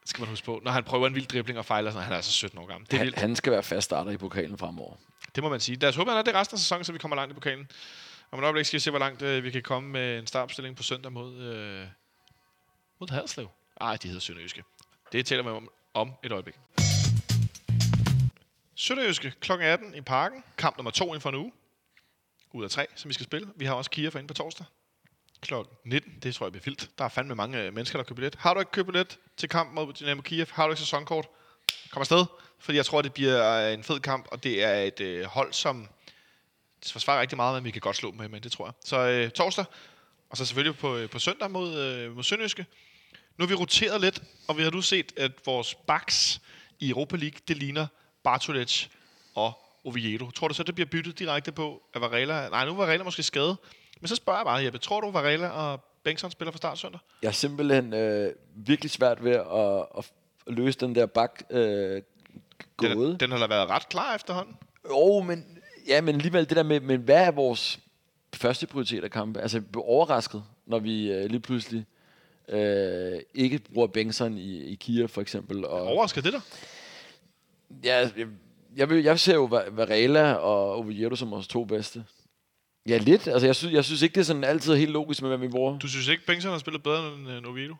[0.00, 0.60] Det skal man huske på.
[0.64, 2.86] Når han prøver en vild dribling og fejler, så han er altså 17 år gammel.
[2.86, 3.18] Det er Han, vildt.
[3.18, 4.96] han skal være fast starter i pokalen fremover.
[5.34, 5.78] Det må man sige.
[5.78, 7.34] Lad os håbe, at han er det resten af sæsonen, så vi kommer langt i
[7.34, 7.68] pokalen.
[8.30, 10.76] Om et øjeblik skal vi se, hvor langt øh, vi kan komme med en startopstilling
[10.76, 11.86] på søndag mod, øh,
[13.00, 13.48] mod Haderslev.
[13.80, 14.64] Ej, de hedder Sønderjyske.
[15.12, 16.54] Det taler vi om, om et øjeblik.
[18.74, 19.52] Sønderjyske kl.
[19.52, 20.44] 18 i parken.
[20.58, 21.52] Kamp nummer to inden for en uge.
[22.52, 23.48] Ud af tre, som vi skal spille.
[23.56, 24.66] Vi har også Kiev inde på torsdag.
[25.44, 25.54] Kl.
[25.84, 26.12] 19.
[26.22, 26.90] Det tror jeg bliver vildt.
[26.98, 28.34] Der er fandme mange øh, mennesker, der køber billet.
[28.38, 30.46] Har du ikke købt billet til kamp mod Dynamo Kiev?
[30.52, 31.28] Har du ikke sæsonkort?
[31.90, 32.24] Kom afsted.
[32.58, 35.52] Fordi jeg tror, det bliver øh, en fed kamp, og det er et øh, hold,
[35.52, 35.88] som
[36.84, 38.72] det forsvarer rigtig meget, men vi kan godt slå dem med, men det tror jeg.
[38.84, 39.64] Så øh, torsdag,
[40.30, 42.66] og så selvfølgelig på, øh, på søndag mod, øh, mod Sønderjyske.
[43.38, 46.40] Nu har vi roteret lidt, og vi har nu set, at vores backs
[46.80, 47.86] i Europa League, det ligner
[48.24, 48.90] Bartolets
[49.34, 49.52] og
[49.84, 50.30] Oviedo.
[50.30, 52.48] Tror du så, det bliver byttet direkte på, at Varela...
[52.48, 53.56] Nej, nu var Varela måske skadet.
[54.04, 57.00] Men så spørger jeg bare, Jeppe, tror du, Varela og Bengtsson spiller fra start søndag?
[57.22, 60.12] Jeg er simpelthen øh, virkelig svært ved at, at,
[60.46, 62.02] løse den der bak øh,
[62.80, 63.16] Den, gåde.
[63.20, 64.56] den har da været ret klar efterhånden.
[64.88, 67.78] Jo, men, ja, men alligevel det der med, men hvad er vores
[68.34, 69.40] første prioritet af kampe?
[69.40, 71.86] Altså, jeg bliver overrasket, når vi øh, lige pludselig
[72.48, 75.64] øh, ikke bruger Bengtsson i, i Kiev, for eksempel.
[75.66, 76.40] Og, Overrasker det dig?
[77.84, 78.28] ja, jeg,
[78.76, 82.04] jeg, jeg ser jo Va- Varela og Oviedo som vores to bedste.
[82.88, 83.28] Ja, lidt.
[83.28, 85.48] Altså, jeg synes, jeg synes ikke, det er sådan altid helt logisk med, hvad vi
[85.48, 85.78] bruger.
[85.78, 87.74] Du synes ikke, Bengtsson har spillet bedre end øh, Oviedo?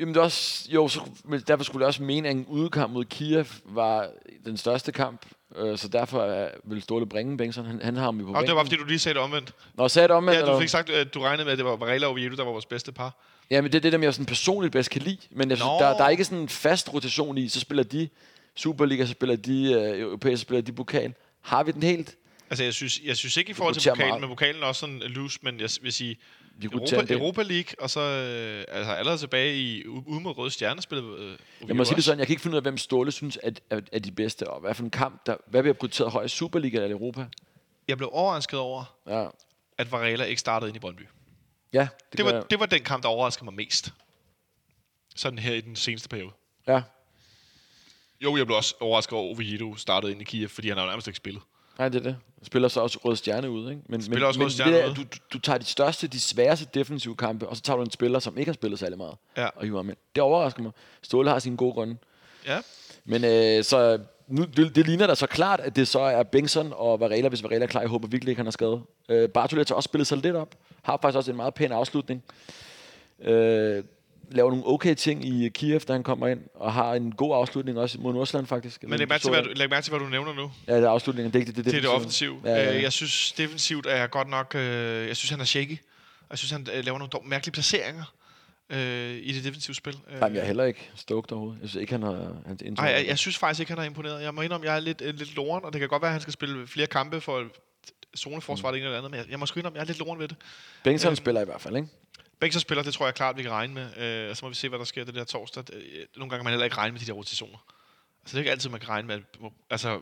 [0.00, 1.00] Jamen, det er også, jo, så,
[1.48, 4.08] derfor skulle jeg også mene, at en udekamp mod Kiev var
[4.44, 5.26] den største kamp.
[5.56, 7.64] Øh, så derfor øh, vil Ståle bringe Bengtsson.
[7.66, 8.66] Han, han har ham jo på Og det var, bænken.
[8.70, 9.52] fordi du lige sagde det omvendt.
[9.74, 10.36] Nå, sagde det omvendt?
[10.36, 10.60] Ja, du eller?
[10.60, 12.66] fik sagt, at du regnede med, at det var Varela og Oviedo, der var vores
[12.66, 13.16] bedste par.
[13.50, 15.18] Ja, men det er det, der jeg sådan personligt bedst kan lide.
[15.30, 15.86] Men jeg synes, Nå.
[15.86, 17.48] der, der er ikke sådan en fast rotation i.
[17.48, 18.08] Så spiller de
[18.54, 21.14] Superliga, så spiller de øh, europæisk, så spiller de pokal.
[21.40, 22.16] Har vi den helt?
[22.50, 24.20] Altså, jeg synes, jeg synes ikke i forhold til pokalen, meget.
[24.20, 26.16] men pokalen er også sådan loose, men jeg vil sige,
[26.56, 27.14] Vi Europa.
[27.14, 31.38] Europa League, og så øh, altså allerede tilbage i ude mod Røde Stjerne spillet øh,
[31.68, 33.50] Jeg må sige det sådan, jeg kan ikke finde ud af, hvem Ståle synes er,
[33.70, 34.48] er, er de bedste.
[34.50, 37.26] Og hvad for en kamp, der, hvad vi har prioriteret højst, Superliga eller Europa?
[37.88, 39.26] Jeg blev overrasket over, Ja,
[39.78, 41.02] at Varela ikke startede ind i Brøndby.
[41.72, 42.42] ja det, Det var, jeg.
[42.50, 43.92] det var den kamp, der overraskede mig mest.
[45.16, 46.30] Sådan her i den seneste periode.
[46.68, 46.82] Ja.
[48.20, 50.86] Jo, jeg blev også overrasket over, at Oviedo startede ind i Kiev, fordi han har
[50.86, 51.42] nærmest ikke spillet.
[51.80, 52.16] Nej, det er det.
[52.42, 53.82] Spiller så også Røde Stjerne ud, ikke?
[53.88, 54.94] Men, Spiller men, også Røde Stjerne er, ud.
[54.94, 57.90] du, du, du, tager de største, de sværeste defensive kampe, og så tager du en
[57.90, 59.48] spiller, som ikke har spillet særlig meget, Ja.
[59.56, 59.96] og hiver ham ind.
[60.14, 60.72] Det overrasker mig.
[61.02, 61.96] Ståle har sin gode grunde.
[62.46, 62.58] Ja,
[63.04, 66.72] Men øh, så nu, det, det ligner da så klart, at det så er Bengtsson
[66.76, 67.80] og Varela, hvis Varela er klar.
[67.80, 68.82] Jeg håber virkelig ikke, han er skadet.
[69.08, 70.54] Øh, Bartolet har også spillet sig lidt op.
[70.82, 72.22] Har faktisk også en meget pæn afslutning.
[73.22, 73.84] Øh,
[74.30, 77.78] laver nogle okay ting i Kiev, da han kommer ind, og har en god afslutning
[77.78, 78.82] også mod Nordsjælland faktisk.
[78.82, 80.50] men læg mærke, til, hvad du, læg mærke til, hvad du nævner nu.
[80.68, 81.32] Ja, det er afslutningen.
[81.32, 82.40] Det er ikke det, Det er det offensive.
[82.44, 82.82] Ja, Ja, ja.
[82.82, 84.54] Jeg synes, defensivt er jeg godt nok...
[84.54, 85.78] Øh, jeg synes, han er shaky.
[86.30, 88.14] Jeg synes, han øh, laver nogle mærkelige placeringer
[88.70, 89.96] øh, i det defensive spil.
[90.10, 91.60] Øh, Jamen, jeg er heller ikke stoked overhovedet.
[91.62, 92.62] Jeg synes ikke, han har hans.
[92.62, 94.22] Nej, jeg, jeg synes faktisk ikke, han er imponeret.
[94.22, 96.12] Jeg må indrømme, jeg er lidt, øh, lidt loren, og det kan godt være, at
[96.12, 97.44] han skal spille flere kampe for
[98.16, 98.74] zoneforsvaret, mm.
[98.74, 100.28] det ene eller andet, men jeg, jeg må sgu indrømme, jeg er lidt loren ved
[100.28, 100.36] det.
[100.84, 101.88] Bengtsson øhm, spiller i hvert fald, ikke?
[102.40, 103.96] Begge så spiller, det tror jeg klart, vi kan regne med.
[103.96, 105.64] Øh, og så må vi se, hvad der sker det der torsdag.
[105.72, 105.82] Øh,
[106.16, 107.58] Nogle gange kan man heller ikke regne med de der rotationer.
[108.22, 109.14] Altså, det er ikke altid, man kan regne med.
[109.16, 109.22] At,
[109.70, 110.00] altså,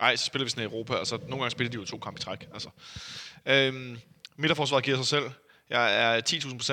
[0.00, 1.98] ej, så spiller vi sådan i Europa, og så nogle gange spiller de jo to
[1.98, 2.48] kampe i træk.
[2.54, 2.68] Altså.
[3.46, 3.98] Øhm,
[4.36, 5.30] midterforsvaret giver sig selv.
[5.70, 6.20] Jeg er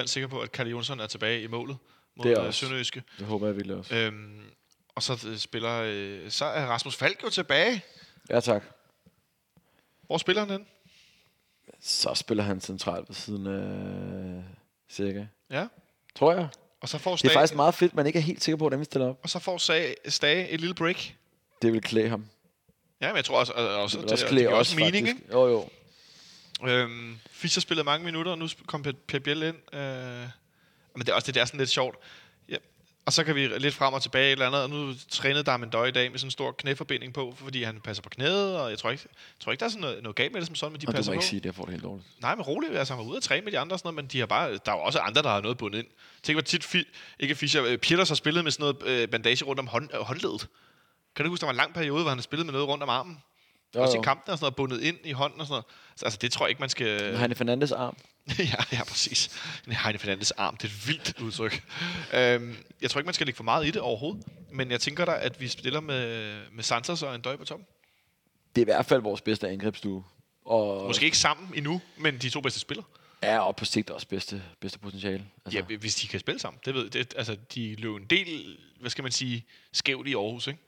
[0.01, 1.77] 10.000% sikker på, at Kalle Jonsson er tilbage i målet
[2.15, 2.59] mod Det er øh, også.
[2.59, 3.03] Sønderjyske.
[3.19, 3.95] Det håber jeg virkelig også.
[3.95, 4.41] Øhm,
[4.95, 7.83] og så øh, spiller øh, så er Rasmus Falk jo tilbage.
[8.29, 8.63] Ja, tak.
[10.07, 10.67] Hvor spiller han den?
[11.81, 14.43] Så spiller han centralt ved siden af
[14.89, 15.25] Sikker.
[15.51, 15.67] Ja.
[16.15, 16.47] Tror jeg.
[16.81, 18.63] Og så får Det er Stage, faktisk meget fedt, man ikke er helt sikker på,
[18.63, 19.19] hvordan vi stiller op.
[19.23, 21.13] og så får Stage, Stage et lille break.
[21.61, 22.25] Det vil klæde ham.
[23.01, 25.07] Ja, men jeg tror også, og, også, Det det, også det, klæde giver også mening,
[25.07, 25.25] faktisk.
[25.25, 25.33] ikke?
[25.37, 25.69] Jo, jo.
[26.69, 29.75] Øhm, Fischer spillede mange minutter, og nu kom per Biel ind.
[29.75, 29.79] Øh,
[30.95, 31.95] men det er også det, der er sådan lidt sjovt.
[33.09, 35.85] Og så kan vi lidt frem og tilbage eller andet, og nu trænede Darmen Døj
[35.87, 38.79] i dag med sådan en stor knæforbinding på, fordi han passer på knæet, og jeg
[38.79, 40.71] tror ikke, jeg tror ikke der er sådan noget, noget galt med det som sådan,
[40.71, 41.17] men de Og du passer må på.
[41.17, 42.07] ikke sige, det jeg får det helt dårligt.
[42.21, 43.95] Nej, men roligt, altså han var ude at træne med de andre og sådan noget,
[43.95, 45.87] men de har bare, der er jo også andre, der har noget bundet ind.
[46.23, 46.83] Tænk, hvor tit, fi,
[47.19, 49.99] ikke Fischer, øh, Pieters har spillet med sådan noget øh, bandage rundt om hånd, øh,
[50.01, 50.47] håndledet.
[51.15, 52.83] Kan du huske, der var en lang periode, hvor han har spillet med noget rundt
[52.83, 53.17] om armen?
[53.75, 55.65] Jo, Også i kampen er sådan noget bundet ind i hånden og sådan noget.
[55.95, 57.17] Så, altså, det tror jeg ikke, man skal...
[57.17, 57.97] Heine Fernandes arm.
[58.39, 59.41] ja, ja, præcis.
[59.83, 61.63] Heine Fernandes arm, det er et vildt udtryk.
[62.13, 64.23] øhm, jeg tror ikke, man skal lægge for meget i det overhovedet.
[64.51, 67.67] Men jeg tænker da, at vi spiller med, med Santos og en døj på toppen.
[68.55, 70.03] Det er i hvert fald vores bedste angrebsstue.
[70.45, 72.85] Og Måske ikke sammen endnu, men de to bedste spillere.
[73.21, 75.25] er og på sigt også bedste, bedste potentiale.
[75.45, 75.63] Altså.
[75.69, 76.59] Ja, hvis de kan spille sammen.
[76.65, 80.47] Det ved det, altså, de løb en del, hvad skal man sige, skævt i Aarhus,
[80.47, 80.59] ikke?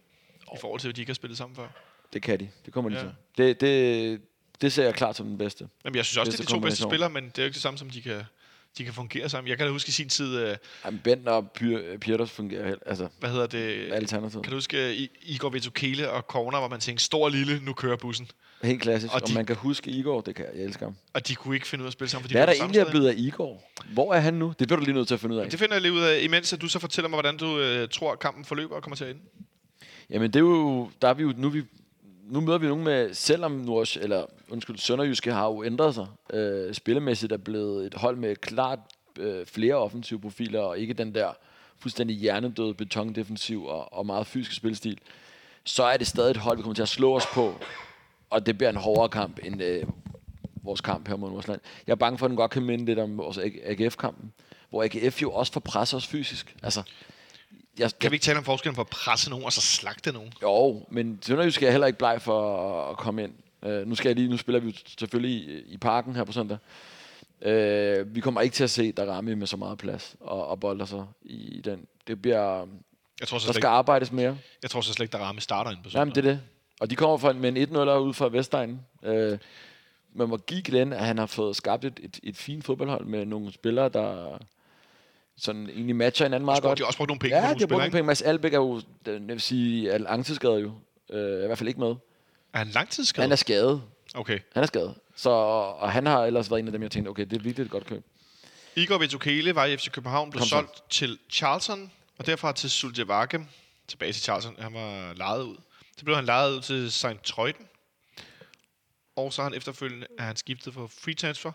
[0.42, 1.68] I forhold til, at de ikke har spillet sammen før.
[2.14, 2.50] Det kan de.
[2.66, 3.02] Det kommer de Ja.
[3.02, 3.12] til.
[3.38, 4.22] Det, det,
[4.62, 5.68] det ser jeg klart som den bedste.
[5.86, 7.54] Jamen, jeg synes også, det er de to bedste spillere, men det er jo ikke
[7.54, 8.22] det samme, som de kan,
[8.78, 9.50] de kan fungere sammen.
[9.50, 10.56] Jeg kan da huske i sin tid, øh,
[10.86, 11.52] Jamen, Bent og
[12.02, 12.84] Pirtos fungerer helt.
[12.86, 13.92] Altså, hvad hedder det?
[13.94, 14.44] alternativet.
[14.44, 17.74] Kan du huske øh, I- Igor Vetokele og Corner, hvor man tænkte, stor lille, nu
[17.74, 18.28] kører bussen.
[18.64, 19.14] Helt klassisk.
[19.14, 20.54] Og Og, de- man kan huske Igor, det kan jeg.
[20.56, 20.96] Jeg elsker ham.
[21.14, 22.60] Og de kunne ikke finde ud af at spille sammen, fordi Hvad er de der
[22.60, 23.64] egentlig er blevet af Igor?
[23.94, 24.54] Hvor er han nu?
[24.60, 25.50] Det bliver du lige nødt til at finde ud af.
[25.50, 27.90] Det finder jeg lige ud af, imens at du så fortæller mig, hvordan du øh,
[27.90, 29.22] tror, kampen forløber og kommer til at ende.
[30.10, 31.64] Jamen det er jo, der er vi jo, nu, er vi,
[32.32, 36.74] nu møder vi nogen med, selvom Nords, eller undskyld, Sønderjyske har jo ændret sig, øh,
[36.74, 38.80] spillemæssigt er blevet et hold med klart
[39.20, 41.30] øh, flere offensive profiler, og ikke den der
[41.80, 45.00] fuldstændig hjernedøde betondefensiv og, og meget fysisk spilstil,
[45.64, 47.56] så er det stadig et hold, vi kommer til at slå os på,
[48.30, 49.84] og det bliver en hårdere kamp end øh,
[50.64, 51.62] vores kamp her mod Nordsjælland.
[51.88, 54.34] Jeg er bange for, at den godt kan minde lidt om vores AGF-kampen,
[54.70, 56.56] hvor AGF jo også får presset os fysisk.
[56.64, 56.84] Altså,
[57.80, 60.34] jeg, Kan vi ikke tale om forskellen på at presse nogen og så slagte nogen?
[60.42, 63.34] jo, men Sønderjysk er heller ikke bleg for at komme ind.
[63.62, 66.58] Uh, nu, skal jeg lige, nu spiller vi selvfølgelig i, i parken her på søndag.
[67.46, 70.86] Uh, vi kommer ikke til at se Darami med så meget plads og, og bolder
[70.86, 71.86] sig i den.
[72.08, 72.68] Det bliver,
[73.20, 74.38] Jeg tror så der skal ikke, arbejdes mere.
[74.62, 76.00] jeg tror så slet ikke, der ramme starter ind på søndag.
[76.00, 76.42] Jamen, det er det.
[76.80, 78.82] Og de kommer fra, med en 1-0 ud fra Vestegnen.
[79.02, 79.38] Uh,
[80.14, 83.26] man må give Glenn, at han har fået skabt et, et, et fint fodboldhold med
[83.26, 84.38] nogle spillere, der
[85.42, 86.78] sådan egentlig matcher hinanden meget godt.
[86.78, 88.04] de har også brugt nogle penge Ja, på de har brugt nogle penge.
[88.08, 90.72] Mads Albeck er jo, den- jeg vil sige, er langtidsskadet jo.
[91.10, 91.96] Øh, I hvert fald ikke med.
[92.54, 93.24] Er han langtidsskadet?
[93.24, 93.82] Han er skadet.
[94.16, 94.40] Okay.
[94.54, 94.96] Han er skadet.
[95.16, 97.66] Så, og han har ellers været en af dem, jeg tænkte, okay, det er virkelig
[97.66, 98.04] et godt køb.
[98.76, 100.50] Igor Vetokele var i FC København, blev Kom så.
[100.50, 103.48] solgt til Charlton, og derfra til Suljevake.
[103.88, 104.56] Tilbage til Charlton.
[104.60, 105.56] Han var lejet ud.
[105.98, 107.06] Så blev han lejet ud til St.
[107.24, 107.68] Treuten.
[109.16, 111.52] Og så har han efterfølgende er han skiftet for free transfer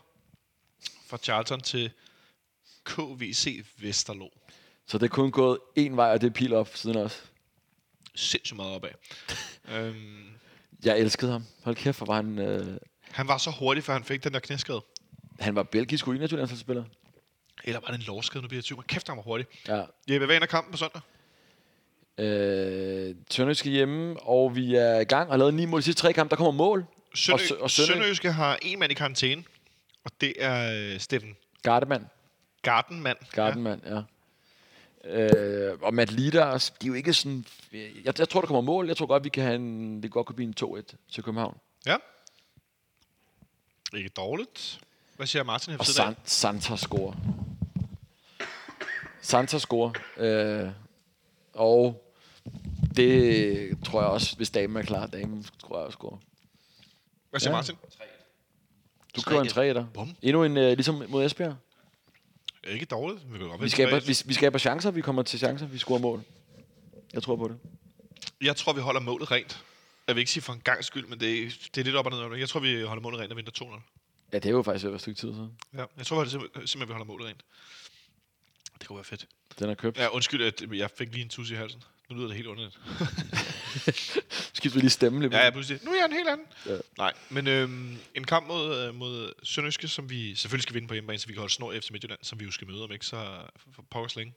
[1.06, 1.90] fra Charlton til
[2.86, 4.28] KVC Vesterlo.
[4.86, 7.16] Så det er kun gået én vej, og det er pil op siden også.
[8.14, 8.90] Sindssygt meget opad.
[9.74, 10.24] øhm,
[10.84, 11.44] Jeg elskede ham.
[11.64, 12.38] Hold kæft, hvor var han...
[12.38, 12.76] Øh,
[13.10, 14.80] han var så hurtig, før han fik den der knæskade.
[15.40, 16.84] han var belgisk U21-landsholdsspiller.
[17.64, 18.84] Eller var det en lovskade, nu bliver jeg tvivl.
[18.86, 19.46] Kæft, han var hurtig.
[19.68, 19.84] Ja.
[20.10, 21.00] Jeppe, hvad ender kampen på søndag?
[22.18, 25.84] Øh, Sønderjyske hjemme, og vi er i gang og har lavet ni mål i de
[25.84, 26.30] sidste tre kampe.
[26.30, 26.86] Der kommer mål.
[27.18, 29.44] Sønderø- Og Sø- og Sønderjyske har en mand i karantæne,
[30.04, 32.04] og det er øh, Steffen Gardemand.
[32.66, 33.18] Gardenmand.
[33.32, 34.02] Gardenmand, ja.
[35.04, 37.44] Øh, og Matt Lieders, de er jo ikke sådan...
[37.72, 38.86] Jeg, jeg tror, der kommer mål.
[38.86, 41.58] Jeg tror godt, vi kan have en, det godt kunne blive en 2-1 til København.
[41.86, 41.96] Ja.
[43.94, 44.80] Ikke dårligt.
[45.16, 45.86] Hvad siger Martin her Og?
[45.86, 47.14] San, Santa scorer.
[49.20, 49.92] Santa scorer.
[50.16, 50.70] Øh,
[51.54, 52.12] og
[52.96, 55.06] det tror jeg også, hvis damen er klar.
[55.06, 56.18] Damen tror jeg også scorer.
[57.30, 57.56] Hvad siger Ja.
[57.56, 57.76] Martin?
[59.16, 59.86] Du kører en 3 der.
[59.94, 60.16] Bum.
[60.22, 61.56] Endnu en, øh, ligesom mod Esbjerg.
[62.68, 63.32] Ikke dårligt.
[63.32, 65.98] Vi, kan godt Vi skaber, vi, vi skaber chancer, vi kommer til chancer, vi scorer
[65.98, 66.22] mål.
[67.12, 67.58] Jeg tror på det.
[68.40, 69.64] Jeg tror, vi holder målet rent.
[70.06, 72.06] Jeg vil ikke sige for en gang skyld, men det er, det er lidt op
[72.06, 72.38] og ned.
[72.38, 73.80] Jeg tror, vi holder målet rent og vinder 2-0.
[74.32, 75.52] Ja, det er jo faktisk et stykke tid siden.
[75.74, 75.84] Ja.
[75.96, 77.40] Jeg tror simpelthen, simpelthen, vi holder målet rent.
[78.78, 79.26] Det kunne være fedt.
[79.58, 79.98] Den er købt.
[79.98, 81.82] Ja, undskyld, at jeg fik lige en tus i halsen.
[82.08, 82.78] Nu lyder det helt underligt.
[84.56, 85.32] Skifter vi lige stemme lidt.
[85.32, 85.84] Ja, ja, pludselig.
[85.84, 86.46] Nu er jeg en helt anden.
[86.66, 86.76] Ja.
[86.98, 90.94] Nej, men øhm, en kamp mod, øh, mod Sønderjyske, som vi selvfølgelig skal vinde på
[90.94, 93.06] hjemmebane, så vi kan holde snor efter Midtjylland, som vi jo skal møde om ikke
[93.06, 93.16] så
[93.56, 94.34] for, for pokkers længe.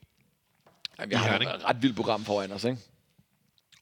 [0.98, 1.50] Jamen, jeg har Herning.
[1.50, 2.78] et ret vildt program foran os, ikke?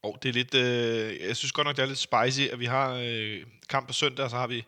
[0.02, 2.64] Og det er lidt, øh, jeg synes godt nok, det er lidt spicy, at vi
[2.64, 4.64] har øh, kamp på søndag, og så har vi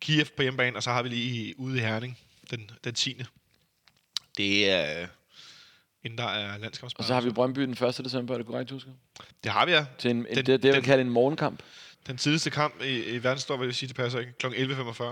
[0.00, 2.18] Kiev på hjemmebane, og så har vi lige ude i Herning
[2.50, 3.22] den, den 10.
[4.36, 5.08] Det er, øh,
[6.04, 7.00] inden der er landskampspause.
[7.00, 8.00] Og så har vi Brøndby den 1.
[8.04, 8.90] december, er det korrekt, husker?
[9.44, 9.86] Det har vi, ja.
[9.98, 11.62] Til en, en, Den- det, det, jeg vil kalde en morgenkamp.
[12.06, 14.32] Den tidligste kamp i, i verdensstår, vil jeg sige, det passer ikke.
[14.38, 14.46] Kl.
[14.46, 15.04] 11.45.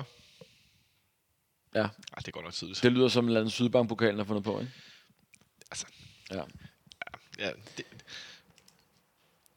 [1.75, 1.89] Ja, Ej,
[2.27, 2.83] det godt nok tidligt.
[2.83, 4.73] det lyder som en eller anden Sydbank-pokalen har fundet på, ikke?
[5.71, 5.87] Altså,
[6.31, 6.43] Ja.
[7.39, 7.85] ja, det,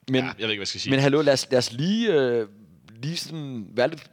[0.09, 0.91] Men, ja, jeg ved ikke, hvad jeg skal sige.
[0.91, 2.47] men hallo, lad os, lad os lige, øh,
[2.89, 4.11] lige sådan være lidt,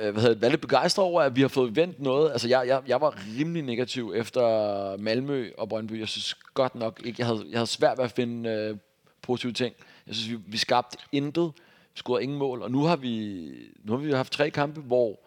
[0.00, 2.32] hvad hedder det, være lidt begejstret over, at vi har fået vendt noget.
[2.32, 6.00] Altså, jeg, jeg, jeg var rimelig negativ efter Malmø og Brøndby.
[6.00, 8.76] Jeg synes godt nok ikke, jeg havde, jeg havde svært ved at finde øh,
[9.22, 9.74] positive ting.
[10.06, 11.52] Jeg synes, vi, vi skabte intet,
[11.94, 13.48] scorede ingen mål, og nu har vi,
[13.84, 15.20] nu har vi haft tre kampe, hvor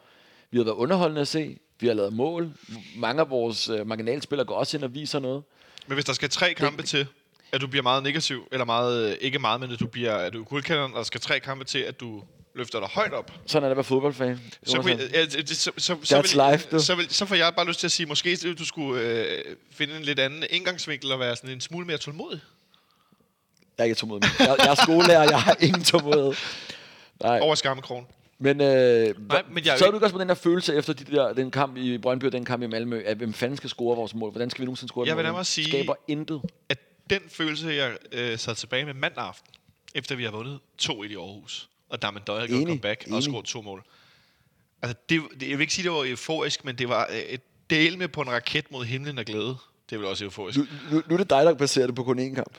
[0.51, 1.57] vi har været underholdende at se.
[1.80, 2.51] Vi har lavet mål.
[2.97, 5.43] Mange af vores øh, marginalspillere går også ind og viser noget.
[5.88, 7.07] Men hvis der skal tre kampe til,
[7.51, 10.34] at du bliver meget negativ, eller meget, øh, ikke meget, men at du bliver, at
[10.34, 12.24] du er guldkenderen, og der skal tre kampe til, at du
[12.55, 14.39] løfter dig højt op, Sådan er det være fodboldfan.
[14.63, 15.11] så, kunne, Jonathan.
[15.15, 16.79] jeg, ja, det- så, så, så, vil, life, du.
[16.79, 19.97] så, vil, så får jeg bare lyst til at sige, måske du skulle øh, finde
[19.97, 22.39] en lidt anden indgangsvinkel og være sådan en smule mere tålmodig.
[23.77, 24.29] Jeg er ikke tålmodig.
[24.39, 26.33] Jeg, jeg er skolelærer, jeg har ingen tålmodighed.
[27.23, 28.05] Nej, Over skammekrogen.
[28.39, 30.93] men, øh, Nej, men jeg så er du ikke også på den der følelse efter
[30.93, 33.69] de der, den kamp i Brøndby og den kamp i Malmø, at hvem fanden skal
[33.69, 34.31] score vores mål?
[34.31, 35.45] Hvordan skal vi nogensinde score Jeg vil mål?
[35.45, 36.41] sige- Skaber intet.
[36.69, 36.77] At
[37.09, 39.51] den følelse, jeg øh, sad tilbage med mandag aften,
[39.95, 43.45] efter vi har vundet 2-1 i Aarhus, og Damendøj har gjort Enig, comeback og scoret
[43.45, 43.83] to mål.
[44.81, 47.41] Altså, det, det, jeg vil ikke sige, det var euforisk, men det var øh, et
[47.69, 49.57] del med på en raket mod himlen af glæde.
[49.89, 50.57] Det er vel også euforisk.
[50.57, 52.57] Nu, nu, nu er det dig, der baserer det på kun én kamp.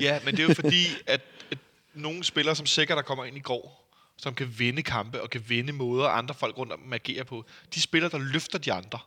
[0.00, 1.20] Ja, men det er jo fordi, at,
[1.50, 1.58] at
[1.94, 5.44] nogle spillere, som sikkert der kommer ind i går, som kan vinde kampe og kan
[5.48, 8.98] vinde måder, andre folk rundt om agerer på, de spillere, der løfter de andre,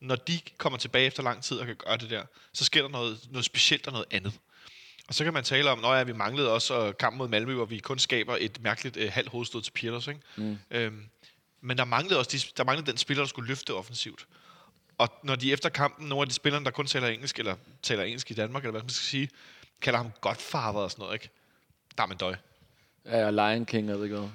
[0.00, 2.22] når de kommer tilbage efter lang tid og kan gøre det der,
[2.52, 4.32] så sker der noget, noget specielt og noget andet.
[5.08, 7.78] Og så kan man tale om, at vi manglede også kampen mod Malmø, hvor vi
[7.78, 10.06] kun skaber et mærkeligt øh, halvt hovedstød til Pirlos.
[10.06, 10.20] Ikke?
[10.36, 10.58] Mm.
[10.70, 11.08] Øhm,
[11.60, 14.26] men der manglede også de, der manglede den spiller, der skulle løfte offensivt.
[14.98, 18.02] Og når de efter kampen, nogle af de spillere, der kun taler engelsk, eller taler
[18.02, 19.28] engelsk i Danmark, eller hvad man skal sige,
[19.80, 21.30] kalder ham Godfather og sådan noget, ikke?
[21.96, 22.34] Der er man døj.
[23.04, 24.16] Ja, Lion King, jeg ved ikke.
[24.16, 24.30] Man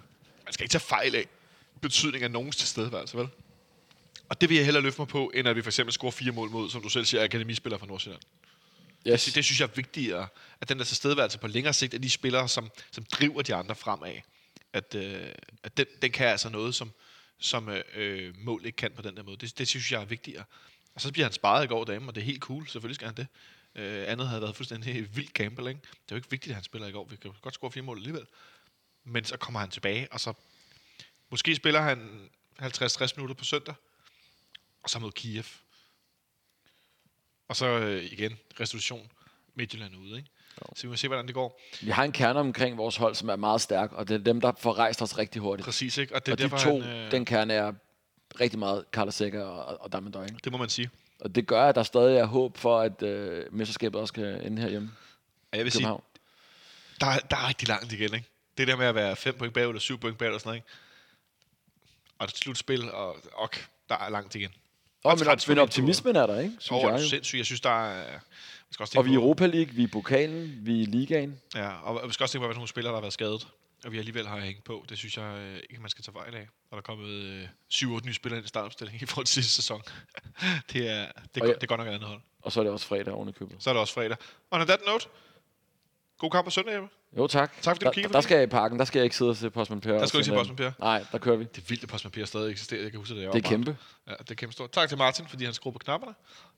[0.54, 1.26] skal ikke tage fejl af
[1.82, 3.28] betydningen af nogens tilstedeværelse, vel?
[4.30, 6.32] Og det vil jeg hellere løfte mig på, end at vi for eksempel scorer fire
[6.32, 8.22] mål mod, som du selv siger, akademispiller fra Nordsjælland.
[9.08, 9.26] Yes.
[9.26, 10.28] Det, det synes jeg er vigtigere,
[10.62, 13.76] at den der tilstedeværelse på længere sigt, at de spillere, som, som driver de andre
[13.76, 14.16] fremad,
[14.74, 15.32] at, øh,
[15.64, 16.92] at den, den kan altså noget, som,
[17.40, 19.38] som øh, mål ikke kan på den der måde.
[19.38, 20.44] Det, det synes jeg er vigtigere.
[20.96, 22.68] Og så bliver han sparet i går dame, og det er helt cool.
[22.68, 23.28] Selvfølgelig skal han det.
[23.76, 25.82] Øh, andet havde været fuldstændig vild gamble, ikke?
[25.82, 27.06] Det er jo ikke vigtigt, at han spiller i går.
[27.06, 28.26] Vi kan godt score fire mål alligevel.
[29.04, 30.34] Men så kommer han tilbage, og så
[31.30, 32.30] måske spiller han
[32.62, 33.76] 50-60 minutter på søndag,
[34.84, 35.44] og så mod Kiev.
[37.52, 39.12] Og så øh, igen, restitution.
[39.56, 40.30] Midtjylland ude, ikke?
[40.76, 41.62] Så vi må se, hvordan det går.
[41.82, 44.42] Vi har en kerne omkring vores hold, som er meget stærk, og det er dem,
[44.42, 45.66] der får rejst os rigtig hurtigt.
[45.66, 46.16] Præcis, ikke?
[46.16, 47.74] Og det er og de derfor, to, han, øh, den kerne er
[48.40, 50.28] rigtig meget Carla Sækker og, og Damendøj.
[50.44, 50.90] det må man sige.
[51.20, 54.62] Og det gør, at der stadig er håb for, at øh, mesterskabet også kan ende
[54.62, 54.92] herhjemme
[55.52, 55.88] Og jeg vil sige,
[57.02, 58.28] der, er- der er rigtig langt igen, ikke?
[58.58, 60.58] Det der med at være 5 point bagud eller 7 point bagud og sådan noget,
[60.58, 60.68] ikke?
[62.20, 64.52] Og et slutspil, og ok, der er langt igen.
[65.04, 66.54] Og Og men, men optimismen er der, ikke?
[66.60, 67.10] Synes Og jeg, er du jo.
[67.10, 67.38] sindssyg.
[67.38, 68.14] Jeg synes, der er...
[68.70, 71.40] Vi skal også Og vi er Europa League, vi er pokalen, vi er ligaen.
[71.56, 73.48] Ja, og vi skal også tænke på, hvad nogle spillere, der har været skadet.
[73.86, 74.86] Og vi alligevel har hængt på.
[74.90, 76.42] Det synes jeg øh, ikke, man skal tage fejl af.
[76.42, 77.44] Og der er kommet øh,
[77.74, 79.82] 7-8 nye spillere ind i startopstillingen i forhold til sidste sæson.
[80.74, 82.22] det, er, det, Og ja- det er godt nok et andet hold.
[82.42, 83.56] Og så er det også fredag oven i købet.
[83.60, 84.18] Så er det også fredag.
[84.50, 85.06] Og on that note,
[86.22, 86.90] god kamp på søndag, Jeppe.
[87.18, 87.62] Jo, tak.
[87.62, 88.80] Tak, fordi du kiggede der skal jeg i parken.
[88.80, 89.92] Der skal jeg ikke sidde og se Postman Per.
[89.92, 90.72] Der skal du ikke se Postman Per?
[90.80, 91.44] Nej, der kører vi.
[91.44, 92.82] Det er vildt, at Postman Per stadig eksisterer.
[92.82, 93.78] Jeg kan huske, det, jeg Det er kæmpe.
[94.08, 94.72] Ja, det er kæmpe stort.
[94.72, 96.14] Tak til Martin, fordi han skruede på knapperne.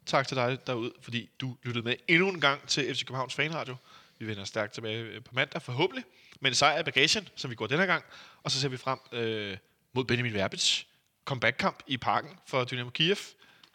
[0.05, 3.76] Tak til dig derude, fordi du lyttede med endnu en gang til FC Københavns Fanradio.
[4.20, 6.03] Vi vender stærkt tilbage øh, på mandag, forhåbentlig.
[6.39, 8.03] Men en sejr i bagagen, som vi går denne gang.
[8.43, 9.57] Og så ser vi frem øh,
[9.93, 10.84] mod Benjamin Verbic.
[11.26, 13.18] Comeback-kamp i parken for Dynamo Kiev.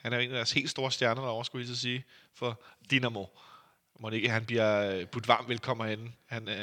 [0.03, 3.24] Han er en af deres helt store stjerner derovre, skulle jeg sige, for Dynamo.
[3.99, 6.12] Må det ikke, han bliver øh, budt varmt velkommen herinde.
[6.26, 6.57] Han, øh,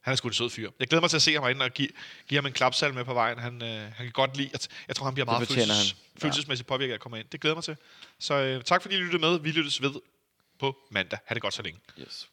[0.00, 0.70] han er sgu en sød fyr.
[0.80, 1.88] Jeg glæder mig til at se ham herinde og give,
[2.28, 3.38] give ham en klapsal med på vejen.
[3.38, 5.98] Han, øh, han kan godt lide, jeg, jeg tror, han bliver meget følelses, han.
[6.16, 6.24] Ja.
[6.24, 7.26] følelsesmæssigt påvirket af at komme ind.
[7.32, 7.76] Det glæder mig til.
[8.18, 9.38] Så øh, tak fordi I lyttede med.
[9.38, 9.92] Vi lyttes ved
[10.58, 11.18] på mandag.
[11.26, 11.80] Ha' det godt så længe.
[12.00, 12.28] Yes.